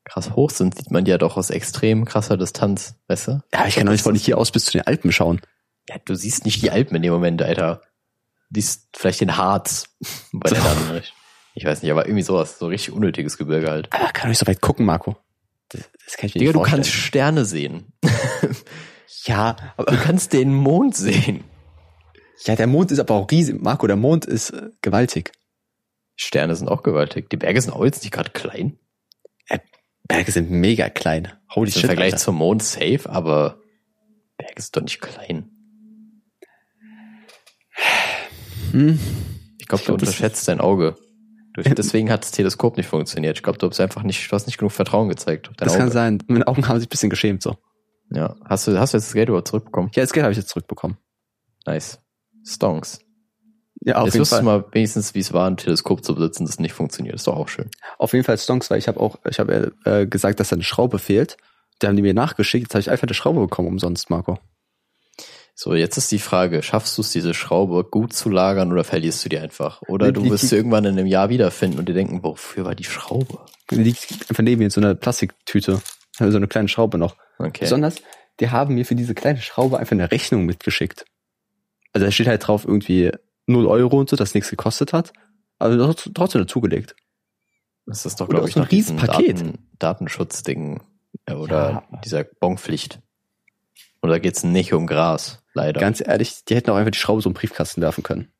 krass 0.03 0.31
hoch 0.31 0.49
sind, 0.49 0.75
sieht 0.75 0.91
man 0.91 1.05
die 1.05 1.11
ja 1.11 1.17
doch 1.17 1.37
aus 1.37 1.49
extrem 1.49 2.05
krasser 2.05 2.37
Distanz, 2.37 2.95
weißt 3.07 3.27
du? 3.27 3.43
Ja, 3.53 3.65
ich 3.65 3.75
kann 3.75 3.85
doch 3.85 3.93
nicht 3.93 4.03
von 4.03 4.15
hier 4.15 4.37
aus 4.37 4.51
bis 4.51 4.65
zu 4.65 4.71
den 4.71 4.81
Alpen 4.81 5.11
schauen. 5.11 5.41
Ja, 5.87 5.95
du 6.03 6.15
siehst 6.15 6.45
nicht 6.45 6.61
die 6.61 6.71
Alpen 6.71 6.95
in 6.95 7.01
dem 7.01 7.13
Moment, 7.13 7.41
Alter. 7.41 7.81
Du 8.49 8.59
siehst 8.59 8.89
vielleicht 8.95 9.21
den 9.21 9.37
Harz. 9.37 9.95
Bei 10.33 10.49
der 10.49 11.03
ich 11.55 11.65
weiß 11.65 11.81
nicht, 11.81 11.91
aber 11.91 12.05
irgendwie 12.05 12.23
sowas, 12.23 12.57
so 12.57 12.67
richtig 12.67 12.93
unnötiges 12.93 13.37
Gebirge 13.37 13.69
halt. 13.69 13.91
Aber 13.91 14.05
kann 14.13 14.23
doch 14.23 14.29
nicht 14.29 14.37
so 14.37 14.47
weit 14.47 14.61
gucken, 14.61 14.85
Marco. 14.85 15.17
Das, 15.69 15.89
das 16.05 16.17
kann 16.17 16.27
ich 16.27 16.35
mir 16.35 16.39
Digga, 16.39 16.47
nicht 16.51 16.55
du 16.55 16.59
vorstellen. 16.59 16.81
kannst 16.83 16.91
Sterne 16.91 17.45
sehen. 17.45 17.93
ja, 19.25 19.53
Du 19.53 19.63
aber, 19.77 19.97
kannst 19.97 20.33
den 20.33 20.53
Mond 20.53 20.95
sehen. 20.95 21.43
ja, 22.45 22.55
der 22.55 22.67
Mond 22.67 22.91
ist 22.91 22.99
aber 22.99 23.13
auch 23.15 23.29
riesig. 23.31 23.61
Marco, 23.61 23.85
der 23.87 23.95
Mond 23.95 24.25
ist 24.25 24.49
äh, 24.51 24.69
gewaltig. 24.81 25.31
Sterne 26.15 26.55
sind 26.55 26.67
auch 26.67 26.83
gewaltig. 26.83 27.29
Die 27.29 27.37
Berge 27.37 27.61
sind 27.61 27.71
auch 27.73 27.85
jetzt 27.85 28.03
nicht 28.03 28.11
gerade 28.11 28.31
klein. 28.31 28.77
Berge 30.07 30.31
sind 30.31 30.49
mega 30.49 30.89
klein. 30.89 31.31
Holy 31.53 31.69
Im 31.69 31.73
shit. 31.73 31.85
Vergleich 31.85 32.13
Alter. 32.13 32.23
zum 32.23 32.35
Mond 32.37 32.63
safe, 32.63 33.01
aber 33.07 33.61
Berge 34.37 34.59
sind 34.61 34.75
doch 34.75 34.81
nicht 34.81 34.99
klein. 35.01 35.51
Hm. 38.71 38.99
Ich 39.59 39.67
glaube, 39.67 39.83
du 39.83 39.85
glaub, 39.87 39.99
das- 39.99 40.09
unterschätzt 40.09 40.47
dein 40.47 40.59
Auge. 40.59 40.95
Deswegen 41.57 42.11
hat 42.11 42.23
das 42.23 42.31
Teleskop 42.31 42.77
nicht 42.77 42.87
funktioniert. 42.87 43.37
Ich 43.37 43.43
glaube, 43.43 43.57
du 43.57 43.67
hast 43.67 43.79
einfach 43.79 44.03
nicht, 44.03 44.29
du 44.29 44.35
hast 44.35 44.45
nicht 44.45 44.57
genug 44.57 44.71
Vertrauen 44.71 45.09
gezeigt. 45.09 45.49
Das 45.57 45.73
Auge. 45.73 45.79
kann 45.79 45.91
sein. 45.91 46.23
Meine 46.27 46.47
Augen 46.47 46.67
haben 46.67 46.79
sich 46.79 46.87
ein 46.87 46.89
bisschen 46.89 47.09
geschämt 47.09 47.41
so. 47.41 47.57
Ja. 48.11 48.35
Hast 48.45 48.67
du, 48.67 48.79
hast 48.79 48.93
du 48.93 48.97
jetzt 48.97 49.07
das 49.07 49.13
Geld 49.13 49.29
überhaupt 49.29 49.47
zurückbekommen? 49.47 49.91
Ja, 49.93 50.03
das 50.03 50.13
Geld 50.13 50.23
habe 50.23 50.31
ich 50.31 50.37
jetzt 50.37 50.49
zurückbekommen. 50.49 50.97
Nice. 51.65 51.99
Stonks. 52.45 52.99
Ja, 53.81 53.97
auf 53.97 54.05
jetzt 54.05 54.15
jeden 54.15 54.25
Fall. 54.25 54.39
du 54.39 54.45
mal 54.45 54.65
wenigstens, 54.71 55.15
wie 55.15 55.19
es 55.19 55.31
war, 55.31 55.49
ein 55.49 55.57
Teleskop 55.57 56.03
zu 56.03 56.15
besitzen, 56.15 56.45
das 56.45 56.59
nicht 56.59 56.73
funktioniert. 56.73 57.15
Ist 57.15 57.27
doch 57.27 57.35
auch 57.35 57.47
schön. 57.47 57.69
Auf 57.97 58.13
jeden 58.13 58.25
Fall 58.25 58.37
Stonks, 58.37 58.69
weil 58.69 58.79
ich 58.79 58.87
habe 58.87 58.99
auch, 58.99 59.17
ich 59.29 59.39
habe 59.39 59.73
äh, 59.85 60.05
gesagt, 60.05 60.39
dass 60.39 60.49
da 60.49 60.55
eine 60.55 60.63
Schraube 60.63 60.99
fehlt. 60.99 61.37
Da 61.79 61.87
haben 61.87 61.95
die 61.95 62.01
mir 62.01 62.13
nachgeschickt. 62.13 62.65
Jetzt 62.65 62.73
habe 62.73 62.81
ich 62.81 62.91
einfach 62.91 63.07
eine 63.07 63.13
Schraube 63.13 63.39
bekommen 63.39 63.69
umsonst, 63.69 64.09
Marco. 64.09 64.37
So, 65.61 65.75
jetzt 65.75 65.97
ist 65.97 66.09
die 66.13 66.19
Frage, 66.19 66.63
schaffst 66.63 66.97
du 66.97 67.01
es, 67.01 67.11
diese 67.11 67.33
Schraube 67.33 67.83
gut 67.83 68.13
zu 68.13 68.29
lagern 68.29 68.71
oder 68.71 68.85
verlierst 68.85 69.25
du 69.25 69.27
die 69.27 69.39
einfach? 69.39 69.81
Oder 69.89 70.13
du 70.13 70.23
wirst 70.29 70.47
sie 70.47 70.55
irgendwann 70.55 70.85
in 70.85 70.97
einem 70.97 71.05
Jahr 71.05 71.27
wiederfinden 71.27 71.79
und 71.79 71.89
dir 71.89 71.93
denken, 71.93 72.23
wofür 72.23 72.63
war 72.63 72.75
die 72.75 72.85
Schraube? 72.85 73.39
Die 73.69 73.75
liegt 73.75 74.09
einfach 74.29 74.41
neben 74.41 74.59
mir 74.59 74.65
in 74.67 74.71
so 74.71 74.79
einer 74.79 74.95
Plastiktüte. 74.95 75.81
So 76.17 76.23
eine 76.23 76.47
kleine 76.47 76.69
Schraube 76.69 76.97
noch. 76.97 77.17
Okay. 77.39 77.65
Besonders, 77.65 77.95
die 78.39 78.51
haben 78.51 78.75
mir 78.75 78.85
für 78.85 78.95
diese 78.95 79.13
kleine 79.13 79.41
Schraube 79.41 79.79
einfach 79.79 79.91
eine 79.91 80.09
Rechnung 80.09 80.45
mitgeschickt. 80.45 81.03
Also 81.91 82.05
da 82.05 82.11
steht 82.13 82.27
halt 82.27 82.47
drauf 82.47 82.63
irgendwie 82.63 83.11
0 83.47 83.67
Euro 83.67 83.99
und 83.99 84.09
so, 84.09 84.15
dass 84.15 84.33
nichts 84.33 84.49
gekostet 84.49 84.93
hat. 84.93 85.11
Aber 85.57 85.75
trotzdem 85.77 86.13
trotzdem 86.13 86.41
dazugelegt. 86.43 86.95
Das 87.85 88.05
ist 88.05 88.21
doch, 88.21 88.29
glaube 88.29 88.47
ich, 88.47 88.53
so 88.53 88.61
ein 88.61 88.67
Riesenpaket. 88.67 89.39
Daten, 89.41 89.67
Datenschutzding 89.77 90.83
äh, 91.25 91.33
oder 91.33 91.83
Ja. 91.91 91.99
dieser 92.05 92.23
Bonpflicht. 92.23 93.01
Oder 94.01 94.19
geht's 94.19 94.43
nicht 94.43 94.73
um 94.73 94.87
Gras, 94.87 95.43
leider. 95.53 95.79
Ganz 95.79 96.01
ehrlich, 96.01 96.45
die 96.45 96.55
hätten 96.55 96.69
auch 96.71 96.75
einfach 96.75 96.91
die 96.91 96.97
Schraube 96.97 97.21
so 97.21 97.29
im 97.29 97.33
Briefkasten 97.33 97.81
werfen 97.81 98.03
können. 98.03 98.31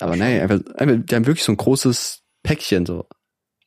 Aber 0.00 0.16
nein, 0.16 0.40
einfach, 0.40 0.58
einfach, 0.76 0.96
die 1.04 1.14
haben 1.14 1.26
wirklich 1.26 1.44
so 1.44 1.52
ein 1.52 1.56
großes 1.56 2.22
Päckchen, 2.42 2.86
so, 2.86 3.06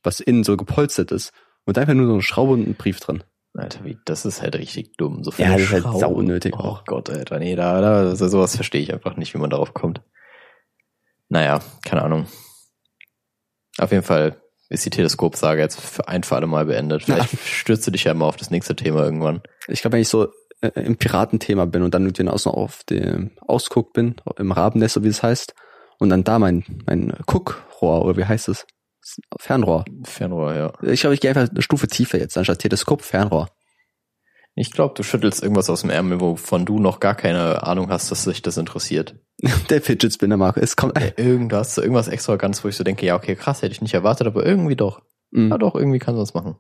was 0.02 0.20
innen 0.20 0.44
so 0.44 0.58
gepolstert 0.58 1.12
ist. 1.12 1.32
Und 1.66 1.78
einfach 1.78 1.94
nur 1.94 2.08
so 2.08 2.14
eine 2.14 2.22
Schraube 2.22 2.54
und 2.54 2.68
ein 2.68 2.76
Brief 2.76 3.00
drin. 3.00 3.24
Alter, 3.54 3.86
wie, 3.86 3.98
das 4.06 4.26
ist 4.26 4.42
halt 4.42 4.56
richtig 4.56 4.98
dumm. 4.98 5.24
So 5.24 5.32
Ja, 5.38 5.54
das 5.54 5.62
ist 5.62 5.72
halt 5.72 5.84
Schraube. 5.84 6.00
sauunnötig 6.00 6.56
Oh. 6.58 6.80
Gott, 6.86 7.10
Alter, 7.10 7.40
nee, 7.40 7.56
da, 7.56 7.80
da, 7.82 7.98
also 8.00 8.28
sowas 8.28 8.56
verstehe 8.56 8.82
ich 8.82 8.92
einfach 8.92 9.16
nicht, 9.16 9.34
wie 9.34 9.38
man 9.38 9.52
darauf 9.52 9.74
kommt. 9.74 10.02
Naja, 11.30 11.62
keine 11.86 12.02
Ahnung. 12.02 12.28
Auf 13.78 13.92
jeden 13.92 14.04
Fall 14.04 14.42
ist 14.70 14.86
die 14.86 14.90
Teleskopsage 14.90 15.62
jetzt 15.62 15.80
für 15.80 16.08
ein 16.08 16.24
für 16.24 16.36
alle 16.36 16.48
Mal 16.48 16.66
beendet. 16.66 17.04
Vielleicht 17.04 17.38
stürzt 17.46 17.86
du 17.86 17.92
dich 17.92 18.04
ja 18.06 18.14
mal 18.14 18.26
auf 18.28 18.38
das 18.38 18.50
nächste 18.50 18.76
Thema 18.76 19.04
irgendwann. 19.04 19.42
Ich 19.68 19.82
glaube, 19.82 19.94
wenn 19.94 20.02
ich 20.02 20.10
so 20.10 20.30
äh, 20.64 20.82
im 20.82 20.96
Piratenthema 20.96 21.66
bin 21.66 21.84
und 21.84 21.94
dann 21.94 22.06
irgendwie 22.06 22.28
außen 22.28 22.52
auf 22.52 22.84
dem 22.86 23.32
Ausguck 23.42 23.94
bin, 23.94 24.16
im 24.38 24.52
Rabennest, 24.52 24.94
so 24.94 25.04
wie 25.04 25.10
es 25.10 25.22
heißt, 25.22 25.54
und 26.00 26.10
dann 26.10 26.24
da 26.24 26.40
mein, 26.40 26.64
mein 26.86 27.14
Guckrohr, 27.26 28.06
oder 28.06 28.18
wie 28.18 28.26
heißt 28.26 28.48
es? 28.48 28.66
Fernrohr. 29.38 29.84
Fernrohr, 30.06 30.56
ja. 30.56 30.74
Ich 30.82 31.02
glaube, 31.02 31.16
ich 31.16 31.20
gehe 31.20 31.30
einfach 31.30 31.50
eine 31.50 31.62
Stufe 31.62 31.88
tiefer 31.88 32.18
jetzt, 32.18 32.38
anstatt 32.38 32.60
Teleskop, 32.60 33.02
Fernrohr. 33.02 33.50
Ich 34.56 34.72
glaube, 34.72 34.94
du 34.96 35.04
schüttelst 35.04 35.42
irgendwas 35.42 35.70
aus 35.70 35.82
dem 35.82 35.90
Ärmel, 35.90 36.22
wovon 36.22 36.66
du 36.66 36.80
noch 36.80 37.00
gar 37.00 37.16
keine 37.16 37.64
Ahnung 37.64 37.90
hast, 37.90 38.12
dass 38.12 38.24
sich 38.24 38.42
das 38.42 38.58
interessiert. 38.58 39.16
Der 39.70 39.82
Fidget 39.82 40.14
Spinner, 40.14 40.38
Marco. 40.38 40.60
Es 40.60 40.76
kommt. 40.76 40.98
Ja, 40.98 41.10
irgendwas, 41.18 41.78
irgendwas 41.78 42.08
extravagantes, 42.08 42.64
wo 42.64 42.70
ich 42.70 42.76
so 42.76 42.84
denke, 42.84 43.06
ja, 43.06 43.16
okay, 43.16 43.36
krass, 43.36 43.64
hätte 43.64 43.74
ich 43.74 43.82
nicht 43.82 43.96
erwartet, 43.96 44.28
aber 44.28 44.46
irgendwie 44.46 44.76
doch. 44.76 45.02
Mm. 45.32 45.50
Ja, 45.50 45.58
doch, 45.58 45.76
irgendwie 45.76 46.00
kann 46.00 46.16
es 46.16 46.34
machen. 46.34 46.56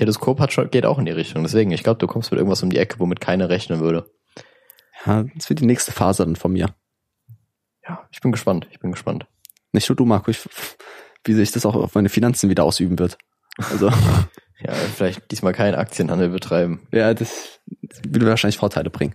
Teleskop 0.00 0.40
hat 0.40 0.52
schon, 0.52 0.70
geht 0.70 0.86
auch 0.86 0.98
in 0.98 1.04
die 1.04 1.12
Richtung. 1.12 1.42
Deswegen, 1.42 1.70
ich 1.70 1.82
glaube, 1.82 1.98
du 1.98 2.06
kommst 2.06 2.30
mit 2.30 2.38
irgendwas 2.38 2.62
um 2.62 2.70
die 2.70 2.78
Ecke, 2.78 2.98
womit 2.98 3.20
keiner 3.20 3.48
rechnen 3.48 3.80
würde. 3.80 4.10
Ja, 5.04 5.24
das 5.34 5.48
wird 5.48 5.60
die 5.60 5.66
nächste 5.66 5.92
Phase 5.92 6.24
dann 6.24 6.36
von 6.36 6.52
mir. 6.52 6.74
Ja, 7.86 8.06
ich 8.10 8.20
bin 8.20 8.32
gespannt. 8.32 8.66
Ich 8.70 8.80
bin 8.80 8.92
gespannt. 8.92 9.26
Nicht 9.72 9.88
nur 9.88 9.96
du, 9.96 10.04
Marco, 10.04 10.30
ich, 10.30 10.40
wie 11.24 11.34
sich 11.34 11.52
das 11.52 11.66
auch 11.66 11.74
auf 11.74 11.94
meine 11.94 12.08
Finanzen 12.08 12.50
wieder 12.50 12.64
ausüben 12.64 12.98
wird. 12.98 13.18
Also, 13.56 13.90
Ja, 14.62 14.74
vielleicht 14.74 15.30
diesmal 15.30 15.54
keinen 15.54 15.74
Aktienhandel 15.74 16.28
betreiben. 16.28 16.86
ja, 16.92 17.14
das, 17.14 17.60
das 17.82 18.00
würde 18.06 18.26
wahrscheinlich 18.26 18.58
Vorteile 18.58 18.90
bringen. 18.90 19.14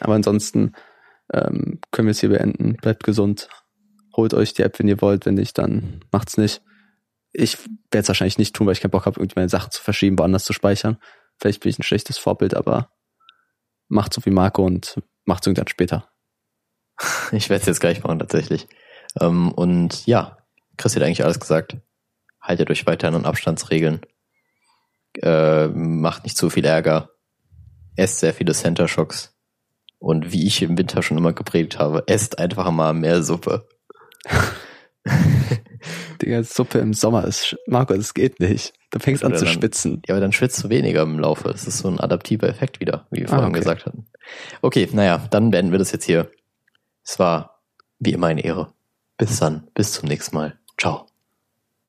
Aber 0.00 0.14
ansonsten 0.14 0.72
ähm, 1.32 1.80
können 1.92 2.08
wir 2.08 2.10
es 2.10 2.20
hier 2.20 2.28
beenden. 2.30 2.76
Bleibt 2.76 3.04
gesund. 3.04 3.48
Holt 4.16 4.34
euch 4.34 4.54
die 4.54 4.62
App, 4.62 4.78
wenn 4.78 4.88
ihr 4.88 5.00
wollt. 5.00 5.24
Wenn 5.26 5.34
nicht, 5.34 5.56
dann 5.58 6.00
macht's 6.10 6.36
nicht. 6.36 6.62
Ich 7.38 7.58
werde 7.90 8.02
es 8.02 8.08
wahrscheinlich 8.08 8.38
nicht 8.38 8.54
tun, 8.54 8.66
weil 8.66 8.72
ich 8.72 8.80
keinen 8.80 8.90
Bock 8.90 9.04
habe, 9.04 9.20
irgendwie 9.20 9.38
meine 9.38 9.50
Sachen 9.50 9.70
zu 9.70 9.82
verschieben, 9.82 10.18
woanders 10.18 10.44
zu 10.44 10.54
speichern. 10.54 10.96
Vielleicht 11.38 11.60
bin 11.60 11.70
ich 11.70 11.78
ein 11.78 11.82
schlechtes 11.82 12.16
Vorbild, 12.16 12.54
aber 12.54 12.90
macht 13.88 14.14
so 14.14 14.24
wie 14.24 14.30
Marco 14.30 14.64
und 14.64 15.02
macht 15.24 15.46
irgendwann 15.46 15.68
später. 15.68 16.10
Ich 17.32 17.50
werde 17.50 17.60
es 17.60 17.66
jetzt 17.66 17.80
gleich 17.80 18.02
machen, 18.02 18.20
tatsächlich. 18.20 18.68
Ähm, 19.20 19.52
und 19.52 20.06
ja, 20.06 20.38
Chris 20.78 20.96
hat 20.96 21.02
eigentlich 21.02 21.24
alles 21.24 21.40
gesagt. 21.40 21.76
Haltet 22.40 22.70
euch 22.70 22.86
weiterhin 22.86 23.16
an 23.16 23.26
Abstandsregeln. 23.26 24.00
Äh, 25.20 25.66
macht 25.68 26.24
nicht 26.24 26.36
zu 26.36 26.48
viel 26.48 26.64
Ärger. 26.64 27.10
Esst 27.96 28.20
sehr 28.20 28.32
viele 28.32 28.54
Center 28.54 28.88
Shocks. 28.88 29.36
Und 29.98 30.32
wie 30.32 30.46
ich 30.46 30.62
im 30.62 30.78
Winter 30.78 31.02
schon 31.02 31.18
immer 31.18 31.32
gepredigt 31.32 31.78
habe, 31.78 32.04
esst 32.06 32.38
einfach 32.38 32.70
mal 32.70 32.94
mehr 32.94 33.22
Suppe. 33.22 33.68
Digga, 36.26 36.42
Suppe 36.42 36.78
im 36.80 36.92
Sommer 36.92 37.24
ist, 37.24 37.56
Marco, 37.66 37.94
das 37.94 38.12
geht 38.12 38.40
nicht. 38.40 38.72
Du 38.90 38.98
fängst 38.98 39.24
an 39.24 39.30
Oder 39.32 39.38
zu 39.38 39.44
dann- 39.46 39.54
schwitzen. 39.54 40.02
Ja, 40.06 40.14
aber 40.14 40.20
dann 40.20 40.32
schwitzt 40.32 40.62
du 40.64 40.68
weniger 40.68 41.02
im 41.02 41.18
Laufe. 41.18 41.48
Es 41.50 41.66
ist 41.66 41.78
so 41.78 41.88
ein 41.88 42.00
adaptiver 42.00 42.48
Effekt 42.48 42.80
wieder, 42.80 43.06
wie 43.10 43.20
wir 43.20 43.26
Ah, 43.26 43.36
vorhin 43.36 43.50
okay. 43.50 43.60
gesagt 43.60 43.86
hatten. 43.86 44.06
Okay, 44.60 44.88
naja, 44.92 45.24
dann 45.30 45.50
beenden 45.50 45.72
wir 45.72 45.78
das 45.78 45.92
jetzt 45.92 46.04
hier. 46.04 46.30
Es 47.04 47.18
war 47.18 47.60
wie 48.00 48.12
immer 48.12 48.26
eine 48.26 48.44
Ehre. 48.44 48.72
Bis 49.16 49.38
dann, 49.38 49.68
bis 49.74 49.92
zum 49.92 50.08
nächsten 50.08 50.36
Mal. 50.36 50.58
Ciao. 50.78 51.05